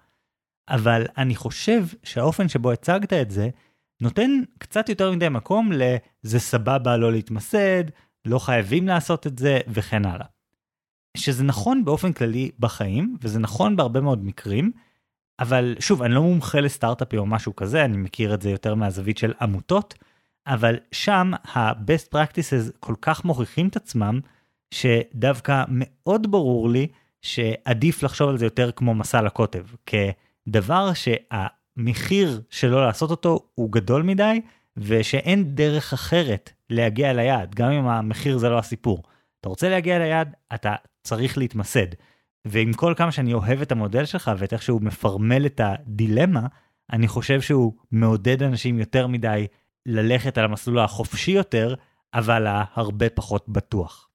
אבל 0.70 1.06
אני 1.18 1.36
חושב 1.36 1.86
שהאופן 2.04 2.48
שבו 2.48 2.72
הצגת 2.72 3.14
את 3.14 3.32
זה 3.32 3.50
נותן 4.02 4.32
קצת 4.58 4.90
יותר 4.90 5.12
מדי 5.12 5.30
מקום 5.30 5.72
ל"זה 5.72 6.40
סבבה 6.40 6.98
לא 6.98 7.12
להתמסד", 7.12 7.84
לא 8.26 8.40
חייבים 8.40 8.88
לעשות 8.88 9.28
את 9.28 9.40
זה 9.40 9.60
וכן 9.68 10.06
הלאה. 10.06 10.26
שזה 11.18 11.44
נכון 11.44 11.86
באופן 11.86 12.14
כללי 12.14 12.52
בחיים, 12.60 13.18
וזה 13.22 13.40
נכון 13.40 13.76
בהרבה 13.76 14.02
מאוד 14.02 14.26
מקרים, 14.26 14.72
אבל 15.40 15.76
שוב, 15.80 16.02
אני 16.02 16.14
לא 16.14 16.22
מומחה 16.22 16.60
לסטארט-אפים 16.60 17.20
או 17.20 17.26
משהו 17.26 17.56
כזה, 17.56 17.86
אני 17.86 17.98
מכיר 17.98 18.34
את 18.34 18.42
זה 18.42 18.50
יותר 18.50 18.76
מהזווית 18.76 19.18
של 19.18 19.34
עמותות, 19.42 19.94
אבל 20.48 20.80
שם 20.92 21.32
ה-best 21.54 22.16
practices 22.16 22.72
כל 22.80 22.96
כך 23.02 23.26
מוכיחים 23.26 23.68
את 23.68 23.76
עצמם, 23.76 24.20
שדווקא 24.72 25.64
מאוד 25.68 26.32
ברור 26.32 26.70
לי 26.70 26.88
שעדיף 27.22 28.04
לחשוב 28.04 28.30
על 28.30 28.38
זה 28.38 28.46
יותר 28.46 28.72
כמו 28.72 28.94
מסע 28.94 29.22
לקוטב, 29.22 29.66
כדבר 29.86 30.92
שהמחיר 30.94 32.42
שלא 32.50 32.86
לעשות 32.86 33.12
אותו 33.12 33.40
הוא 33.56 33.72
גדול 33.72 34.04
מדי, 34.04 34.42
ושאין 34.78 35.56
דרך 35.56 35.94
אחרת 35.94 36.52
להגיע 36.70 37.14
ליעד, 37.14 37.56
גם 37.56 37.72
אם 37.72 37.88
המחיר 37.88 38.38
זה 38.38 38.50
לא 38.50 38.60
הסיפור. 38.60 39.04
אתה 39.42 39.50
רוצה 39.50 39.70
להגיע 39.70 40.00
ליעד, 40.00 40.36
אתה 40.54 40.76
צריך 41.04 41.38
להתמסד. 41.38 41.88
ועם 42.46 42.74
כל 42.74 42.94
כמה 42.98 43.12
שאני 43.12 43.34
אוהב 43.34 43.62
את 43.62 43.72
המודל 43.72 44.06
שלך 44.06 44.32
ואת 44.38 44.54
איך 44.54 44.62
שהוא 44.62 44.82
מפרמל 44.82 45.46
את 45.46 45.62
הדילמה, 45.64 46.48
אני 46.94 47.08
חושב 47.08 47.42
שהוא 47.42 47.74
מעודד 47.92 48.44
אנשים 48.44 48.80
יותר 48.80 49.08
מדי 49.08 49.48
ללכת 49.86 50.38
על 50.38 50.46
המסלול 50.46 50.80
החופשי 50.80 51.32
יותר, 51.32 51.76
אבל 52.14 52.48
ההרבה 52.48 53.10
פחות 53.10 53.50
בטוח. 53.50 54.08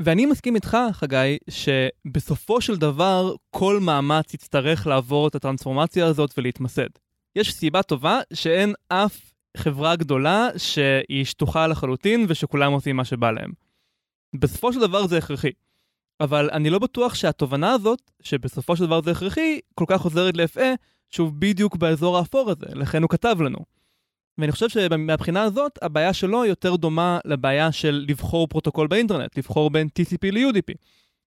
ואני 0.00 0.26
מסכים 0.26 0.54
איתך, 0.54 0.76
חגי, 0.92 1.38
שבסופו 1.50 2.60
של 2.60 2.76
דבר 2.76 3.34
כל 3.50 3.80
מאמץ 3.80 4.34
יצטרך 4.34 4.86
לעבור 4.86 5.28
את 5.28 5.34
הטרנספורמציה 5.34 6.06
הזאת 6.06 6.34
ולהתמסד. 6.38 6.88
יש 7.36 7.54
סיבה 7.54 7.82
טובה 7.82 8.20
שאין 8.32 8.74
אף 8.88 9.30
חברה 9.56 9.96
גדולה 9.96 10.48
שהיא 10.56 11.24
שטוחה 11.24 11.66
לחלוטין 11.66 12.26
ושכולם 12.28 12.72
עושים 12.72 12.96
מה 12.96 13.04
שבא 13.04 13.30
להם. 13.30 13.52
בסופו 14.34 14.72
של 14.72 14.80
דבר 14.80 15.06
זה 15.06 15.18
הכרחי. 15.18 15.50
אבל 16.20 16.50
אני 16.52 16.70
לא 16.70 16.78
בטוח 16.78 17.14
שהתובנה 17.14 17.72
הזאת, 17.72 18.10
שבסופו 18.22 18.76
של 18.76 18.86
דבר 18.86 19.02
זה 19.02 19.10
הכרחי, 19.10 19.60
כל 19.74 19.84
כך 19.88 20.00
עוזרת 20.00 20.36
ל-FA, 20.36 20.60
שהוא 21.10 21.32
בדיוק 21.38 21.76
באזור 21.76 22.18
האפור 22.18 22.50
הזה, 22.50 22.66
לכן 22.74 23.02
הוא 23.02 23.10
כתב 23.10 23.36
לנו. 23.40 23.58
ואני 24.38 24.52
חושב 24.52 24.68
שמבחינה 24.68 25.42
הזאת, 25.42 25.78
הבעיה 25.82 26.12
שלו 26.12 26.44
יותר 26.44 26.76
דומה 26.76 27.18
לבעיה 27.24 27.72
של 27.72 28.04
לבחור 28.08 28.46
פרוטוקול 28.46 28.86
באינטרנט, 28.86 29.38
לבחור 29.38 29.70
בין 29.70 29.88
TCP 29.98 30.32
ל-UDP, 30.32 30.74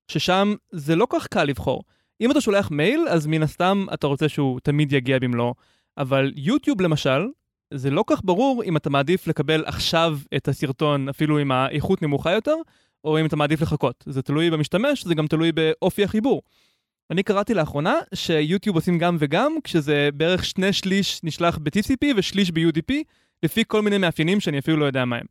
ששם 0.07 0.53
זה 0.71 0.95
לא 0.95 1.07
כך 1.09 1.27
קל 1.27 1.43
לבחור. 1.43 1.83
אם 2.21 2.31
אתה 2.31 2.41
שולח 2.41 2.71
מייל, 2.71 3.05
אז 3.09 3.27
מן 3.27 3.43
הסתם 3.43 3.85
אתה 3.93 4.07
רוצה 4.07 4.29
שהוא 4.29 4.59
תמיד 4.59 4.93
יגיע 4.93 5.19
במלואו, 5.19 5.53
אבל 5.97 6.31
יוטיוב 6.35 6.81
למשל, 6.81 7.27
זה 7.73 7.89
לא 7.89 8.03
כך 8.07 8.21
ברור 8.23 8.63
אם 8.63 8.77
אתה 8.77 8.89
מעדיף 8.89 9.27
לקבל 9.27 9.63
עכשיו 9.65 10.17
את 10.35 10.47
הסרטון, 10.47 11.09
אפילו 11.09 11.37
עם 11.37 11.51
האיכות 11.51 12.01
נמוכה 12.01 12.31
יותר, 12.31 12.55
או 13.03 13.19
אם 13.19 13.25
אתה 13.25 13.35
מעדיף 13.35 13.61
לחכות. 13.61 14.03
זה 14.07 14.21
תלוי 14.21 14.49
במשתמש, 14.49 15.03
זה 15.03 15.15
גם 15.15 15.27
תלוי 15.27 15.51
באופי 15.51 16.03
החיבור. 16.03 16.41
אני 17.11 17.23
קראתי 17.23 17.53
לאחרונה 17.53 17.95
שיוטיוב 18.13 18.75
עושים 18.75 18.97
גם 18.97 19.17
וגם, 19.19 19.55
כשזה 19.63 20.09
בערך 20.13 20.45
שני 20.45 20.73
שליש 20.73 21.23
נשלח 21.23 21.57
ב-TCP 21.57 22.07
ושליש 22.17 22.51
ב-UDP, 22.51 22.93
לפי 23.43 23.63
כל 23.67 23.81
מיני 23.81 23.97
מאפיינים 23.97 24.39
שאני 24.39 24.59
אפילו 24.59 24.77
לא 24.77 24.85
יודע 24.85 25.05
מהם. 25.05 25.25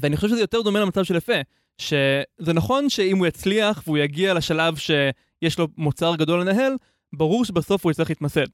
ואני 0.00 0.16
חושב 0.16 0.28
שזה 0.28 0.40
יותר 0.40 0.62
דומה 0.62 0.80
למצב 0.80 1.04
של 1.04 1.16
יפה, 1.16 1.40
שזה 1.78 2.52
נכון 2.54 2.88
שאם 2.88 3.18
הוא 3.18 3.26
יצליח 3.26 3.82
והוא 3.86 3.98
יגיע 3.98 4.34
לשלב 4.34 4.76
שיש 4.76 5.58
לו 5.58 5.68
מוצר 5.76 6.16
גדול 6.16 6.40
לנהל, 6.40 6.72
ברור 7.12 7.44
שבסוף 7.44 7.84
הוא 7.84 7.90
יצטרך 7.90 8.08
להתמסד. 8.08 8.46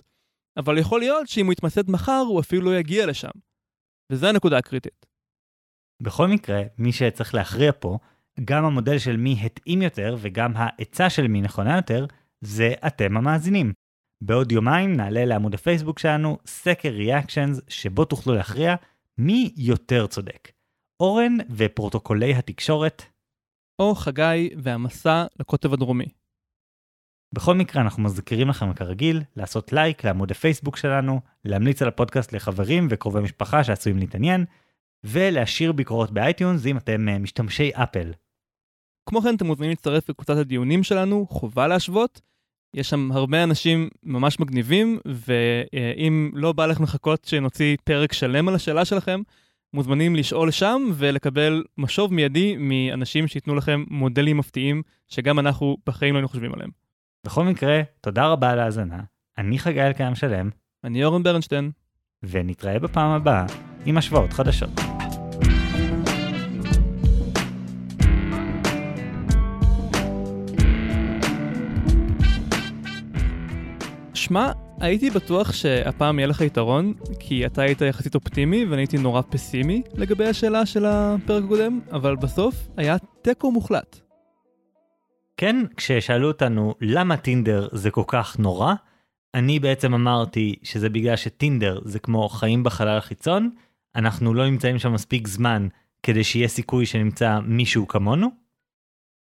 אבל 0.57 0.79
יכול 0.79 1.01
להיות 1.01 1.29
שאם 1.29 1.47
הוא 1.47 1.53
יתמסד 1.53 1.91
מחר, 1.91 2.25
הוא 2.29 2.41
אפילו 2.41 2.63
לא 2.63 2.79
יגיע 2.79 3.07
לשם. 3.07 3.31
וזו 4.13 4.27
הנקודה 4.27 4.59
הקריטית. 4.59 5.07
בכל 6.03 6.29
מקרה, 6.29 6.63
מי 6.79 6.93
שצריך 6.93 7.35
להכריע 7.35 7.73
פה, 7.79 7.99
גם 8.45 8.65
המודל 8.65 8.99
של 8.99 9.17
מי 9.17 9.39
התאים 9.43 9.83
יותר 9.83 10.17
וגם 10.19 10.53
העצה 10.57 11.11
של 11.11 11.29
מי 11.29 11.41
נכונה 11.41 11.77
יותר, 11.77 12.07
זה 12.45 12.75
אתם 12.87 13.17
המאזינים. 13.17 13.73
בעוד 14.21 14.53
יומיים 14.53 14.97
נעלה 14.97 15.25
לעמוד 15.25 15.55
הפייסבוק 15.55 15.99
שלנו 15.99 16.39
סקר 16.47 16.89
reactions 16.89 17.61
שבו 17.69 18.05
תוכלו 18.05 18.35
להכריע 18.35 18.75
מי 19.19 19.53
יותר 19.57 20.07
צודק. 20.07 20.53
אורן 21.01 21.37
ופרוטוקולי 21.51 22.35
התקשורת. 22.35 23.03
או 23.79 23.95
חגי 23.95 24.51
והמסע 24.63 25.25
לקוטב 25.41 25.73
הדרומי. 25.73 26.07
בכל 27.35 27.55
מקרה 27.55 27.83
אנחנו 27.83 28.03
מזכירים 28.03 28.49
לכם 28.49 28.75
כרגיל 28.75 29.23
לעשות 29.37 29.73
לייק 29.73 30.05
לעמוד 30.05 30.31
הפייסבוק 30.31 30.77
שלנו, 30.77 31.21
להמליץ 31.45 31.83
על 31.83 31.89
הפודקאסט 31.89 32.33
לחברים 32.33 32.87
וקרובי 32.91 33.21
משפחה 33.21 33.65
שעשויים 33.65 33.99
להתעניין, 33.99 34.45
ולהשאיר 35.05 35.73
ביקורות 35.73 36.11
ב 36.11 36.19
iTunes 36.19 36.67
אם 36.67 36.77
אתם 36.77 37.09
אה, 37.09 37.19
משתמשי 37.19 37.71
אפל. 37.75 38.13
כמו 39.09 39.21
כן 39.21 39.35
אתם 39.35 39.47
מוזמנים 39.47 39.71
להצטרף 39.71 40.09
לקבוצת 40.09 40.37
הדיונים 40.37 40.83
שלנו, 40.83 41.27
חובה 41.31 41.69
להשוות. 41.69 42.21
יש 42.75 42.91
שם 42.91 43.13
הרבה 43.13 43.43
אנשים 43.45 43.89
ממש 44.03 44.41
מגניבים, 44.41 44.99
ואם 45.05 46.31
לא 46.35 46.53
בא 46.53 46.67
לך 46.67 46.81
לחכות 46.81 47.25
שנוציא 47.25 47.77
פרק 47.85 48.13
שלם 48.13 48.49
על 48.49 48.55
השאלה 48.55 48.85
שלכם, 48.85 49.21
מוזמנים 49.75 50.17
לשאול 50.17 50.51
שם 50.51 50.83
ולקבל 50.95 51.65
משוב 51.79 52.15
מיידי 52.15 52.57
מאנשים 52.59 53.29
שייתנו 53.29 53.55
לכם 53.55 53.85
מודלים 53.91 54.37
מפתיעים 54.37 54.83
שגם 55.09 55.39
אנחנו 55.39 55.77
בחיים 55.87 56.15
לא 56.15 56.19
היינו 56.19 56.29
חושבים 56.29 56.55
עליהם. 56.55 56.71
בכל 57.27 57.45
מקרה, 57.45 57.83
תודה 58.01 58.27
רבה 58.27 58.51
על 58.51 58.59
ההאזנה. 58.59 59.01
אני 59.39 59.59
חגי 59.59 59.83
אלקיים 59.83 60.15
שלם. 60.15 60.51
אני 60.85 61.05
אורן 61.05 61.23
ברנשטיין. 61.23 61.71
ונתראה 62.23 62.79
בפעם 62.79 63.11
הבאה 63.11 63.47
עם 63.87 63.99
השוואות 63.99 64.33
חדשות. 64.33 65.04
שמע, 74.25 74.53
הייתי 74.81 75.11
בטוח 75.11 75.53
שהפעם 75.53 76.19
יהיה 76.19 76.27
לך 76.27 76.41
יתרון, 76.41 76.95
כי 77.19 77.47
אתה 77.47 77.63
היית 77.63 77.81
יחסית 77.81 78.15
אופטימי 78.15 78.65
ואני 78.65 78.83
הייתי 78.83 78.99
נורא 78.99 79.23
פסימי 79.31 79.83
לגבי 79.95 80.27
השאלה 80.27 80.67
של 80.67 80.85
הפרק 80.87 81.45
הקודם, 81.45 81.81
אבל 81.93 82.17
בסוף 82.17 82.55
היה 82.77 82.97
תיקו 83.23 83.53
מוחלט. 83.53 84.01
כן, 85.37 85.57
כששאלו 85.77 86.29
אותנו 86.29 86.75
למה 86.81 87.17
טינדר 87.17 87.69
זה 87.73 87.91
כל 87.91 88.03
כך 88.07 88.39
נורא, 88.39 88.75
אני 89.35 89.59
בעצם 89.61 89.95
אמרתי 89.95 90.55
שזה 90.63 90.89
בגלל 90.89 91.17
שטינדר 91.17 91.81
זה 91.85 91.99
כמו 91.99 92.29
חיים 92.29 92.63
בחלל 92.63 92.99
החיצון, 92.99 93.51
אנחנו 93.97 94.35
לא 94.35 94.47
נמצאים 94.47 94.79
שם 94.79 94.93
מספיק 94.93 95.29
זמן 95.29 95.69
כדי 96.03 96.25
שיהיה 96.25 96.49
סיכוי 96.49 96.87
שנמצא 96.87 97.39
מישהו 97.47 97.89
כמונו. 97.89 98.29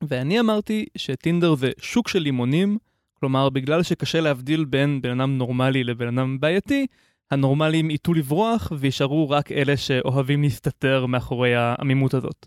ואני 0.05 0.41
אמרתי 0.41 0.87
שטינדר 0.97 1.55
זה 1.55 1.71
שוק 1.79 2.09
של 2.09 2.19
לימונים, 2.19 2.79
כלומר 3.21 3.49
בגלל 3.49 3.83
שקשה 3.83 4.21
להבדיל 4.21 4.65
בין 4.65 5.03
בן 5.03 5.21
אדם 5.21 5.39
נורמלי 5.39 5.85
לבן 5.85 6.19
אדם 6.19 6.41
בעייתי, 6.41 6.87
הנורמלים 7.31 7.91
ייטו 7.91 8.15
לברוח 8.15 8.73
וישארו 8.79 9.31
רק 9.31 9.53
אלה 9.53 9.77
שאוהבים 9.77 10.43
להסתתר 10.43 11.07
מאחורי 11.07 11.55
העמימות 11.55 12.15
הזאת. 12.15 12.47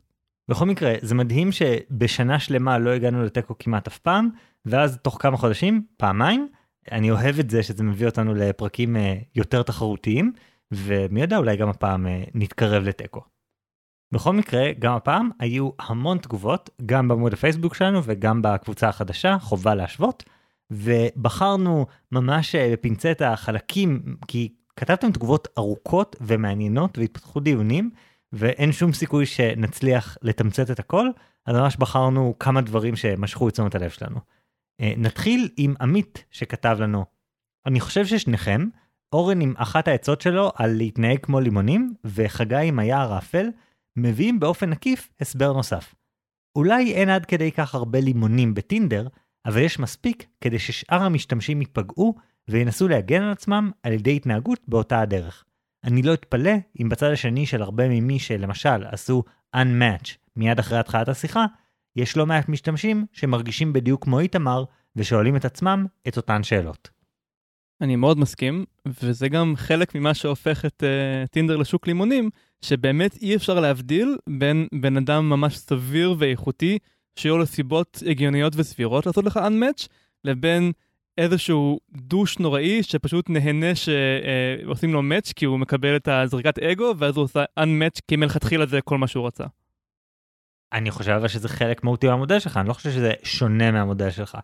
בכל 0.50 0.66
מקרה, 0.66 0.94
זה 1.02 1.16
מדהים 1.16 1.52
שבשנה 1.52 2.40
שלמה 2.40 2.78
לא 2.78 2.90
הגענו 2.90 3.24
לתיקו 3.24 3.56
כמעט 3.60 3.88
אף 3.88 3.98
פעם, 3.98 4.30
ואז 4.66 4.98
תוך 4.98 5.18
כמה 5.22 5.38
חודשים, 5.38 5.86
פעמיים. 5.98 6.48
אני 6.92 7.12
אוהב 7.12 7.40
את 7.40 7.50
זה 7.50 7.64
שזה 7.64 7.84
מביא 7.84 8.06
אותנו 8.06 8.34
לפרקים 8.34 8.96
אה, 8.96 9.16
יותר 9.36 9.64
תחרותיים, 9.64 10.34
ומי 10.72 11.22
יודע, 11.22 11.38
אולי 11.38 11.58
גם 11.58 11.70
הפעם 11.70 12.08
אה, 12.08 12.24
נתקרב 12.34 12.84
לתיקו. 12.84 13.22
בכל 14.12 14.34
מקרה, 14.34 14.72
גם 14.80 14.94
הפעם 14.94 15.30
היו 15.40 15.70
המון 15.80 16.18
תגובות, 16.18 16.70
גם 16.86 17.08
בעמוד 17.08 17.34
הפייסבוק 17.34 17.76
שלנו 17.76 18.00
וגם 18.04 18.42
בקבוצה 18.42 18.90
החדשה, 18.90 19.38
חובה 19.40 19.76
להשוות, 19.76 20.24
ובחרנו 20.74 21.86
ממש 22.12 22.56
אה, 22.56 22.70
בפינצטה 22.74 23.36
חלקים, 23.36 24.16
כי 24.28 24.54
כתבתם 24.76 25.12
תגובות 25.12 25.48
ארוכות 25.58 26.16
ומעניינות 26.22 26.98
והתפתחו 26.98 27.40
דיונים, 27.40 27.92
ואין 28.34 28.72
שום 28.72 28.94
סיכוי 28.94 29.26
שנצליח 29.26 30.18
לתמצת 30.22 30.72
את 30.72 30.80
הכל, 30.80 31.08
אז 31.46 31.56
ממש 31.56 31.78
בחרנו 31.78 32.36
כמה 32.40 32.62
דברים 32.62 32.96
שמשכו 32.96 33.50
את 33.50 33.54
תשומת 33.54 33.76
הלב 33.76 33.90
שלנו. 33.90 34.20
אה, 34.82 34.94
נתחיל 34.98 35.50
עם 35.58 35.74
עמית 35.82 36.26
שכתב 36.32 36.78
לנו, 36.80 37.06
אני 37.66 37.80
חושב 37.80 38.06
ששניכם, 38.06 38.68
אורן 39.14 39.42
עם 39.42 39.54
אחת 39.58 39.88
העצות 39.88 40.22
שלו 40.22 40.52
על 40.56 40.74
להתנהג 40.74 41.20
כמו 41.20 41.40
לימונים, 41.40 41.94
וחגי 42.06 42.56
עם 42.68 42.80
היער 42.80 43.14
האפל, 43.14 43.48
מביאים 43.96 44.40
באופן 44.40 44.74
עקיף 44.74 45.10
הסבר 45.22 45.54
נוסף. 45.54 45.96
אולי 46.56 46.94
אין 46.94 47.10
עד 47.10 47.26
כדי 47.26 47.52
כך 47.52 47.76
הרבה 47.76 48.00
לימונים 48.00 48.54
בטינדר, 48.54 49.08
אבל 49.46 49.62
יש 49.62 49.80
מספיק 49.80 50.26
כדי 50.42 50.60
ששאר 50.60 51.04
המשתמשים 51.04 51.62
ייפגעו 51.62 52.16
וינסו 52.48 52.88
להגן 52.88 53.22
על 53.22 53.32
עצמם 53.32 53.72
על 53.84 53.94
ידי 53.94 54.16
התנהגות 54.16 54.60
באותה 54.68 55.02
הדרך. 55.02 55.44
אני 55.84 56.02
לא 56.02 56.14
אתפלא 56.14 56.52
אם 56.82 56.90
בצד 56.90 57.12
השני 57.12 57.46
של 57.46 57.62
הרבה 57.62 57.90
ממי 57.90 58.20
שלמשל 58.20 58.86
עשו 58.86 59.24
Unmatch 59.56 60.18
מיד 60.36 60.60
אחרי 60.60 60.78
התחלת 60.80 61.10
השיחה, 61.10 61.46
יש 61.96 62.18
לא 62.18 62.26
מעט 62.26 62.50
משתמשים 62.50 63.06
שמרגישים 63.12 63.74
בדיוק 63.74 64.04
כמו 64.04 64.20
איתמר, 64.20 64.64
ושואלים 64.96 65.36
את 65.36 65.46
עצמם 65.46 65.86
את 66.08 66.18
אותן 66.18 66.44
שאלות. 66.44 66.90
אני 67.82 67.96
מאוד 67.96 68.20
מסכים, 68.20 68.66
וזה 68.88 69.30
גם 69.30 69.54
חלק 69.56 69.96
ממה 69.96 70.14
שהופך 70.14 70.66
את 70.66 70.84
uh, 70.84 71.28
טינדר 71.28 71.58
לשוק 71.58 71.88
לימונים, 71.88 72.30
שבאמת 72.62 73.18
אי 73.22 73.36
אפשר 73.36 73.60
להבדיל 73.60 74.18
בין 74.30 74.68
בן 74.82 74.98
אדם 74.98 75.30
ממש 75.30 75.58
סביר 75.58 76.16
ואיכותי, 76.18 76.80
שיהיו 77.16 77.38
לו 77.38 77.46
סיבות 77.46 78.04
הגיוניות 78.10 78.54
וסבירות 78.56 79.06
לעשות 79.06 79.26
לך 79.26 79.38
unmatch, 79.38 79.88
לבין 80.24 80.72
איזשהו 81.18 81.80
דוש 81.92 82.40
נוראי 82.40 82.84
שפשוט 82.84 83.30
נהנה 83.30 83.76
שעושים 83.76 84.90
uh, 84.90 84.94
לו 84.94 85.02
match 85.02 85.34
כי 85.36 85.46
הוא 85.46 85.60
מקבל 85.60 85.96
את 85.96 86.08
הזריקת 86.08 86.60
אגו, 86.60 86.94
ואז 86.98 87.18
הוא 87.18 87.24
עושה 87.24 87.44
unmatch 87.60 88.00
כי 88.08 88.16
מלכתחילה 88.16 88.66
זה 88.66 88.82
כל 88.82 88.98
מה 88.98 89.08
שהוא 89.08 89.28
רצה. 89.28 89.46
אני 90.74 90.92
חושב 90.92 91.12
אבל 91.12 91.28
שזה 91.28 91.50
חלק 91.50 91.84
מהותי 91.84 92.08
מהמודל 92.08 92.40
שלך, 92.40 92.58
אני 92.58 92.68
לא 92.68 92.74
חושב 92.74 92.92
שזה 92.92 93.14
שונה 93.24 93.72
מהמודל 93.72 94.10
שלך. 94.10 94.38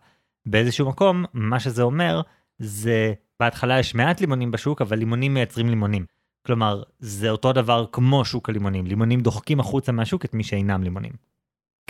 באיזשהו 0.46 0.88
מקום, 0.88 1.24
מה 1.32 1.60
שזה 1.60 1.82
אומר, 1.82 2.20
זה 2.58 3.12
בהתחלה 3.40 3.78
יש 3.78 3.94
מעט 3.94 4.20
לימונים 4.20 4.50
בשוק, 4.50 4.82
אבל 4.82 4.98
לימונים 4.98 5.34
מייצרים 5.34 5.68
לימונים. 5.68 6.06
כלומר, 6.46 6.82
זה 6.98 7.30
אותו 7.30 7.52
דבר 7.52 7.86
כמו 7.92 8.24
שוק 8.24 8.48
הלימונים, 8.48 8.86
לימונים 8.86 9.20
דוחקים 9.20 9.60
החוצה 9.60 9.92
מהשוק 9.92 10.24
את 10.24 10.34
מי 10.34 10.44
שאינם 10.44 10.82
לימונים. 10.82 11.12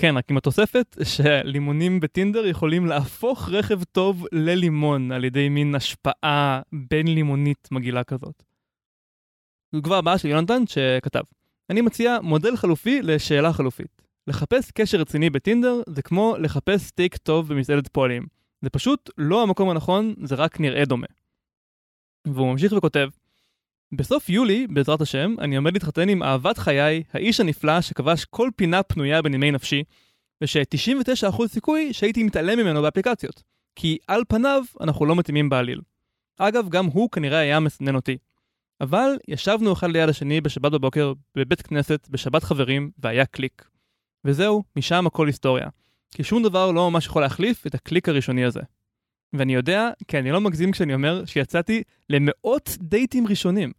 כן, 0.01 0.17
רק 0.17 0.31
עם 0.31 0.37
התוספת 0.37 0.97
שלימונים 1.05 2.01
בטינדר 2.01 2.47
יכולים 2.47 2.87
להפוך 2.87 3.49
רכב 3.49 3.85
טוב 3.85 4.27
ללימון 4.33 5.13
על 5.13 5.25
ידי 5.25 5.49
מין 5.49 5.75
השפעה 5.75 6.61
בין 6.73 7.07
לימונית 7.07 7.69
מגעילה 7.71 8.05
כזאת. 8.05 8.43
תגובה 9.77 9.99
הבאה 9.99 10.19
של 10.19 10.29
יונתן 10.29 10.67
שכתב, 10.67 11.23
אני 11.71 11.81
מציע 11.81 12.19
מודל 12.23 12.57
חלופי 12.57 13.03
לשאלה 13.03 13.53
חלופית. 13.53 14.03
לחפש 14.27 14.71
קשר 14.71 14.99
רציני 14.99 15.31
בטינדר 15.31 15.83
זה 15.89 16.03
כמו 16.03 16.37
לחפש 16.39 16.81
סטייק 16.81 17.17
טוב 17.17 17.53
במסעדת 17.53 17.89
פועלים. 17.89 18.27
זה 18.63 18.71
פשוט 18.71 19.11
לא 19.19 19.43
המקום 19.43 19.71
הנכון, 19.71 20.15
זה 20.23 20.35
רק 20.35 20.61
נראה 20.61 20.85
דומה. 20.85 21.07
והוא 22.27 22.53
ממשיך 22.53 22.73
וכותב, 22.77 23.09
בסוף 23.93 24.29
יולי, 24.29 24.67
בעזרת 24.67 25.01
השם, 25.01 25.35
אני 25.39 25.57
עומד 25.57 25.73
להתחתן 25.73 26.09
עם 26.09 26.23
אהבת 26.23 26.59
חיי, 26.59 27.03
האיש 27.13 27.41
הנפלא 27.41 27.81
שכבש 27.81 28.25
כל 28.25 28.51
פינה 28.57 28.83
פנויה 28.83 29.23
בנימי 29.23 29.51
נפשי, 29.51 29.85
וש-99% 30.41 31.47
סיכוי 31.47 31.93
שהייתי 31.93 32.23
מתעלם 32.23 32.59
ממנו 32.59 32.83
באפליקציות. 32.83 33.43
כי 33.77 33.99
על 34.07 34.23
פניו 34.29 34.63
אנחנו 34.81 35.07
לא 35.07 35.17
מתאימים 35.17 35.49
בעליל. 35.49 35.81
אגב, 36.39 36.69
גם 36.69 36.87
הוא 36.87 37.11
כנראה 37.11 37.39
היה 37.39 37.61
מסנן 37.61 37.95
אותי. 37.95 38.17
אבל 38.81 39.19
ישבנו 39.29 39.73
אחד 39.73 39.91
ליד 39.91 40.09
השני 40.09 40.41
בשבת 40.41 40.73
בבוקר 40.73 41.13
בבית 41.35 41.63
כנסת, 41.63 42.09
בשבת 42.11 42.45
חברים, 42.45 42.91
והיה 42.99 43.27
קליק. 43.27 43.69
וזהו, 44.25 44.63
משם 44.77 45.07
הכל 45.07 45.27
היסטוריה. 45.27 45.69
כי 46.11 46.25
שום 46.25 46.43
דבר 46.43 46.71
לא 46.71 46.91
ממש 46.91 47.07
יכול 47.07 47.23
להחליף 47.23 47.67
את 47.67 47.75
הקליק 47.75 48.09
הראשוני 48.09 48.45
הזה. 48.45 48.61
ואני 49.33 49.55
יודע, 49.55 49.91
כי 50.09 50.19
אני 50.19 50.31
לא 50.31 50.41
מגזים 50.41 50.73
כשאני 50.73 50.95
אומר 50.95 51.25
שיצאתי 51.25 51.83
למאות 52.11 52.77
דייטים 52.81 53.27
ראשונים. 53.27 53.73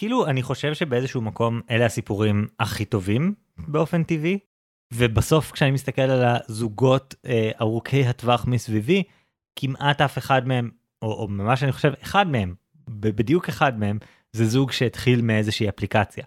כאילו, 0.00 0.26
אני 0.26 0.42
חושב 0.42 0.74
שבאיזשהו 0.74 1.20
מקום 1.20 1.60
אלה 1.70 1.86
הסיפורים 1.86 2.46
הכי 2.60 2.84
טובים 2.84 3.34
באופן 3.58 4.02
טבעי, 4.02 4.38
ובסוף 4.94 5.52
כשאני 5.52 5.70
מסתכל 5.70 6.02
על 6.02 6.22
הזוגות 6.24 7.14
אה, 7.26 7.50
ארוכי 7.60 8.06
הטווח 8.06 8.44
מסביבי, 8.46 9.02
כמעט 9.56 10.00
אף 10.00 10.18
אחד 10.18 10.48
מהם, 10.48 10.70
או, 11.02 11.12
או 11.12 11.28
ממש 11.28 11.62
אני 11.62 11.72
חושב 11.72 11.92
אחד 12.02 12.28
מהם, 12.28 12.54
בדיוק 12.88 13.48
אחד 13.48 13.78
מהם, 13.78 13.98
זה 14.32 14.46
זוג 14.46 14.72
שהתחיל 14.72 15.22
מאיזושהי 15.22 15.68
אפליקציה. 15.68 16.24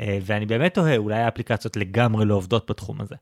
אה, 0.00 0.18
ואני 0.22 0.46
באמת 0.46 0.74
תוהה, 0.74 0.96
אולי 0.96 1.18
האפליקציות 1.18 1.76
לגמרי 1.76 2.24
לא 2.24 2.34
עובדות 2.34 2.70
בתחום 2.70 3.00
הזה. 3.00 3.14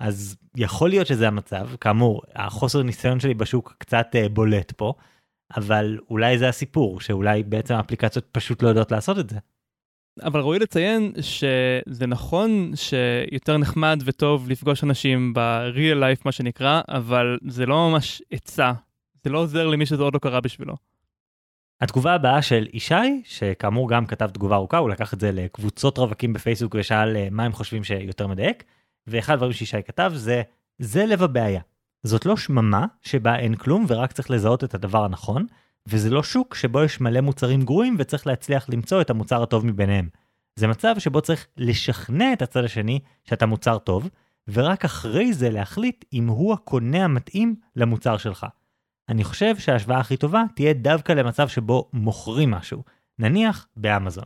אז 0.00 0.36
יכול 0.56 0.88
להיות 0.90 1.06
שזה 1.06 1.28
המצב, 1.28 1.68
כאמור, 1.80 2.22
החוסר 2.34 2.82
ניסיון 2.82 3.20
שלי 3.20 3.34
בשוק 3.34 3.74
קצת 3.78 4.06
uh, 4.14 4.28
בולט 4.28 4.72
פה, 4.72 4.92
אבל 5.56 5.98
אולי 6.10 6.38
זה 6.38 6.48
הסיפור, 6.48 7.00
שאולי 7.00 7.42
בעצם 7.42 7.74
האפליקציות 7.74 8.24
פשוט 8.32 8.62
לא 8.62 8.68
יודעות 8.68 8.92
לעשות 8.92 9.18
את 9.18 9.30
זה. 9.30 9.38
אבל 10.22 10.40
ראוי 10.40 10.58
לציין 10.58 11.12
שזה 11.20 12.06
נכון 12.06 12.72
שיותר 12.74 13.56
נחמד 13.56 14.02
וטוב 14.04 14.48
לפגוש 14.48 14.84
אנשים 14.84 15.34
ב-real 15.34 15.96
life 15.96 16.22
מה 16.24 16.32
שנקרא, 16.32 16.80
אבל 16.88 17.38
זה 17.48 17.66
לא 17.66 17.90
ממש 17.90 18.22
עצה, 18.30 18.72
זה 19.24 19.30
לא 19.30 19.38
עוזר 19.38 19.66
למי 19.66 19.86
שזה 19.86 20.02
עוד 20.02 20.14
לא 20.14 20.18
קרה 20.18 20.40
בשבילו. 20.40 20.74
התגובה 21.80 22.14
הבאה 22.14 22.42
של 22.42 22.66
ישי, 22.72 23.22
שכאמור 23.24 23.90
גם 23.90 24.06
כתב 24.06 24.26
תגובה 24.26 24.56
ארוכה, 24.56 24.78
הוא 24.78 24.90
לקח 24.90 25.14
את 25.14 25.20
זה 25.20 25.32
לקבוצות 25.32 25.98
רווקים 25.98 26.32
בפייסבוק 26.32 26.74
ושאל 26.78 27.16
אה, 27.16 27.28
מה 27.30 27.44
הם 27.44 27.52
חושבים 27.52 27.84
שיותר 27.84 28.26
מדייק. 28.26 28.64
ואחד 29.06 29.32
הדברים 29.32 29.52
שישי 29.52 29.82
כתב 29.82 30.12
זה, 30.14 30.42
זה 30.78 31.06
לב 31.06 31.22
הבעיה. 31.22 31.60
זאת 32.02 32.26
לא 32.26 32.36
שממה 32.36 32.86
שבה 33.02 33.38
אין 33.38 33.54
כלום 33.54 33.84
ורק 33.88 34.12
צריך 34.12 34.30
לזהות 34.30 34.64
את 34.64 34.74
הדבר 34.74 35.04
הנכון, 35.04 35.46
וזה 35.88 36.10
לא 36.10 36.22
שוק 36.22 36.54
שבו 36.54 36.82
יש 36.84 37.00
מלא 37.00 37.20
מוצרים 37.20 37.62
גרועים 37.62 37.96
וצריך 37.98 38.26
להצליח 38.26 38.68
למצוא 38.68 39.00
את 39.00 39.10
המוצר 39.10 39.42
הטוב 39.42 39.66
מביניהם. 39.66 40.08
זה 40.56 40.66
מצב 40.66 40.94
שבו 40.98 41.20
צריך 41.20 41.46
לשכנע 41.56 42.32
את 42.32 42.42
הצד 42.42 42.64
השני 42.64 43.00
שאתה 43.24 43.46
מוצר 43.46 43.78
טוב, 43.78 44.08
ורק 44.48 44.84
אחרי 44.84 45.32
זה 45.32 45.50
להחליט 45.50 46.04
אם 46.12 46.26
הוא 46.26 46.52
הקונה 46.52 47.04
המתאים 47.04 47.54
למוצר 47.76 48.16
שלך. 48.16 48.46
אני 49.08 49.24
חושב 49.24 49.58
שההשוואה 49.58 49.98
הכי 49.98 50.16
טובה 50.16 50.42
תהיה 50.54 50.72
דווקא 50.72 51.12
למצב 51.12 51.48
שבו 51.48 51.90
מוכרים 51.92 52.50
משהו, 52.50 52.84
נניח 53.18 53.66
באמזון. 53.76 54.24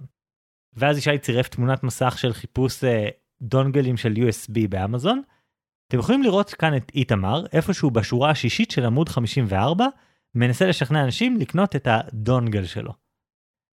ואז 0.75 0.99
ישי 0.99 1.19
צירף 1.19 1.49
תמונת 1.49 1.83
מסך 1.83 2.19
של 2.19 2.33
חיפוש 2.33 2.85
אה, 2.85 3.09
דונגלים 3.43 3.97
של 3.97 4.15
USB 4.15 4.69
באמזון. 4.69 5.23
אתם 5.93 6.01
יכולים 6.01 6.23
לראות 6.23 6.51
כאן 6.51 6.77
את 6.77 6.93
איתמר, 6.95 7.45
איפשהו 7.53 7.91
בשורה 7.91 8.31
השישית 8.31 8.71
של 8.71 8.85
עמוד 8.85 9.09
54, 9.09 9.87
מנסה 10.35 10.67
לשכנע 10.67 11.05
אנשים 11.05 11.37
לקנות 11.37 11.77
את 11.77 11.89
הדונגל 11.91 12.65
שלו. 12.65 12.93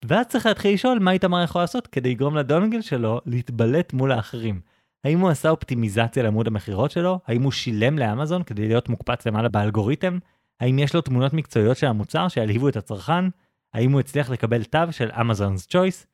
ואז 0.05 0.27
צריך 0.27 0.45
להתחיל 0.45 0.73
לשאול 0.73 0.99
מה 0.99 1.11
איתמר 1.11 1.43
יכול 1.43 1.61
לעשות 1.61 1.87
כדי 1.87 2.11
לגרום 2.11 2.37
לדונגל 2.37 2.81
שלו 2.81 3.21
להתבלט 3.25 3.93
מול 3.93 4.11
האחרים. 4.11 4.61
האם 5.03 5.19
הוא 5.19 5.29
עשה 5.29 5.49
אופטימיזציה 5.49 6.23
לעמוד 6.23 6.47
המכירות 6.47 6.91
שלו? 6.91 7.19
האם 7.27 7.43
הוא 7.43 7.51
שילם 7.51 7.97
לאמזון 7.99 8.43
כדי 8.43 8.67
להיות 8.67 8.89
מוקפץ 8.89 9.27
למעלה 9.27 9.49
באלגוריתם? 9.49 10.17
האם 10.59 10.79
יש 10.79 10.95
לו 10.95 11.01
תמונות 11.01 11.33
מקצועיות 11.33 11.77
של 11.77 11.87
המוצר 11.87 12.27
שילהיבו 12.27 12.69
את 12.69 12.75
הצרכן? 12.75 13.25
האם 13.73 13.91
הוא 13.91 13.99
הצליח 13.99 14.29
לקבל 14.29 14.63
תו 14.63 14.91
של 14.91 15.09
אמזונ's 15.09 15.67
choice? 15.71 16.05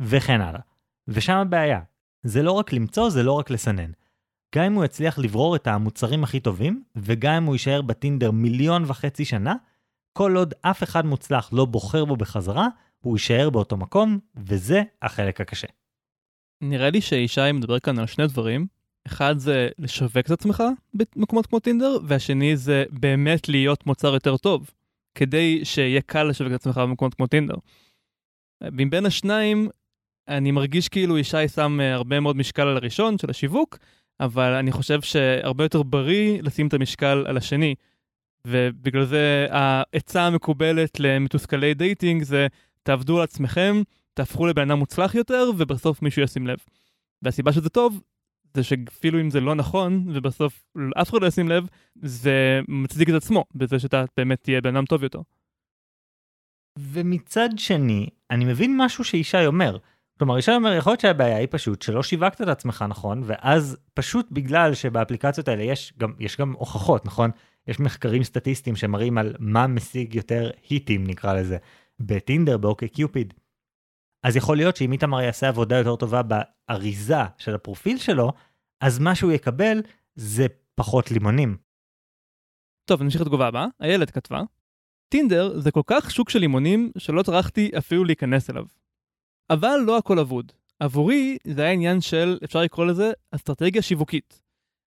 וכן 0.00 0.40
הלאה. 0.40 0.60
ושם 1.08 1.36
הבעיה, 1.36 1.80
זה 2.22 2.42
לא 2.42 2.52
רק 2.52 2.72
למצוא, 2.72 3.10
זה 3.10 3.22
לא 3.22 3.32
רק 3.32 3.50
לסנן. 3.50 3.90
גם 4.54 4.64
אם 4.64 4.72
הוא 4.72 4.84
יצליח 4.84 5.18
לברור 5.18 5.56
את 5.56 5.66
המוצרים 5.66 6.24
הכי 6.24 6.40
טובים, 6.40 6.82
וגם 6.96 7.34
אם 7.34 7.44
הוא 7.44 7.54
יישאר 7.54 7.82
בטינדר 7.82 8.30
מיליון 8.30 8.84
וחצי 8.86 9.24
שנה, 9.24 9.54
כל 10.12 10.36
עוד 10.36 10.54
אף 10.60 10.82
אחד 10.82 11.06
מוצלח 11.06 11.50
לא 11.52 11.64
בוחר 11.64 12.04
בו 12.04 12.16
בחזרה, 12.16 12.68
הוא 12.98 13.16
יישאר 13.16 13.50
באותו 13.50 13.76
מקום, 13.76 14.18
וזה 14.36 14.82
החלק 15.02 15.40
הקשה. 15.40 15.66
נראה 16.60 16.90
לי 16.90 17.00
שישי 17.00 17.52
מדבר 17.54 17.78
כאן 17.78 17.98
על 17.98 18.06
שני 18.06 18.26
דברים. 18.26 18.66
אחד 19.06 19.38
זה 19.38 19.68
לשווק 19.78 20.26
את 20.26 20.30
עצמך 20.30 20.62
במקומות 20.94 21.46
כמו 21.46 21.58
טינדר, 21.60 21.96
והשני 22.04 22.56
זה 22.56 22.84
באמת 22.90 23.48
להיות 23.48 23.86
מוצר 23.86 24.14
יותר 24.14 24.36
טוב, 24.36 24.70
כדי 25.14 25.64
שיהיה 25.64 26.00
קל 26.00 26.22
לשווק 26.22 26.50
את 26.50 26.54
עצמך 26.54 26.78
במקומות 26.78 27.14
כמו 27.14 27.26
טינדר. 27.26 27.54
מבין 28.62 29.06
השניים, 29.06 29.68
אני 30.28 30.50
מרגיש 30.50 30.88
כאילו 30.88 31.18
ישי 31.18 31.48
שם 31.48 31.80
אה, 31.80 31.94
הרבה 31.94 32.20
מאוד 32.20 32.36
משקל 32.36 32.62
על 32.62 32.76
הראשון 32.76 33.18
של 33.18 33.30
השיווק, 33.30 33.78
אבל 34.24 34.52
אני 34.52 34.72
חושב 34.72 35.00
שהרבה 35.00 35.64
יותר 35.64 35.82
בריא 35.82 36.42
לשים 36.42 36.66
את 36.68 36.74
המשקל 36.74 37.24
על 37.28 37.36
השני. 37.36 37.74
ובגלל 38.46 39.04
זה 39.04 39.46
העצה 39.50 40.26
המקובלת 40.26 41.00
למתוסכלי 41.00 41.74
dating 41.74 42.22
זה 42.22 42.46
תעבדו 42.82 43.18
על 43.18 43.24
עצמכם, 43.24 43.82
תהפכו 44.14 44.46
לבן 44.46 44.70
אדם 44.70 44.78
מוצלח 44.78 45.14
יותר, 45.14 45.50
ובסוף 45.58 46.02
מישהו 46.02 46.22
ישים 46.22 46.46
לב. 46.46 46.58
והסיבה 47.22 47.52
שזה 47.52 47.68
טוב, 47.68 48.00
זה 48.54 48.62
שאפילו 48.62 49.20
אם 49.20 49.30
זה 49.30 49.40
לא 49.40 49.54
נכון, 49.54 50.04
ובסוף 50.14 50.64
אף 51.02 51.10
אחד 51.10 51.22
לא 51.22 51.26
ישים 51.26 51.48
לב, 51.48 51.66
זה 52.02 52.60
מצדיק 52.68 53.08
את 53.08 53.14
עצמו, 53.14 53.44
בזה 53.54 53.78
שאתה 53.78 54.04
באמת 54.16 54.42
תהיה 54.42 54.60
בן 54.60 54.76
אדם 54.76 54.84
טוב 54.84 55.02
יותר. 55.02 55.20
ומצד 56.78 57.48
שני, 57.56 58.06
אני 58.30 58.44
מבין 58.44 58.76
משהו 58.76 59.04
שישי 59.04 59.46
אומר. 59.46 59.78
כלומר, 60.18 60.38
ישי 60.38 60.52
אומר, 60.52 60.72
יכול 60.72 60.90
להיות 60.90 61.00
שהבעיה 61.00 61.36
היא 61.36 61.48
פשוט 61.50 61.82
שלא 61.82 62.02
שיווקת 62.02 62.40
את 62.40 62.48
עצמך 62.48 62.84
נכון, 62.88 63.22
ואז 63.24 63.76
פשוט 63.94 64.26
בגלל 64.30 64.74
שבאפליקציות 64.74 65.48
האלה 65.48 65.62
יש 65.62 65.92
גם, 65.98 66.12
יש 66.18 66.36
גם 66.36 66.52
הוכחות, 66.52 67.06
נכון? 67.06 67.30
יש 67.66 67.80
מחקרים 67.80 68.24
סטטיסטיים 68.24 68.76
שמראים 68.76 69.18
על 69.18 69.34
מה 69.38 69.66
משיג 69.66 70.14
יותר 70.14 70.50
היטים, 70.68 71.06
נקרא 71.06 71.34
לזה, 71.34 71.56
בטינדר, 72.00 72.56
באוקיי 72.56 72.88
קיופיד. 72.88 73.34
אז 74.22 74.36
יכול 74.36 74.56
להיות 74.56 74.76
שאם 74.76 74.92
איתמר 74.92 75.20
יעשה 75.20 75.48
עבודה 75.48 75.76
יותר 75.76 75.96
טובה 75.96 76.20
באריזה 76.22 77.22
של 77.38 77.54
הפרופיל 77.54 77.98
שלו, 77.98 78.32
אז 78.80 78.98
מה 78.98 79.14
שהוא 79.14 79.32
יקבל 79.32 79.78
זה 80.14 80.46
פחות 80.74 81.10
לימונים. 81.10 81.56
טוב, 82.84 83.02
נמשיך 83.02 83.20
לתגובה 83.20 83.46
הבאה. 83.46 83.66
איילת 83.82 84.10
כתבה, 84.10 84.42
טינדר 85.08 85.60
זה 85.60 85.70
כל 85.70 85.82
כך 85.86 86.10
שוק 86.10 86.30
של 86.30 86.38
לימונים 86.38 86.92
שלא 86.98 87.22
טרחתי 87.22 87.70
אפילו 87.78 88.04
להיכנס 88.04 88.50
אליו. 88.50 88.64
אבל 89.52 89.76
לא 89.86 89.98
הכל 89.98 90.18
אבוד. 90.18 90.52
עבורי 90.80 91.38
זה 91.46 91.62
היה 91.62 91.72
עניין 91.72 92.00
של, 92.00 92.38
אפשר 92.44 92.60
לקרוא 92.60 92.86
לזה, 92.86 93.12
אסטרטגיה 93.30 93.82
שיווקית. 93.82 94.42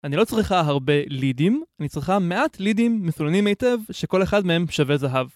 אני 0.03 0.15
לא 0.15 0.25
צריכה 0.25 0.59
הרבה 0.59 0.93
לידים, 1.07 1.63
אני 1.79 1.89
צריכה 1.89 2.19
מעט 2.19 2.59
לידים 2.59 3.05
מסולנים 3.05 3.47
היטב, 3.47 3.77
שכל 3.91 4.23
אחד 4.23 4.45
מהם 4.45 4.65
שווה 4.69 4.97
זהב. 4.97 5.27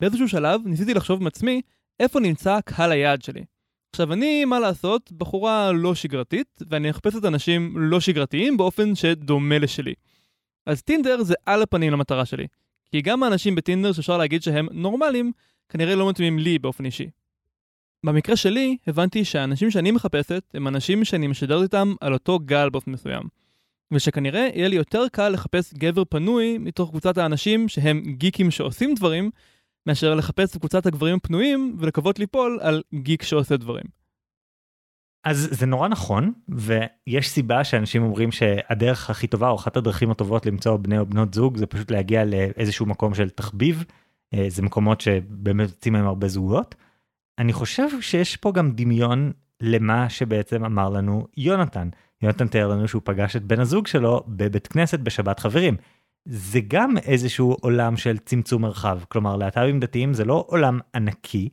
באיזשהו 0.00 0.28
שלב 0.28 0.60
ניסיתי 0.64 0.94
לחשוב 0.94 1.20
עם 1.20 1.26
עצמי 1.26 1.62
איפה 2.00 2.20
נמצא 2.20 2.60
קהל 2.60 2.92
היעד 2.92 3.22
שלי. 3.22 3.44
עכשיו 3.92 4.12
אני, 4.12 4.44
מה 4.44 4.60
לעשות, 4.60 5.12
בחורה 5.12 5.72
לא 5.72 5.94
שגרתית, 5.94 6.62
ואני 6.70 6.90
מחפשת 6.90 7.24
אנשים 7.24 7.74
לא 7.78 8.00
שגרתיים 8.00 8.56
באופן 8.56 8.94
שדומה 8.94 9.58
לשלי. 9.58 9.94
אז 10.66 10.82
טינדר 10.82 11.22
זה 11.22 11.34
על 11.46 11.62
הפנים 11.62 11.92
למטרה 11.92 12.24
שלי. 12.24 12.46
כי 12.90 13.00
גם 13.00 13.22
האנשים 13.22 13.54
בטינדר 13.54 13.92
שאפשר 13.92 14.18
להגיד 14.18 14.42
שהם 14.42 14.68
נורמלים, 14.72 15.32
כנראה 15.68 15.94
לא 15.94 16.08
מתאימים 16.08 16.38
לי 16.38 16.58
באופן 16.58 16.84
אישי. 16.84 17.08
במקרה 18.04 18.36
שלי, 18.36 18.76
הבנתי 18.86 19.24
שהאנשים 19.24 19.70
שאני 19.70 19.90
מחפשת 19.90 20.42
הם 20.54 20.68
אנשים 20.68 21.04
שאני 21.04 21.26
משדרת 21.26 21.62
איתם 21.62 21.94
על 22.00 22.12
אותו 22.12 22.38
גל 22.38 22.70
באופן 22.70 22.90
מסוים. 22.90 23.22
ושכנראה 23.92 24.48
יהיה 24.54 24.68
לי 24.68 24.76
יותר 24.76 25.02
קל 25.12 25.28
לחפש 25.28 25.74
גבר 25.74 26.04
פנוי 26.04 26.58
מתוך 26.58 26.90
קבוצת 26.90 27.18
האנשים 27.18 27.68
שהם 27.68 28.02
גיקים 28.06 28.50
שעושים 28.50 28.94
דברים, 28.94 29.30
מאשר 29.86 30.14
לחפש 30.14 30.56
קבוצת 30.56 30.86
הגברים 30.86 31.16
הפנויים 31.16 31.76
ולקוות 31.78 32.18
ליפול 32.18 32.58
על 32.62 32.82
גיק 32.94 33.22
שעושה 33.22 33.56
דברים. 33.56 33.84
אז 35.24 35.48
זה 35.50 35.66
נורא 35.66 35.88
נכון 35.88 36.32
ויש 36.48 37.28
סיבה 37.28 37.64
שאנשים 37.64 38.02
אומרים 38.02 38.32
שהדרך 38.32 39.10
הכי 39.10 39.26
טובה 39.26 39.48
או 39.48 39.56
אחת 39.56 39.76
הדרכים 39.76 40.10
הטובות 40.10 40.46
למצוא 40.46 40.76
בני 40.76 40.98
או 40.98 41.06
בנות 41.06 41.34
זוג 41.34 41.56
זה 41.56 41.66
פשוט 41.66 41.90
להגיע 41.90 42.24
לאיזשהו 42.24 42.86
מקום 42.86 43.14
של 43.14 43.30
תחביב. 43.30 43.84
אה, 44.34 44.44
זה 44.48 44.62
מקומות 44.62 45.00
שבאמת 45.00 45.68
יוצאים 45.68 45.94
מהם 45.94 46.06
הרבה 46.06 46.28
זוגות. 46.28 46.74
אני 47.38 47.52
חושב 47.52 48.00
שיש 48.00 48.36
פה 48.36 48.52
גם 48.52 48.72
דמיון 48.72 49.32
למה 49.60 50.10
שבעצם 50.10 50.64
אמר 50.64 50.90
לנו 50.90 51.26
יונתן. 51.36 51.88
יונתן 52.22 52.48
תיאר 52.48 52.68
לנו 52.68 52.88
שהוא 52.88 53.02
פגש 53.04 53.36
את 53.36 53.42
בן 53.44 53.60
הזוג 53.60 53.86
שלו 53.86 54.24
בבית 54.28 54.66
כנסת 54.66 55.00
בשבת 55.00 55.38
חברים. 55.38 55.76
זה 56.24 56.60
גם 56.68 56.98
איזשהו 56.98 57.56
עולם 57.60 57.96
של 57.96 58.18
צמצום 58.18 58.62
מרחב 58.62 59.00
כלומר 59.08 59.36
להט"בים 59.36 59.80
דתיים 59.80 60.14
זה 60.14 60.24
לא 60.24 60.44
עולם 60.48 60.78
ענקי. 60.94 61.48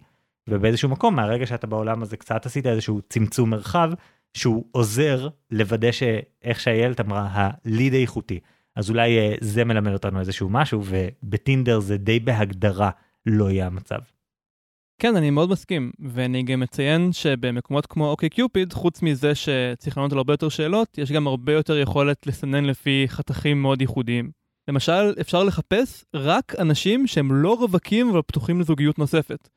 ובאיזשהו 0.49 0.89
מקום 0.89 1.15
מהרגע 1.15 1.45
שאתה 1.45 1.67
בעולם 1.67 2.01
הזה 2.01 2.17
קצת 2.17 2.45
עשית 2.45 2.65
איזשהו 2.65 3.01
צמצום 3.09 3.49
מרחב 3.49 3.91
שהוא 4.33 4.65
עוזר 4.71 5.29
לוודא 5.51 5.91
שאיך 5.91 6.59
שהילד 6.59 7.01
אמרה 7.01 7.27
הליד 7.33 7.93
איכותי 7.93 8.39
אז 8.75 8.89
אולי 8.89 9.19
אה, 9.19 9.35
זה 9.41 9.65
מלמד 9.65 9.93
אותנו 9.93 10.19
איזשהו 10.19 10.49
משהו 10.49 10.83
ובטינדר 10.85 11.79
זה 11.79 11.97
די 11.97 12.19
בהגדרה 12.19 12.89
לא 13.25 13.51
יהיה 13.51 13.65
המצב. 13.67 13.99
כן, 15.01 15.15
אני 15.15 15.29
מאוד 15.29 15.49
מסכים, 15.49 15.91
ואני 15.99 16.43
גם 16.43 16.59
מציין 16.59 17.11
שבמקומות 17.11 17.85
כמו 17.85 18.09
אוקיי 18.09 18.29
קיופיד, 18.29 18.73
חוץ 18.73 19.01
מזה 19.01 19.35
שצריך 19.35 19.97
לענות 19.97 20.11
על 20.11 20.17
הרבה 20.17 20.33
יותר 20.33 20.49
שאלות, 20.49 20.97
יש 20.97 21.11
גם 21.11 21.27
הרבה 21.27 21.53
יותר 21.53 21.77
יכולת 21.77 22.27
לסנן 22.27 22.65
לפי 22.65 23.03
חתכים 23.07 23.61
מאוד 23.61 23.81
ייחודיים. 23.81 24.31
למשל, 24.67 25.13
אפשר 25.21 25.43
לחפש 25.43 26.05
רק 26.13 26.55
אנשים 26.59 27.07
שהם 27.07 27.33
לא 27.33 27.53
רווקים 27.53 28.09
אבל 28.09 28.21
פתוחים 28.21 28.59
לזוגיות 28.59 28.99
נוספת. 28.99 29.49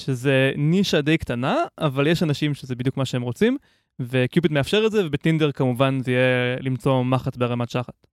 שזה 0.00 0.52
נישה 0.56 1.00
די 1.00 1.18
קטנה, 1.18 1.56
אבל 1.78 2.06
יש 2.06 2.22
אנשים 2.22 2.54
שזה 2.54 2.74
בדיוק 2.74 2.96
מה 2.96 3.04
שהם 3.04 3.22
רוצים, 3.22 3.56
וקיופיד 4.00 4.52
מאפשר 4.52 4.82
את 4.86 4.92
זה, 4.92 5.06
ובטינדר 5.06 5.52
כמובן 5.52 5.98
זה 6.00 6.10
יהיה 6.10 6.56
למצוא 6.60 7.02
מחט 7.02 7.36
בהרמת 7.36 7.70
שחת. 7.70 8.06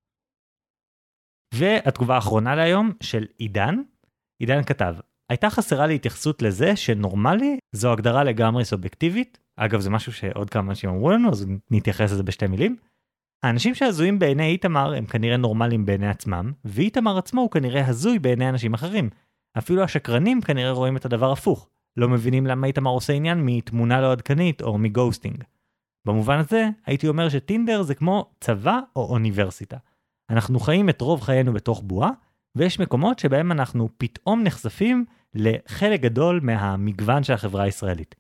והתגובה 1.54 2.16
האחרונה 2.16 2.56
להיום 2.56 2.92
של 3.04 3.26
עידן, 3.38 3.76
עידן 4.40 4.64
כתב, 4.64 4.96
הייתה 5.30 5.50
חסרה 5.50 5.88
לי 5.88 5.96
התייחסות 5.96 6.42
לזה 6.42 6.76
שנורמלי 6.76 7.58
זו 7.72 7.92
הגדרה 7.92 8.24
לגמרי 8.24 8.66
סובייקטיבית, 8.66 9.38
אגב 9.56 9.80
זה 9.80 9.90
משהו 9.90 10.14
שעוד 10.14 10.50
כמה 10.50 10.70
אנשים 10.70 10.90
אמרו 10.90 11.12
לנו 11.12 11.32
אז 11.32 11.48
נתייחס 11.72 12.12
לזה 12.12 12.24
בשתי 12.24 12.48
מילים. 12.48 12.76
האנשים 13.44 13.76
שהזויים 13.76 14.20
בעיני 14.20 14.52
איתמר 14.52 14.94
הם 14.94 15.06
כנראה 15.06 15.38
נורמליים 15.38 15.86
בעיני 15.86 16.08
עצמם, 16.08 16.52
ואיתמר 16.66 17.18
עצמו 17.18 17.42
הוא 17.42 17.52
כנראה 17.52 17.88
הזוי 17.88 18.20
בעיני 18.20 18.50
אנשים 18.50 18.74
אחרים. 18.74 19.10
אפילו 19.58 19.84
השקרנים 19.84 20.42
כנראה 20.42 20.72
רואים 20.72 20.98
את 20.98 21.06
הדבר 21.06 21.32
הפוך, 21.32 21.70
לא 21.98 22.10
מבינים 22.10 22.48
למה 22.48 22.68
איתמר 22.68 22.92
עושה 22.92 23.14
עניין 23.14 23.46
מתמונה 23.46 24.02
לא 24.02 24.12
עדכנית 24.12 24.62
או 24.62 24.78
מגוסטינג. 24.78 25.44
במובן 26.08 26.38
הזה, 26.38 26.70
הייתי 26.86 27.08
אומר 27.08 27.30
שטינדר 27.30 27.82
זה 27.82 27.96
כמו 27.96 28.32
צבא 28.40 28.80
או 28.96 29.10
אוניברסיטה. 29.10 29.78
אנחנו 30.30 30.60
חיים 30.60 30.90
את 30.90 31.02
רוב 31.02 31.22
חיינו 31.22 31.54
בתוך 31.54 31.82
בועה, 31.86 32.10
ויש 32.56 32.80
מקומות 32.80 33.20
שבהם 33.20 33.52
אנחנו 33.52 33.90
פתאום 33.98 34.44
נחשפים 34.44 35.06
לחלק 35.34 36.02
גדול 36.02 36.40
מהמגוון 36.44 37.24
של 37.24 37.34
החברה 37.34 37.64
הישראלית. 37.64 38.16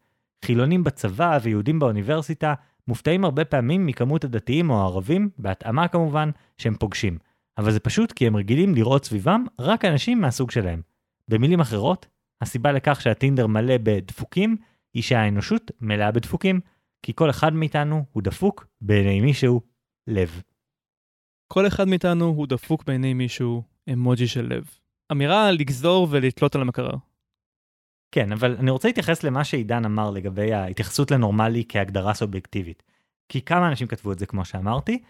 חילונים 0.45 0.83
בצבא 0.83 1.39
ויהודים 1.43 1.79
באוניברסיטה 1.79 2.53
מופתעים 2.87 3.25
הרבה 3.25 3.45
פעמים 3.45 3.85
מכמות 3.85 4.23
הדתיים 4.23 4.69
או 4.69 4.81
הערבים, 4.81 5.29
בהתאמה 5.37 5.87
כמובן, 5.87 6.29
שהם 6.57 6.75
פוגשים. 6.75 7.17
אבל 7.57 7.71
זה 7.71 7.79
פשוט 7.79 8.11
כי 8.11 8.27
הם 8.27 8.35
רגילים 8.35 8.75
לראות 8.75 9.05
סביבם 9.05 9.45
רק 9.59 9.85
אנשים 9.85 10.21
מהסוג 10.21 10.51
שלהם. 10.51 10.81
במילים 11.27 11.59
אחרות, 11.59 12.07
הסיבה 12.41 12.71
לכך 12.71 13.01
שהטינדר 13.01 13.47
מלא 13.47 13.77
בדפוקים, 13.83 14.57
היא 14.93 15.03
שהאנושות 15.03 15.71
מלאה 15.81 16.11
בדפוקים, 16.11 16.59
כי 17.03 17.13
כל 17.15 17.29
אחד 17.29 17.53
מאיתנו 17.53 18.05
הוא 18.11 18.23
דפוק 18.23 18.67
בעיני 18.81 19.21
מישהו 19.21 19.61
לב. 20.07 20.41
כל 21.47 21.67
אחד 21.67 21.87
מאיתנו 21.87 22.25
הוא 22.25 22.47
דפוק 22.47 22.83
בעיני 22.83 23.13
מישהו 23.13 23.63
אמוג'י 23.93 24.27
של 24.27 24.47
לב. 24.53 24.69
אמירה 25.11 25.51
לגזור 25.51 26.07
ולתלות 26.11 26.55
על 26.55 26.61
המקרר. 26.61 26.93
כן, 28.11 28.31
אבל 28.31 28.55
אני 28.59 28.71
רוצה 28.71 28.87
להתייחס 28.87 29.23
למה 29.23 29.43
שעידן 29.43 29.85
אמר 29.85 30.11
לגבי 30.11 30.53
ההתייחסות 30.53 31.11
לנורמלי 31.11 31.63
כהגדרה 31.69 32.13
סובייקטיבית. 32.13 32.83
כי 33.29 33.41
כמה 33.41 33.67
אנשים 33.67 33.87
כתבו 33.87 34.11
את 34.11 34.19
זה 34.19 34.25
כמו 34.25 34.45
שאמרתי, 34.45 35.01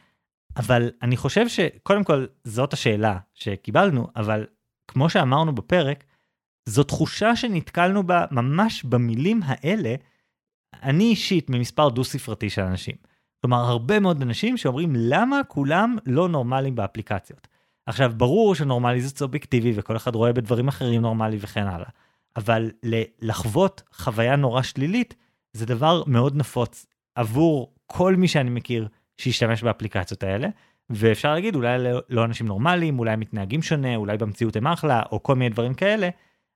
אבל 0.57 0.91
אני 1.01 1.17
חושב 1.17 1.47
שקודם 1.47 2.03
כל 2.03 2.25
זאת 2.43 2.73
השאלה 2.73 3.17
שקיבלנו, 3.33 4.07
אבל 4.15 4.45
כמו 4.87 5.09
שאמרנו 5.09 5.55
בפרק, 5.55 6.03
זו 6.65 6.83
תחושה 6.83 7.35
שנתקלנו 7.35 8.03
בה 8.03 8.25
ממש 8.31 8.83
במילים 8.83 9.39
האלה, 9.45 9.95
אני 10.83 11.03
אישית 11.03 11.49
ממספר 11.49 11.89
דו 11.89 12.03
ספרתי 12.03 12.49
של 12.49 12.61
אנשים. 12.61 12.95
כלומר, 13.41 13.57
הרבה 13.57 13.99
מאוד 13.99 14.21
אנשים 14.21 14.57
שאומרים 14.57 14.93
למה 14.95 15.43
כולם 15.43 15.97
לא 16.05 16.29
נורמליים 16.29 16.75
באפליקציות. 16.75 17.47
עכשיו, 17.89 18.11
ברור 18.17 18.55
שנורמלי 18.55 19.01
זה 19.01 19.09
סובייקטיבי 19.09 19.71
וכל 19.75 19.95
אחד 19.95 20.15
רואה 20.15 20.33
בדברים 20.33 20.67
אחרים 20.67 21.01
נורמלי 21.01 21.37
וכן 21.39 21.67
הלאה, 21.67 21.89
אבל 22.35 22.71
לחוות 23.21 23.81
חוויה 23.93 24.35
נורא 24.35 24.61
שלילית 24.61 25.15
זה 25.53 25.65
דבר 25.65 26.03
מאוד 26.07 26.35
נפוץ 26.35 26.85
עבור 27.15 27.73
כל 27.85 28.15
מי 28.15 28.27
שאני 28.27 28.49
מכיר 28.49 28.87
שישתמש 29.17 29.63
באפליקציות 29.63 30.23
האלה, 30.23 30.47
ואפשר 30.89 31.33
להגיד 31.33 31.55
אולי 31.55 31.83
לא, 31.83 31.99
לא 32.09 32.25
אנשים 32.25 32.47
נורמליים, 32.47 32.99
אולי 32.99 33.11
הם 33.11 33.19
מתנהגים 33.19 33.61
שונה, 33.61 33.95
אולי 33.95 34.17
במציאות 34.17 34.55
הם 34.55 34.67
אחלה, 34.67 35.03
או 35.11 35.23
כל 35.23 35.35
מיני 35.35 35.49
דברים 35.49 35.73
כאלה, 35.73 36.09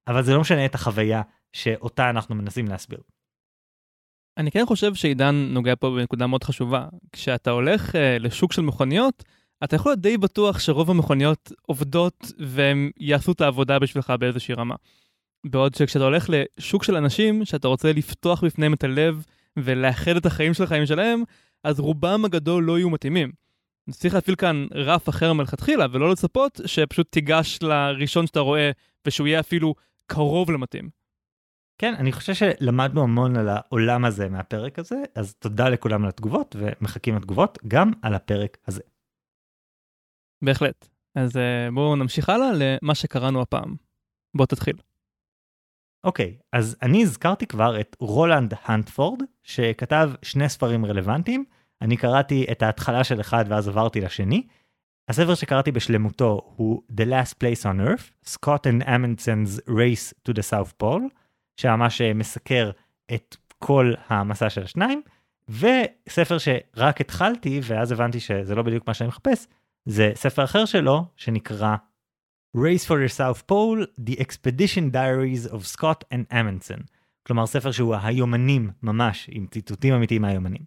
אבל 0.08 0.24
זה 0.24 0.34
לא 0.34 0.42
משנה 0.42 0.66
את 0.66 0.76
החוויה 0.76 1.22
שאותה 1.54 2.10
אנחנו 2.10 2.36
מנסים 2.36 2.68
להסביר. 2.68 3.00
אני 4.38 4.52
כן 4.52 4.66
חושב 4.66 4.96
שעידן 4.96 5.36
נוגע 5.50 5.74
פה 5.80 5.90
בנקודה 5.90 6.28
מאוד 6.28 6.44
חשובה. 6.44 6.88
כשאתה 7.12 7.52
הולך 7.52 7.90
uh, 7.90 7.98
לשוק 8.20 8.54
של 8.54 8.62
מכוניות, 8.62 9.24
אתה 9.64 9.76
יכול 9.76 9.92
להיות 9.92 10.00
די 10.00 10.18
בטוח 10.18 10.60
שרוב 10.60 10.90
המכוניות 10.90 11.52
עובדות 11.62 12.32
והם 12.40 12.92
יעשו 12.98 13.32
את 13.32 13.42
העבודה 13.42 13.80
בשבילך 13.80 14.14
באיזושהי 14.20 14.56
רמה. 14.56 14.76
בעוד 15.46 15.76
שכשאתה 15.76 16.04
הולך 16.04 16.30
לשוק 16.30 16.84
של 16.84 16.96
אנשים 16.96 17.46
שאתה 17.46 17.68
רוצה 17.68 17.94
לפתוח 17.94 18.44
בפניהם 18.44 18.74
את 18.74 18.84
הלב 18.84 19.26
ולאחד 19.58 20.16
את 20.16 20.26
החיים 20.26 20.54
שלך 20.54 20.72
עם 20.72 20.86
שלהם, 20.86 21.24
אז 21.64 21.80
רובם 21.80 22.26
הגדול 22.26 22.64
לא 22.64 22.78
יהיו 22.78 22.90
מתאימים. 22.90 23.32
צריך 23.90 24.14
להפעיל 24.14 24.36
כאן 24.36 24.66
רף 24.74 25.10
אחר 25.10 25.34
מלכתחילה 25.34 25.86
ולא 25.92 26.12
לצפות 26.12 26.60
שפשוט 26.66 27.12
תיגש 27.12 27.60
לראשון 27.62 28.28
שאתה 28.28 28.40
רואה 28.40 28.72
ושהוא 29.08 29.28
יהיה 29.28 29.40
אפילו 29.40 29.76
קרוב 30.08 30.52
למתאים. 30.52 30.90
כן, 31.78 31.94
אני 31.98 32.12
חושב 32.12 32.34
שלמדנו 32.34 33.04
המון 33.04 33.36
על 33.38 33.50
העולם 33.50 34.06
הזה 34.06 34.30
מהפרק 34.30 34.80
הזה, 34.80 34.96
אז 35.16 35.36
תודה 35.36 35.70
לכולם 35.70 36.04
על 36.04 36.10
התגובות 36.10 36.56
ומחכים 36.60 37.16
לתגובות 37.16 37.60
גם 37.68 37.92
על 38.02 38.14
הפרק 38.14 38.58
הזה. 38.68 38.82
בהחלט. 40.44 40.88
אז 41.16 41.38
אה, 41.38 41.72
בואו 41.74 41.96
נמשיך 41.96 42.30
הלאה 42.30 42.52
למה 42.54 42.96
שקראנו 42.96 43.42
הפעם. 43.42 43.76
בוא 44.36 44.46
תתחיל. 44.46 44.76
אוקיי, 46.04 46.38
okay, 46.40 46.44
אז 46.54 46.76
אני 46.82 47.04
הזכרתי 47.04 47.48
כבר 47.48 47.80
את 47.80 47.96
רולנד 48.00 48.54
הנטפורד, 48.64 49.22
שכתב 49.44 50.12
שני 50.22 50.50
ספרים 50.50 50.86
רלוונטיים. 50.86 51.46
אני 51.82 51.98
קראתי 51.98 52.46
את 52.52 52.64
ההתחלה 52.64 53.04
של 53.04 53.22
אחד 53.22 53.46
ואז 53.48 53.68
עברתי 53.68 54.02
לשני. 54.02 54.48
הספר 55.10 55.36
שקראתי 55.36 55.72
בשלמותו 55.72 56.42
הוא 56.56 56.82
The 56.92 57.04
Last 57.04 57.34
Place 57.34 57.64
on 57.64 57.88
Earth, 57.88 58.30
Scott 58.30 58.64
and 58.64 58.86
Amundson's 58.86 59.70
Race 59.70 60.14
to 60.30 60.34
the 60.34 60.44
South 60.52 60.84
Pole, 60.84 61.04
שממש 61.58 62.02
אה, 62.02 62.14
מסקר 62.14 62.72
את 63.14 63.38
כל 63.60 63.94
המסע 64.08 64.50
של 64.50 64.64
השניים, 64.64 65.02
וספר 65.50 66.38
שרק 66.38 67.02
התחלתי 67.02 67.60
ואז 67.64 67.92
הבנתי 67.92 68.20
שזה 68.20 68.56
לא 68.56 68.64
בדיוק 68.64 68.88
מה 68.88 68.94
שאני 68.94 69.08
מחפש, 69.08 69.48
זה 69.86 70.12
ספר 70.16 70.44
אחר 70.44 70.66
שלו 70.66 71.06
שנקרא 71.16 71.76
Race 72.58 72.86
for 72.88 72.98
the 72.98 73.18
South 73.18 73.42
Pole, 73.52 73.86
The 74.10 74.20
Expedition 74.20 74.94
Diaries 74.94 75.52
of 75.52 75.66
Scott 75.78 76.04
and 76.14 76.34
Amundsen. 76.34 76.84
כלומר 77.28 77.46
ספר 77.46 77.72
שהוא 77.72 77.96
היומנים 77.96 78.70
ממש, 78.84 79.30
עם 79.32 79.48
ציטוטים 79.48 79.94
אמיתיים 79.94 80.22
מהיומנים. 80.22 80.62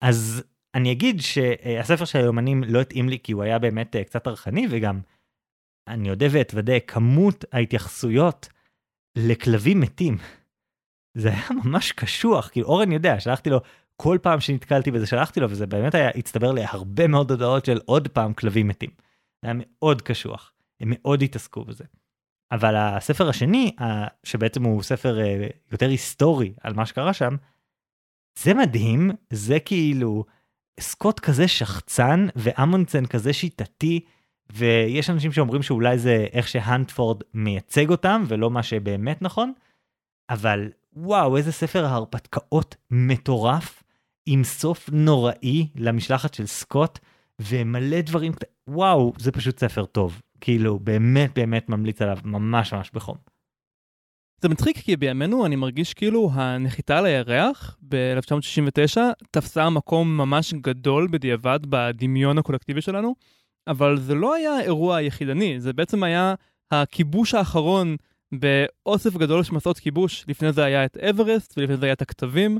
אז 0.00 0.42
אני 0.74 0.92
אגיד 0.92 1.20
שהספר 1.20 2.04
של 2.04 2.18
היומנים 2.18 2.64
לא 2.64 2.80
התאים 2.80 3.08
לי 3.08 3.18
כי 3.22 3.32
הוא 3.32 3.42
היה 3.42 3.58
באמת 3.58 3.96
אה, 3.96 4.04
קצת 4.04 4.24
טרחני 4.24 4.66
וגם 4.70 5.00
אני 5.88 6.10
אודה 6.10 6.26
ואתוודה 6.30 6.80
כמות 6.80 7.44
ההתייחסויות 7.52 8.48
לכלבים 9.16 9.80
מתים. 9.80 10.16
זה 11.14 11.28
היה 11.28 11.48
ממש 11.64 11.92
קשוח, 11.92 12.48
כאילו 12.48 12.66
אורן 12.66 12.92
יודע, 12.92 13.20
שלחתי 13.20 13.50
לו 13.50 13.60
כל 14.02 14.18
פעם 14.22 14.40
שנתקלתי 14.40 14.90
בזה 14.90 15.06
שלחתי 15.06 15.40
לו 15.40 15.50
וזה 15.50 15.66
באמת 15.66 15.94
היה 15.94 16.10
הצטבר 16.14 16.52
לי 16.52 16.64
הרבה 16.64 17.06
מאוד 17.06 17.30
הודעות 17.30 17.64
של 17.64 17.80
עוד 17.84 18.08
פעם 18.08 18.32
כלבים 18.32 18.68
מתים. 18.68 18.90
זה 19.42 19.50
היה 19.50 19.54
מאוד 19.56 20.02
קשוח, 20.02 20.52
הם 20.80 20.88
מאוד 20.90 21.22
התעסקו 21.22 21.64
בזה. 21.64 21.84
אבל 22.52 22.76
הספר 22.76 23.28
השני, 23.28 23.76
שבעצם 24.24 24.62
הוא 24.62 24.82
ספר 24.82 25.20
אה, 25.20 25.46
יותר 25.72 25.88
היסטורי 25.88 26.52
על 26.60 26.74
מה 26.74 26.86
שקרה 26.86 27.12
שם, 27.12 27.36
זה 28.38 28.54
מדהים, 28.54 29.10
זה 29.30 29.60
כאילו 29.60 30.24
סקוט 30.80 31.20
כזה 31.20 31.48
שחצן 31.48 32.26
ואמונסן 32.36 33.06
כזה 33.06 33.32
שיטתי, 33.32 34.00
ויש 34.52 35.10
אנשים 35.10 35.32
שאומרים 35.32 35.62
שאולי 35.62 35.98
זה 35.98 36.26
איך 36.32 36.48
שהנטפורד 36.48 37.22
מייצג 37.34 37.90
אותם 37.90 38.24
ולא 38.28 38.50
מה 38.50 38.62
שבאמת 38.62 39.22
נכון, 39.22 39.52
אבל 40.30 40.70
וואו, 40.92 41.36
איזה 41.36 41.52
ספר 41.52 41.84
ההרפתקאות 41.84 42.76
מטורף, 42.90 43.82
עם 44.26 44.44
סוף 44.44 44.90
נוראי 44.92 45.66
למשלחת 45.76 46.34
של 46.34 46.46
סקוט, 46.46 46.98
ומלא 47.40 48.00
דברים, 48.00 48.32
וואו, 48.68 49.12
זה 49.18 49.32
פשוט 49.32 49.58
ספר 49.58 49.84
טוב. 49.84 50.22
כאילו, 50.40 50.78
באמת 50.78 51.34
באמת 51.34 51.68
ממליץ 51.68 52.02
עליו 52.02 52.18
ממש 52.24 52.74
ממש 52.74 52.90
בחום. 52.94 53.16
זה 54.42 54.48
מצחיק 54.48 54.78
כי 54.78 54.96
בימינו 54.96 55.46
אני 55.46 55.56
מרגיש 55.56 55.94
כאילו 55.94 56.30
הנחיתה 56.32 56.98
על 56.98 57.06
הירח 57.06 57.76
ב-1969 57.88 58.98
תפסה 59.30 59.70
מקום 59.70 60.16
ממש 60.16 60.54
גדול 60.54 61.08
בדיעבד 61.10 61.60
בדמיון 61.68 62.38
הקולקטיבי 62.38 62.80
שלנו, 62.80 63.14
אבל 63.68 63.98
זה 63.98 64.14
לא 64.14 64.34
היה 64.34 64.60
אירוע 64.60 65.02
יחידני, 65.02 65.60
זה 65.60 65.72
בעצם 65.72 66.02
היה 66.02 66.34
הכיבוש 66.70 67.34
האחרון 67.34 67.96
באוסף 68.32 69.16
גדול 69.16 69.42
של 69.42 69.54
מסעות 69.54 69.78
כיבוש. 69.78 70.24
לפני 70.28 70.52
זה 70.52 70.64
היה 70.64 70.84
את 70.84 70.96
אברסט 70.96 71.58
ולפני 71.58 71.76
זה 71.76 71.86
היה 71.86 71.92
את 71.92 72.02
הכתבים, 72.02 72.58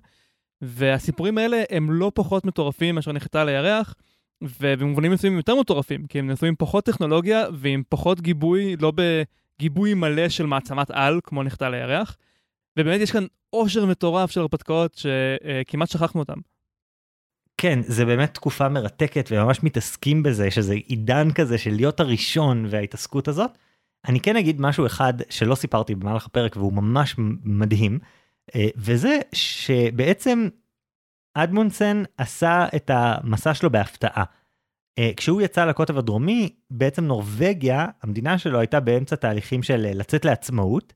והסיפורים 0.63 1.39
האלה 1.39 1.63
הם 1.71 1.93
לא 1.93 2.13
פחות 2.15 2.45
מטורפים 2.45 2.95
מאשר 2.95 3.13
נחיתה 3.13 3.41
על 3.43 3.49
הירח. 3.49 3.95
ובמובנים 4.61 5.13
מסוימים 5.13 5.37
יותר 5.39 5.55
מטורפים, 5.61 6.07
כי 6.07 6.19
הם 6.19 6.27
נעשו 6.27 6.47
עם 6.47 6.55
פחות 6.59 6.85
טכנולוגיה 6.85 7.47
ועם 7.53 7.83
פחות 7.89 8.21
גיבוי, 8.21 8.77
לא 8.77 8.93
בגיבוי 8.95 9.95
מלא 9.95 10.29
של 10.29 10.47
מעצמת 10.47 10.91
על, 10.91 11.21
כמו 11.25 11.43
נחתה 11.43 11.71
לירח. 11.71 12.17
ובאמת 12.79 13.01
יש 13.01 13.11
כאן 13.11 13.27
עושר 13.51 13.87
מטורף 13.87 14.31
של 14.31 14.41
הרפתקאות 14.41 14.95
שכמעט 14.95 15.91
שכחנו 15.91 16.21
אותם. 16.21 16.39
כן, 17.57 17.79
זה 17.83 18.05
באמת 18.05 18.35
תקופה 18.35 18.69
מרתקת 18.69 19.29
וממש 19.33 19.63
מתעסקים 19.63 20.23
בזה, 20.23 20.51
שזה 20.51 20.75
עידן 20.75 21.33
כזה 21.33 21.59
של 21.59 21.71
להיות 21.71 22.01
הראשון 22.01 22.67
וההתעסקות 22.71 23.29
הזאת. 23.29 23.51
אני 24.09 24.21
כן 24.21 24.37
אגיד 24.37 24.61
משהו 24.61 24.87
אחד 24.87 25.15
שלא 25.31 25.55
סיפרתי 25.55 25.95
במהלך 25.95 26.27
הפרק 26.27 26.57
והוא 26.57 26.73
ממש 26.73 27.15
מדהים, 27.45 27.99
וזה 28.77 29.19
שבעצם 29.33 30.49
אדמונסן 31.35 32.03
עשה 32.17 32.67
את 32.77 32.91
המסע 32.95 33.55
שלו 33.55 33.71
בהפתעה. 33.71 34.25
אה, 34.99 35.11
כשהוא 35.17 35.43
יצא 35.43 35.65
לקוטב 35.65 35.99
הדרומי, 35.99 36.49
בעצם 36.71 37.05
נורבגיה, 37.05 37.87
המדינה 38.03 38.39
שלו 38.39 38.59
הייתה 38.59 38.81
באמצע 38.81 39.17
תהליכים 39.17 39.63
של 39.63 39.87
אה, 39.87 39.95
לצאת 39.95 40.25
לעצמאות, 40.25 40.93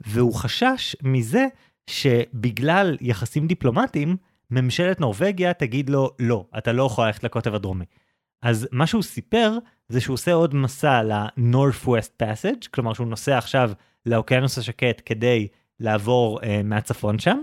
והוא 0.00 0.34
חשש 0.34 0.96
מזה 1.02 1.46
שבגלל 1.90 2.96
יחסים 3.00 3.46
דיפלומטיים, 3.46 4.16
ממשלת 4.50 5.00
נורבגיה 5.00 5.54
תגיד 5.54 5.90
לו, 5.90 6.10
לא, 6.18 6.46
אתה 6.58 6.72
לא 6.72 6.82
יכול 6.82 7.06
ללכת 7.06 7.24
לקוטב 7.24 7.54
הדרומי. 7.54 7.84
אז 8.42 8.68
מה 8.72 8.86
שהוא 8.86 9.02
סיפר, 9.02 9.58
זה 9.88 10.00
שהוא 10.00 10.14
עושה 10.14 10.32
עוד 10.32 10.54
מסע 10.54 11.02
ל-Northwest 11.02 12.22
Passage, 12.22 12.68
כלומר 12.70 12.92
שהוא 12.92 13.06
נוסע 13.06 13.38
עכשיו 13.38 13.70
לאוקיינוס 14.06 14.58
השקט 14.58 15.02
כדי 15.06 15.48
לעבור 15.80 16.40
uh, 16.40 16.44
מהצפון 16.64 17.18
שם, 17.18 17.38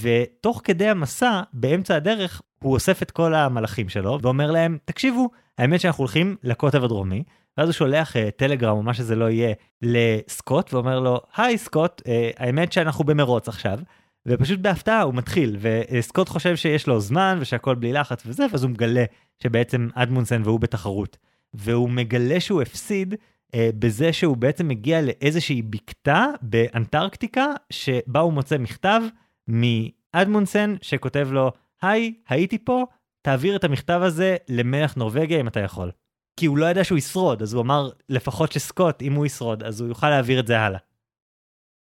ותוך 0.00 0.60
כדי 0.64 0.88
המסע, 0.88 1.42
באמצע 1.52 1.96
הדרך, 1.96 2.42
הוא 2.62 2.74
אוסף 2.74 3.02
את 3.02 3.10
כל 3.10 3.34
המלאכים 3.34 3.88
שלו 3.88 4.18
ואומר 4.22 4.50
להם, 4.50 4.78
תקשיבו, 4.84 5.30
האמת 5.58 5.80
שאנחנו 5.80 6.02
הולכים 6.02 6.36
לקוטב 6.42 6.84
הדרומי, 6.84 7.22
ואז 7.58 7.68
הוא 7.68 7.72
שולח 7.72 8.16
uh, 8.16 8.18
טלגרם 8.36 8.76
או 8.76 8.82
מה 8.82 8.94
שזה 8.94 9.16
לא 9.16 9.30
יהיה 9.30 9.54
לסקוט 9.82 10.74
ואומר 10.74 11.00
לו, 11.00 11.20
היי 11.36 11.58
סקוט, 11.58 12.00
uh, 12.00 12.04
האמת 12.36 12.72
שאנחנו 12.72 13.04
במרוץ 13.04 13.48
עכשיו. 13.48 13.78
ופשוט 14.26 14.60
בהפתעה 14.60 15.02
הוא 15.02 15.14
מתחיל 15.14 15.56
וסקוט 15.60 16.28
חושב 16.28 16.56
שיש 16.56 16.86
לו 16.86 17.00
זמן 17.00 17.38
ושהכל 17.40 17.74
בלי 17.74 17.92
לחץ 17.92 18.22
וזה 18.26 18.46
ואז 18.50 18.62
הוא 18.62 18.70
מגלה 18.70 19.04
שבעצם 19.42 19.88
אדמונסן 19.94 20.42
והוא 20.44 20.60
בתחרות 20.60 21.16
והוא 21.54 21.90
מגלה 21.90 22.40
שהוא 22.40 22.62
הפסיד 22.62 23.14
אה, 23.14 23.18
בזה 23.56 24.12
שהוא 24.12 24.36
בעצם 24.36 24.68
מגיע 24.68 25.02
לאיזושהי 25.02 25.62
בקתה 25.62 26.26
באנטרקטיקה 26.42 27.46
שבה 27.70 28.20
הוא 28.20 28.32
מוצא 28.32 28.58
מכתב 28.58 29.00
מאדמונסן 29.48 30.74
שכותב 30.82 31.28
לו, 31.32 31.52
היי, 31.82 32.14
הייתי 32.28 32.58
פה, 32.58 32.84
תעביר 33.22 33.56
את 33.56 33.64
המכתב 33.64 34.00
הזה 34.02 34.36
למלך 34.48 34.96
נורבגיה 34.96 35.40
אם 35.40 35.48
אתה 35.48 35.60
יכול. 35.60 35.90
כי 36.36 36.46
הוא 36.46 36.58
לא 36.58 36.66
ידע 36.66 36.84
שהוא 36.84 36.98
ישרוד, 36.98 37.42
אז 37.42 37.54
הוא 37.54 37.62
אמר 37.62 37.90
לפחות 38.08 38.52
שסקוט, 38.52 39.02
אם 39.02 39.12
הוא 39.12 39.26
ישרוד, 39.26 39.62
אז 39.62 39.80
הוא 39.80 39.88
יוכל 39.88 40.10
להעביר 40.10 40.40
את 40.40 40.46
זה 40.46 40.60
הלאה. 40.60 40.78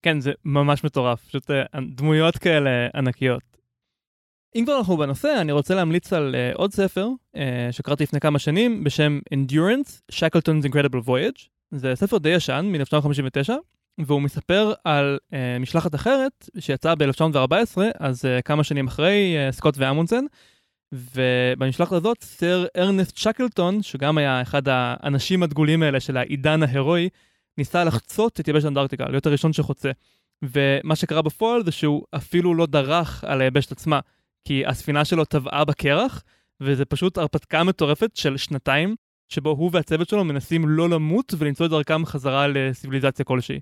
כן, 0.02 0.20
זה 0.20 0.32
ממש 0.44 0.84
מטורף, 0.84 1.24
פשוט 1.24 1.50
uh, 1.50 1.80
דמויות 1.94 2.38
כאלה 2.38 2.70
ענקיות. 2.94 3.42
אם 4.54 4.64
כבר 4.64 4.78
אנחנו 4.78 4.96
בנושא, 4.96 5.36
אני 5.40 5.52
רוצה 5.52 5.74
להמליץ 5.74 6.12
על 6.12 6.34
uh, 6.34 6.56
עוד 6.56 6.72
ספר 6.72 7.08
uh, 7.36 7.38
שקראתי 7.70 8.02
לפני 8.02 8.20
כמה 8.20 8.38
שנים 8.38 8.84
בשם 8.84 9.18
Endurance, 9.34 10.00
Shackleton's 10.12 10.66
Incredible 10.66 11.06
Voyage. 11.06 11.48
זה 11.74 11.94
ספר 11.94 12.18
די 12.18 12.28
ישן, 12.28 12.72
מ-1959, 12.72 13.52
והוא 13.98 14.22
מספר 14.22 14.72
על 14.84 15.18
uh, 15.24 15.34
משלחת 15.60 15.94
אחרת 15.94 16.48
שיצאה 16.58 16.94
ב-1914, 16.94 17.78
אז 18.00 18.24
uh, 18.24 18.42
כמה 18.42 18.64
שנים 18.64 18.86
אחרי 18.86 19.36
uh, 19.36 19.52
סקוט 19.52 19.74
ואמונסן, 19.78 20.24
ובמשלחת 20.92 21.92
הזאת 21.92 22.22
סר 22.22 22.66
ארנסט 22.76 23.16
שקלטון, 23.16 23.82
שגם 23.82 24.18
היה 24.18 24.42
אחד 24.42 24.62
האנשים 24.66 25.42
הדגולים 25.42 25.82
האלה 25.82 26.00
של 26.00 26.16
העידן 26.16 26.62
ההירואי, 26.62 27.08
ניסה 27.58 27.84
לחצות 27.84 28.40
את 28.40 28.48
יבשת 28.48 28.66
אנטארקטיקה, 28.66 29.04
להיות 29.08 29.26
הראשון 29.26 29.52
שחוצה. 29.52 29.90
ומה 30.42 30.96
שקרה 30.96 31.22
בפועל 31.22 31.64
זה 31.64 31.72
שהוא 31.72 32.04
אפילו 32.16 32.54
לא 32.54 32.66
דרך 32.66 33.24
על 33.24 33.40
היבשת 33.40 33.72
עצמה, 33.72 34.00
כי 34.44 34.66
הספינה 34.66 35.04
שלו 35.04 35.24
טבעה 35.24 35.64
בקרח, 35.64 36.22
וזה 36.60 36.84
פשוט 36.84 37.18
הרפתקה 37.18 37.64
מטורפת 37.64 38.10
של 38.16 38.36
שנתיים, 38.36 38.96
שבו 39.32 39.50
הוא 39.50 39.70
והצוות 39.72 40.08
שלו 40.08 40.24
מנסים 40.24 40.68
לא 40.68 40.88
למות 40.88 41.34
ולמצוא 41.38 41.66
את 41.66 41.70
דרכם 41.70 42.06
חזרה 42.06 42.48
לסיביליזציה 42.48 43.24
כלשהי. 43.24 43.60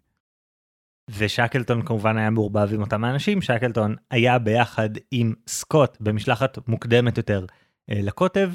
ושקלטון 1.18 1.82
כמובן 1.82 2.16
היה 2.16 2.30
מעורבב 2.30 2.74
עם 2.74 2.80
אותם 2.80 3.04
האנשים, 3.04 3.42
שקלטון 3.42 3.96
היה 4.10 4.38
ביחד 4.38 4.90
עם 5.10 5.34
סקוט 5.46 5.96
במשלחת 6.00 6.68
מוקדמת 6.68 7.16
יותר 7.16 7.46
אה, 7.90 8.00
לקוטב, 8.02 8.52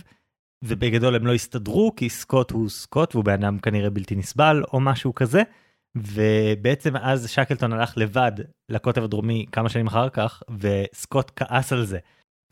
ובגדול 0.64 1.16
הם 1.16 1.28
לא 1.28 1.34
הסתדרו 1.34 1.94
כי 1.96 2.10
סקוט 2.10 2.52
הוא 2.52 2.70
סקוט 2.70 3.16
והוא 3.16 3.26
בן 3.26 3.44
אדם 3.44 3.60
כנראה 3.60 3.90
בלתי 3.90 4.16
נסבל 4.16 4.64
או 4.74 4.80
משהו 4.80 5.16
כזה. 5.16 5.42
ובעצם 5.96 6.96
אז 6.96 7.30
שקלטון 7.30 7.74
הלך 7.74 7.98
לבד 7.98 8.32
לקוטב 8.70 9.04
הדרומי 9.04 9.46
כמה 9.52 9.70
שנים 9.70 9.88
אחר 9.88 10.10
כך 10.10 10.44
וסקוט 10.60 11.32
כעס 11.36 11.74
על 11.74 11.86
זה. 11.86 12.00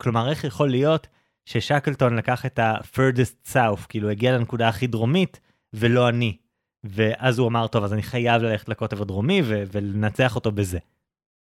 כלומר 0.02 0.30
איך 0.30 0.44
יכול 0.44 0.70
להיות 0.70 1.06
ששקלטון 1.46 2.16
לקח 2.16 2.46
את 2.46 2.58
ה-furthest 2.58 3.52
south 3.52 3.86
כאילו 3.88 4.10
הגיע 4.10 4.38
לנקודה 4.38 4.68
הכי 4.68 4.86
דרומית 4.86 5.40
ולא 5.72 6.08
אני. 6.08 6.36
ואז 6.84 7.38
הוא 7.38 7.48
אמר 7.48 7.66
טוב 7.66 7.84
אז 7.84 7.92
אני 7.92 8.02
חייב 8.02 8.42
ללכת 8.42 8.68
לקוטב 8.68 9.02
הדרומי 9.02 9.42
ולנצח 9.44 10.36
אותו 10.36 10.52
בזה. 10.52 10.78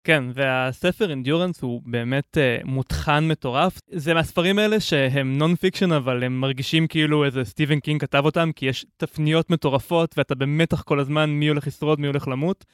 כן, 0.04 0.24
והספר 0.34 1.10
Endurance 1.10 1.62
הוא 1.62 1.82
באמת 1.86 2.38
אה, 2.38 2.68
מותחן 2.68 3.28
מטורף. 3.28 3.80
זה 3.92 4.14
מהספרים 4.14 4.60
האלה 4.60 4.80
שהם 4.80 5.38
non 5.38 5.56
fiction, 5.56 5.92
אבל 5.92 6.24
הם 6.24 6.42
מרגישים 6.42 6.88
כאילו 6.88 7.26
איזה 7.26 7.46
סטיבן 7.46 7.80
קינג 7.80 8.02
כתב 8.02 8.26
אותם, 8.26 8.52
כי 8.56 8.66
יש 8.66 8.86
תפניות 8.98 9.50
מטורפות 9.50 10.18
ואתה 10.18 10.36
במתח 10.36 10.82
כל 10.82 11.00
הזמן 11.00 11.30
מי 11.30 11.48
הולך 11.48 11.68
לשרוד, 11.68 12.00
מי 12.00 12.08
הולך 12.08 12.28
למות. 12.28 12.66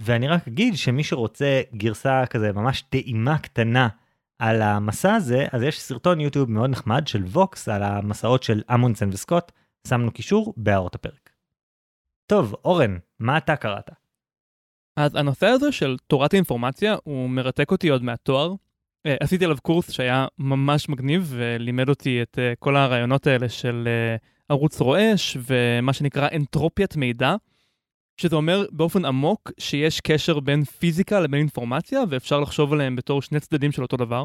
ואני 0.00 0.28
רק 0.28 0.48
אגיד 0.48 0.76
שמי 0.76 1.04
שרוצה 1.04 1.60
גרסה 1.74 2.26
כזה 2.26 2.52
ממש 2.52 2.82
טעימה 2.82 3.38
קטנה 3.38 3.88
על 4.42 4.62
המסע 4.62 5.14
הזה, 5.14 5.46
אז 5.52 5.62
יש 5.62 5.80
סרטון 5.80 6.20
יוטיוב 6.20 6.50
מאוד 6.50 6.70
נחמד 6.70 7.06
של 7.06 7.22
ווקס 7.24 7.68
על 7.68 7.82
המסעות 7.82 8.42
של 8.42 8.62
אמונסן 8.74 9.08
וסקוט, 9.08 9.52
שמנו 9.88 10.10
קישור 10.10 10.54
בהערות 10.56 10.94
הפרק. 10.94 11.30
טוב, 12.26 12.54
אורן, 12.64 12.96
מה 13.20 13.38
אתה 13.38 13.56
קראת? 13.56 13.90
אז 14.96 15.14
הנושא 15.14 15.46
הזה 15.46 15.72
של 15.72 15.96
תורת 16.06 16.34
האינפורמציה 16.34 16.96
הוא 17.04 17.30
מרתק 17.30 17.70
אותי 17.70 17.88
עוד 17.88 18.02
מהתואר. 18.02 18.54
אה, 19.06 19.16
עשיתי 19.20 19.44
עליו 19.44 19.56
קורס 19.62 19.90
שהיה 19.90 20.26
ממש 20.38 20.88
מגניב 20.88 21.32
ולימד 21.36 21.88
אותי 21.88 22.22
את 22.22 22.38
אה, 22.38 22.52
כל 22.58 22.76
הרעיונות 22.76 23.26
האלה 23.26 23.48
של 23.48 23.84
אה, 23.88 24.16
ערוץ 24.48 24.80
רועש 24.80 25.36
ומה 25.40 25.92
שנקרא 25.92 26.28
אנטרופיית 26.34 26.96
מידע. 26.96 27.36
שזה 28.16 28.36
אומר 28.36 28.66
באופן 28.70 29.04
עמוק 29.04 29.52
שיש 29.58 30.00
קשר 30.00 30.40
בין 30.40 30.64
פיזיקה 30.64 31.20
לבין 31.20 31.40
אינפורמציה, 31.40 32.00
ואפשר 32.08 32.40
לחשוב 32.40 32.72
עליהם 32.72 32.96
בתור 32.96 33.22
שני 33.22 33.40
צדדים 33.40 33.72
של 33.72 33.82
אותו 33.82 33.96
דבר. 33.96 34.24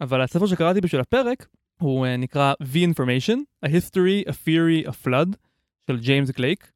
אבל 0.00 0.20
הספר 0.20 0.46
שקראתי 0.46 0.80
בשביל 0.80 1.00
הפרק, 1.00 1.46
הוא 1.80 2.06
uh, 2.06 2.08
נקרא 2.08 2.54
V-Information, 2.62 3.66
A 3.66 3.68
History, 3.68 4.28
A 4.28 4.32
Theory, 4.32 4.88
A 4.88 5.06
Flood, 5.06 5.36
של 5.86 5.98
ג'יימס 6.00 6.30
גלייק, 6.30 6.72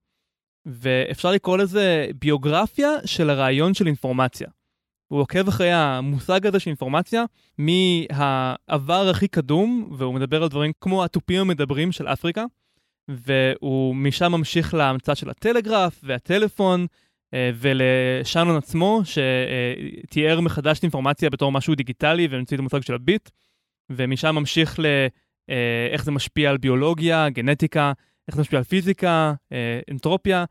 ואפשר 0.67 1.31
לקרוא 1.31 1.59
לזה 1.59 2.07
ביוגרפיה 2.15 2.89
של 3.05 3.31
הרעיון 3.31 3.75
של 3.75 3.87
אינפורמציה. 3.87 4.49
הוא 5.09 5.21
עוקב 5.21 5.49
אחרי 5.49 5.73
המושג 5.73 6.47
הזה 6.47 6.61
של 6.61 6.71
אינפורמציה 6.71 7.25
מהעבר 7.59 9.09
הכי 9.11 9.29
קדום, 9.29 9.91
והוא 9.99 10.15
מדבר 10.15 10.43
על 10.43 10.49
דברים 10.49 10.73
כמו 10.81 11.05
התופים 11.05 11.41
המדברים 11.41 11.93
של 11.93 12.07
אפריקה, 12.07 12.45
והוא 13.09 13.96
משם 13.96 14.32
ממשיך 14.32 14.74
להמצאה 14.74 15.14
של 15.14 15.30
הטלגרף 15.30 16.01
והטלפון, 16.03 16.86
אה, 17.34 17.51
ולשאנון 17.55 18.57
עצמו, 18.57 19.03
שתיאר 19.05 20.40
מחדש 20.40 20.78
את 20.78 20.82
אינפורמציה 20.82 21.30
בתור 21.30 21.53
משהו 21.53 21.74
דיגיטלי 21.74 22.26
והמציא 22.26 22.57
את 22.57 22.61
המושג 22.61 22.80
של 22.80 22.94
הביט, 22.94 23.30
ומשם 23.90 24.34
ממשיך 24.34 24.78
לאיך 24.78 26.01
אה, 26.01 26.05
זה 26.05 26.11
משפיע 26.11 26.51
על 26.51 26.57
ביולוגיה, 26.57 27.28
גנטיקה, 27.28 27.92
איך 28.28 28.36
זה 28.36 28.42
משפיע 28.42 28.59
על 28.59 28.64
פיזיקה, 28.64 29.34
אה, 29.53 29.80
אנטרופיה. 29.90 30.44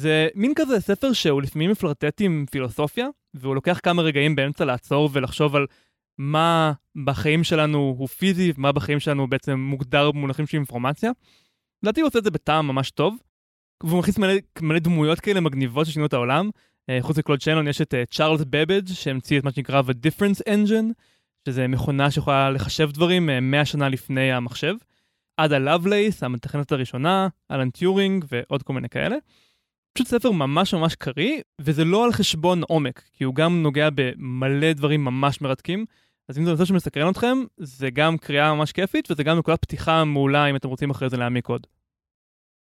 זה 0.00 0.28
מין 0.34 0.52
כזה 0.56 0.80
ספר 0.80 1.12
שהוא 1.12 1.42
לפעמים 1.42 1.70
מפלרטט 1.70 2.20
עם 2.20 2.44
פילוסופיה, 2.50 3.08
והוא 3.34 3.54
לוקח 3.54 3.80
כמה 3.82 4.02
רגעים 4.02 4.36
באמצע 4.36 4.64
לעצור 4.64 5.08
ולחשוב 5.12 5.56
על 5.56 5.66
מה 6.18 6.72
בחיים 7.04 7.44
שלנו 7.44 7.94
הוא 7.98 8.08
פיזי, 8.08 8.52
ומה 8.56 8.72
בחיים 8.72 9.00
שלנו 9.00 9.28
בעצם 9.28 9.58
מוגדר 9.58 10.10
במונחים 10.10 10.46
של 10.46 10.56
אינפורמציה. 10.56 11.10
לדעתי 11.82 12.00
הוא 12.00 12.08
עושה 12.08 12.18
את 12.18 12.24
זה 12.24 12.30
בטעם 12.30 12.66
ממש 12.66 12.90
טוב. 12.90 13.16
והוא 13.82 13.98
מכניס 13.98 14.18
מלא, 14.18 14.32
מלא 14.60 14.78
דמויות 14.78 15.20
כאלה 15.20 15.40
מגניבות 15.40 15.86
ששינו 15.86 16.06
את 16.06 16.12
העולם. 16.12 16.50
Uh, 16.90 17.02
חוץ 17.02 17.18
מקלוד 17.18 17.40
שנון 17.40 17.68
יש 17.68 17.80
את 17.80 17.94
צ'ארלס 18.10 18.40
uh, 18.40 18.44
בבג' 18.50 18.86
שהמציא 18.86 19.38
את 19.38 19.44
מה 19.44 19.52
שנקרא 19.52 19.82
The 19.82 20.06
Difference 20.06 20.42
Engine, 20.48 20.92
שזה 21.48 21.68
מכונה 21.68 22.10
שיכולה 22.10 22.50
לחשב 22.50 22.90
דברים 22.90 23.28
uh, 23.28 23.32
100 23.42 23.64
שנה 23.64 23.88
לפני 23.88 24.32
המחשב. 24.32 24.74
עדה 25.36 25.58
לבלייס, 25.58 26.22
המתכנת 26.22 26.72
הראשונה, 26.72 27.28
אלן 27.50 27.70
טיורינג 27.70 28.24
ועוד 28.32 28.62
כל 28.62 28.72
מיני 28.72 28.88
כאלה. 28.88 29.16
פשוט 29.92 30.06
ספר 30.06 30.30
ממש 30.30 30.74
ממש 30.74 30.94
קריא, 30.94 31.40
וזה 31.60 31.84
לא 31.84 32.04
על 32.04 32.12
חשבון 32.12 32.62
עומק, 32.62 33.02
כי 33.12 33.24
הוא 33.24 33.34
גם 33.34 33.62
נוגע 33.62 33.88
במלא 33.94 34.72
דברים 34.72 35.04
ממש 35.04 35.40
מרתקים. 35.40 35.84
אז 36.28 36.38
אם 36.38 36.44
זה 36.44 36.50
נושא 36.50 36.64
שמסקרן 36.64 37.10
אתכם, 37.10 37.38
זה 37.56 37.90
גם 37.90 38.18
קריאה 38.18 38.54
ממש 38.54 38.72
כיפית, 38.72 39.10
וזה 39.10 39.22
גם 39.22 39.38
נקודת 39.38 39.62
פתיחה 39.62 40.04
מעולה 40.04 40.50
אם 40.50 40.56
אתם 40.56 40.68
רוצים 40.68 40.90
אחרי 40.90 41.10
זה 41.10 41.16
להעמיק 41.16 41.48
עוד. 41.48 41.66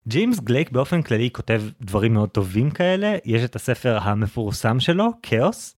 ג'יימס 0.09 0.41
גלייק 0.41 0.71
באופן 0.71 1.03
כללי 1.03 1.31
כותב 1.33 1.63
דברים 1.81 2.15
מאוד 2.15 2.29
טובים 2.29 2.71
כאלה, 2.71 3.17
יש 3.25 3.45
את 3.45 3.57
הספר 3.57 3.99
המפורסם 4.03 4.81
שלו, 4.81 5.11
כאוס, 5.23 5.77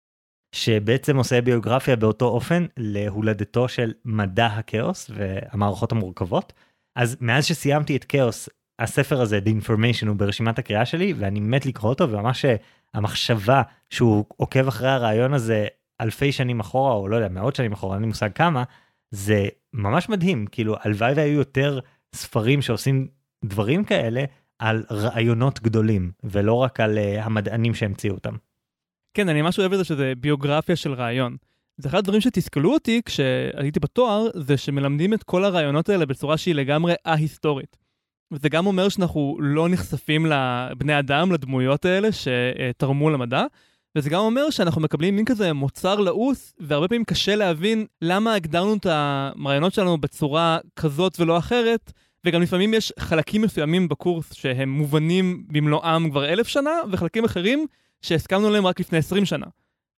שבעצם 0.56 1.18
עושה 1.18 1.42
ביוגרפיה 1.42 1.96
באותו 1.96 2.26
אופן 2.26 2.66
להולדתו 2.78 3.68
של 3.68 3.94
מדע 4.06 4.46
הכאוס 4.46 5.12
והמערכות 5.14 5.92
המורכבות. 5.92 6.54
אז 6.96 7.18
מאז 7.22 7.46
שסיימתי 7.46 7.96
את 7.96 8.04
כאוס, 8.04 8.50
הספר 8.80 9.22
הזה, 9.22 9.40
The 9.46 9.66
Information, 9.66 10.08
הוא 10.08 10.16
ברשימת 10.16 10.60
הקריאה 10.60 10.86
שלי, 10.86 11.14
ואני 11.14 11.40
מת 11.40 11.66
לקרוא 11.66 11.90
אותו, 11.90 12.10
וממש 12.10 12.46
אה, 12.46 12.56
המחשבה 12.94 13.62
שהוא 13.90 14.26
עוקב 14.38 14.68
אחרי 14.68 14.90
הרעיון 14.90 15.34
הזה 15.34 15.68
אלפי 16.02 16.32
שנים 16.32 16.60
אחורה, 16.60 16.94
או 16.94 17.08
לא 17.08 17.16
יודע, 17.16 17.30
מאות 17.30 17.56
שנים 17.56 17.72
אחורה, 17.72 17.96
אין 17.96 18.02
לי 18.02 18.08
מושג 18.08 18.32
כמה, 18.32 18.64
זה 19.12 19.48
ממש 19.74 20.10
מדהים, 20.10 20.46
כאילו, 20.52 20.76
הלוואי 20.82 21.14
והיו 21.16 21.34
יותר 21.34 21.80
ספרים 22.16 22.62
שעושים 22.62 23.08
דברים 23.46 23.84
כאלה 23.84 24.24
על 24.60 24.84
רעיונות 24.92 25.60
גדולים, 25.60 26.12
ולא 26.24 26.54
רק 26.54 26.80
על 26.80 26.98
uh, 26.98 27.22
המדענים 27.22 27.74
שהמציאו 27.74 28.16
אותם. 28.16 28.36
כן, 29.14 29.30
אני 29.30 29.42
ממש 29.42 29.60
אוהב 29.60 29.74
את 29.74 29.78
זה 29.78 29.84
שזה 29.84 30.14
ביוגרפיה 30.18 30.76
של 30.76 30.94
רעיון. 30.94 31.38
זה 31.78 31.90
אחד 31.90 31.98
הדברים 31.98 32.22
שתסכלו 32.22 32.74
אותי 32.74 33.02
כשהייתי 33.06 33.80
בתואר, 33.80 34.28
זה 34.36 34.58
שמלמדים 34.58 35.14
את 35.14 35.24
כל 35.24 35.44
הרעיונות 35.46 35.90
האלה 35.90 36.06
בצורה 36.06 36.38
שהיא 36.38 36.56
לגמרי 36.56 36.94
א-היסטורית. 37.04 37.78
וזה 38.32 38.50
גם 38.50 38.66
אומר 38.66 38.90
שאנחנו 38.90 39.38
לא 39.40 39.70
נחשפים 39.70 40.26
לבני 40.26 41.00
אדם, 41.00 41.32
לדמויות 41.32 41.86
האלה 41.86 42.10
שתרמו 42.12 43.10
למדע, 43.10 43.44
וזה 43.96 44.10
גם 44.10 44.20
אומר 44.20 44.50
שאנחנו 44.50 44.82
מקבלים 44.82 45.16
מין 45.16 45.26
כזה 45.26 45.54
מוצר 45.54 45.96
לעוס, 45.96 46.54
והרבה 46.60 46.88
פעמים 46.88 47.04
קשה 47.04 47.36
להבין 47.36 47.86
למה 48.02 48.34
הגדרנו 48.34 48.74
את 48.74 48.86
הרעיונות 48.86 49.74
שלנו 49.74 49.98
בצורה 49.98 50.58
כזאת 50.76 51.20
ולא 51.20 51.38
אחרת, 51.38 51.92
וגם 52.26 52.42
לפעמים 52.42 52.74
יש 52.74 52.94
חלקים 53.00 53.42
מסוימים 53.42 53.88
בקורס 53.88 54.34
שהם 54.34 54.70
מובנים 54.70 55.44
במלואם 55.48 56.10
כבר 56.10 56.30
אלף 56.30 56.48
שנה, 56.48 56.72
וחלקים 56.92 57.26
אחרים 57.26 57.66
שהסכמנו 58.02 58.48
עליהם 58.48 58.66
רק 58.66 58.80
לפני 58.80 58.98
עשרים 58.98 59.26
שנה. 59.26 59.46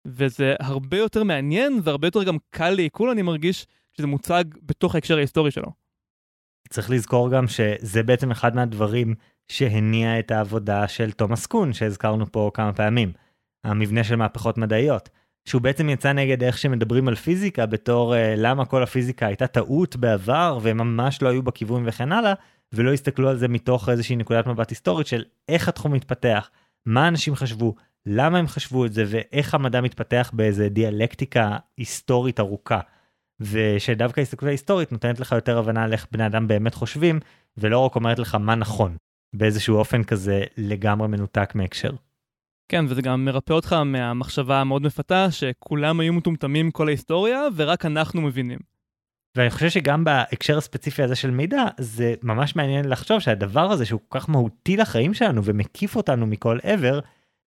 וזה 0.07 0.55
הרבה 0.61 0.99
יותר 0.99 1.25
מעניין 1.25 1.81
והרבה 1.83 2.07
יותר 2.07 2.23
גם 2.23 2.37
קל 2.51 2.71
לעיכול, 2.71 3.11
אני 3.11 3.23
מרגיש, 3.23 3.67
שזה 3.97 4.07
מוצג 4.07 4.45
בתוך 4.63 4.95
ההקשר 4.95 5.17
ההיסטורי 5.17 5.51
שלו. 5.51 5.73
צריך 6.69 6.91
לזכור 6.91 7.31
גם 7.31 7.49
שזה 7.49 8.03
בעצם 8.03 8.31
אחד 8.31 8.57
מהדברים 8.57 9.15
שהניע 9.49 10.19
את 10.19 10.31
העבודה 10.31 10.89
של 10.89 11.11
תומאס 11.11 11.47
קון, 11.47 11.73
שהזכרנו 11.73 12.33
פה 12.33 12.51
כמה 12.55 12.73
פעמים. 12.73 13.13
המבנה 13.65 14.05
של 14.05 14.17
מהפכות 14.17 14.59
מדעיות. 14.59 15.09
שהוא 15.45 15.63
בעצם 15.63 15.89
יצא 15.89 16.13
נגד 16.13 16.43
איך 16.43 16.59
שמדברים 16.59 17.09
על 17.09 17.15
פיזיקה 17.15 17.67
בתור 17.67 18.15
uh, 18.15 18.17
למה 18.37 18.65
כל 18.65 18.83
הפיזיקה 18.83 19.27
הייתה 19.27 19.47
טעות 19.47 19.97
בעבר 19.97 20.59
והם 20.63 20.77
ממש 20.79 21.23
לא 21.23 21.29
היו 21.29 21.43
בכיוון 21.43 21.83
וכן 21.87 22.13
הלאה, 22.13 22.35
ולא 22.73 22.93
הסתכלו 22.93 23.29
על 23.29 23.39
זה 23.39 23.49
מתוך 23.49 23.89
איזושהי 23.89 24.17
נקודת 24.17 24.47
מבט 24.47 24.71
היסטורית 24.71 25.07
של 25.07 25.25
איך 25.49 25.69
התחום 25.69 25.93
מתפתח, 25.93 26.51
מה 26.87 27.09
אנשים 27.09 27.35
חשבו, 27.35 27.75
למה 28.07 28.39
הם 28.39 28.47
חשבו 28.47 28.87
את 28.87 28.93
זה 28.93 29.05
ואיך 29.07 29.55
המדע 29.55 29.81
מתפתח 29.81 30.31
באיזה 30.35 30.69
דיאלקטיקה 30.69 31.57
היסטורית 31.79 32.41
ארוכה. 32.41 32.81
ושדווקא 33.41 34.21
ההסתכלות 34.21 34.49
ההיסטורית 34.49 34.93
נותנת 34.93 35.21
לך 35.21 35.33
יותר 35.33 35.59
הבנה 35.59 35.85
על 35.85 35.93
איך 35.93 36.07
בני 36.13 36.27
אדם 36.27 36.49
באמת 36.49 36.75
חושבים, 36.75 37.21
ולא 37.57 37.79
רק 37.79 37.97
אומרת 37.97 38.19
לך 38.19 38.35
מה 38.35 38.55
נכון, 38.55 38.97
באיזשהו 39.33 39.77
אופן 39.77 40.05
כזה 40.05 40.43
לגמרי 40.57 41.09
מנותק 41.09 41.55
מהקשר. 41.55 41.93
כן, 42.73 42.85
וזה 42.89 43.03
גם 43.03 43.25
מרפא 43.25 43.53
אותך 43.53 43.73
מהמחשבה 43.73 44.61
המאוד 44.61 44.83
מפתה 44.83 45.31
שכולם 45.31 46.01
היו 46.01 46.13
מטומטמים 46.13 46.71
כל 46.71 46.89
ההיסטוריה 46.89 47.43
ורק 47.57 47.87
אנחנו 47.87 48.21
מבינים. 48.21 48.59
ואני 49.37 49.51
חושב 49.51 49.69
שגם 49.69 50.05
בהקשר 50.05 50.59
הספציפי 50.59 51.03
הזה 51.03 51.15
של 51.15 51.31
מידע 51.31 51.65
זה 51.79 52.15
ממש 52.23 52.57
מעניין 52.57 52.89
לחשוב 52.89 53.21
שהדבר 53.21 53.73
הזה 53.73 53.85
שהוא 53.85 54.01
כל 54.09 54.19
כך 54.19 54.29
מהותי 54.29 54.77
לחיים 54.77 55.15
שלנו 55.15 55.45
ומקיף 55.45 55.97
אותנו 55.97 56.27
מכל 56.27 56.59
עבר 56.63 57.01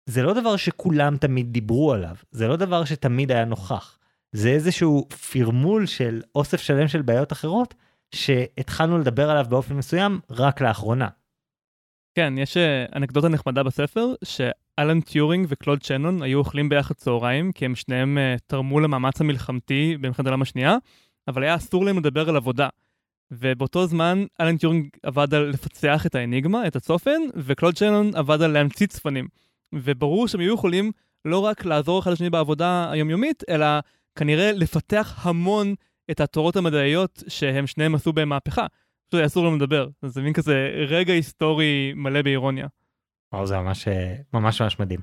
זה 0.06 0.24
לא 0.24 0.34
דבר 0.34 0.56
שכולם 0.56 1.18
תמיד 1.18 1.54
דיברו 1.54 1.94
עליו 1.94 2.16
זה 2.32 2.48
לא 2.48 2.56
דבר 2.56 2.86
שתמיד 2.86 3.32
היה 3.32 3.46
נוכח 3.46 3.98
זה 4.32 4.50
איזשהו 4.50 5.08
פרמול 5.32 5.86
של 5.86 6.22
אוסף 6.36 6.62
שלם 6.62 6.88
של 6.88 7.02
בעיות 7.02 7.32
אחרות 7.32 7.74
שהתחלנו 8.16 9.00
לדבר 9.00 9.30
עליו 9.30 9.46
באופן 9.50 9.76
מסוים 9.76 10.20
רק 10.30 10.62
לאחרונה. 10.62 11.08
כן, 12.16 12.34
יש 12.38 12.58
אה, 12.58 12.86
אנקדוטה 12.96 13.30
נחמדה 13.30 13.64
בספר, 13.64 14.14
שאלן 14.24 15.02
טיורינג 15.02 15.46
וקלוד 15.50 15.84
שאנון 15.84 16.22
היו 16.22 16.40
אוכלים 16.40 16.70
ביחד 16.70 16.96
צהריים, 16.96 17.52
כי 17.52 17.66
הם 17.66 17.76
שניהם 17.76 18.18
אה, 18.18 18.40
תרמו 18.48 18.80
למאמץ 18.80 19.22
המלחמתי 19.22 19.98
במלחמת 20.02 20.26
העולם 20.26 20.42
השנייה, 20.42 20.78
אבל 21.28 21.44
היה 21.44 21.56
אסור 21.56 21.86
להם 21.86 21.98
לדבר 21.98 22.30
על 22.30 22.36
עבודה. 22.36 22.70
ובאותו 23.32 23.88
זמן 23.88 24.26
אלן 24.42 24.58
טיורינג 24.58 24.88
עבד 25.04 25.34
על 25.34 25.50
לפצח 25.50 26.06
את 26.06 26.16
האניגמה, 26.16 26.68
את 26.68 26.76
הצופן, 26.76 27.22
וקלוד 27.36 27.76
שאנון 27.76 28.16
עבד 28.16 28.42
על 28.42 28.52
להמציא 28.52 28.88
צפנים. 28.88 29.28
וברור 29.76 30.28
שהם 30.28 30.42
היו 30.42 30.54
יכולים 30.54 30.92
לא 31.26 31.40
רק 31.40 31.66
לעזור 31.66 32.00
אחד 32.00 32.12
לשני 32.12 32.30
בעבודה 32.30 32.92
היומיומית, 32.92 33.44
אלא 33.50 33.66
כנראה 34.16 34.52
לפתח 34.52 35.20
המון 35.22 35.76
את 36.12 36.22
התורות 36.22 36.56
המדעיות 36.56 37.24
שהם 37.28 37.68
שניהם 37.68 37.96
עשו 37.96 38.14
בהם 38.14 38.30
מהפכה. 38.30 38.66
פשוט 39.12 39.26
אסור 39.26 39.46
לנו 39.46 39.56
לדבר. 39.56 39.88
זה 40.06 40.22
מין 40.22 40.34
כזה 40.34 40.70
רגע 40.88 41.14
היסטורי 41.14 41.94
מלא 41.96 42.22
באירוניה. 42.22 42.68
וואו, 43.34 43.48
זה 43.48 43.60
ממש 43.60 43.88
ממש 44.34 44.62
ממש 44.62 44.80
מדהים. 44.80 45.00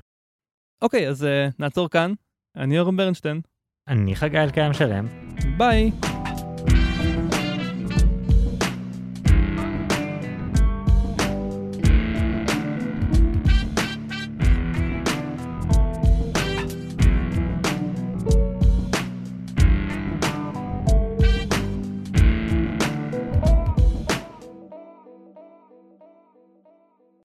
אוקיי, 0.81 1.09
אז 1.09 1.23
uh, 1.23 1.53
נעצור 1.59 1.89
כאן. 1.89 2.13
אני 2.55 2.79
אורן 2.79 2.97
ברנשטיין. 2.97 3.41
אני 3.87 4.15
חגי 4.15 4.37
אלקיים 4.39 4.73
שלם. 4.73 5.07
ביי. 5.57 5.91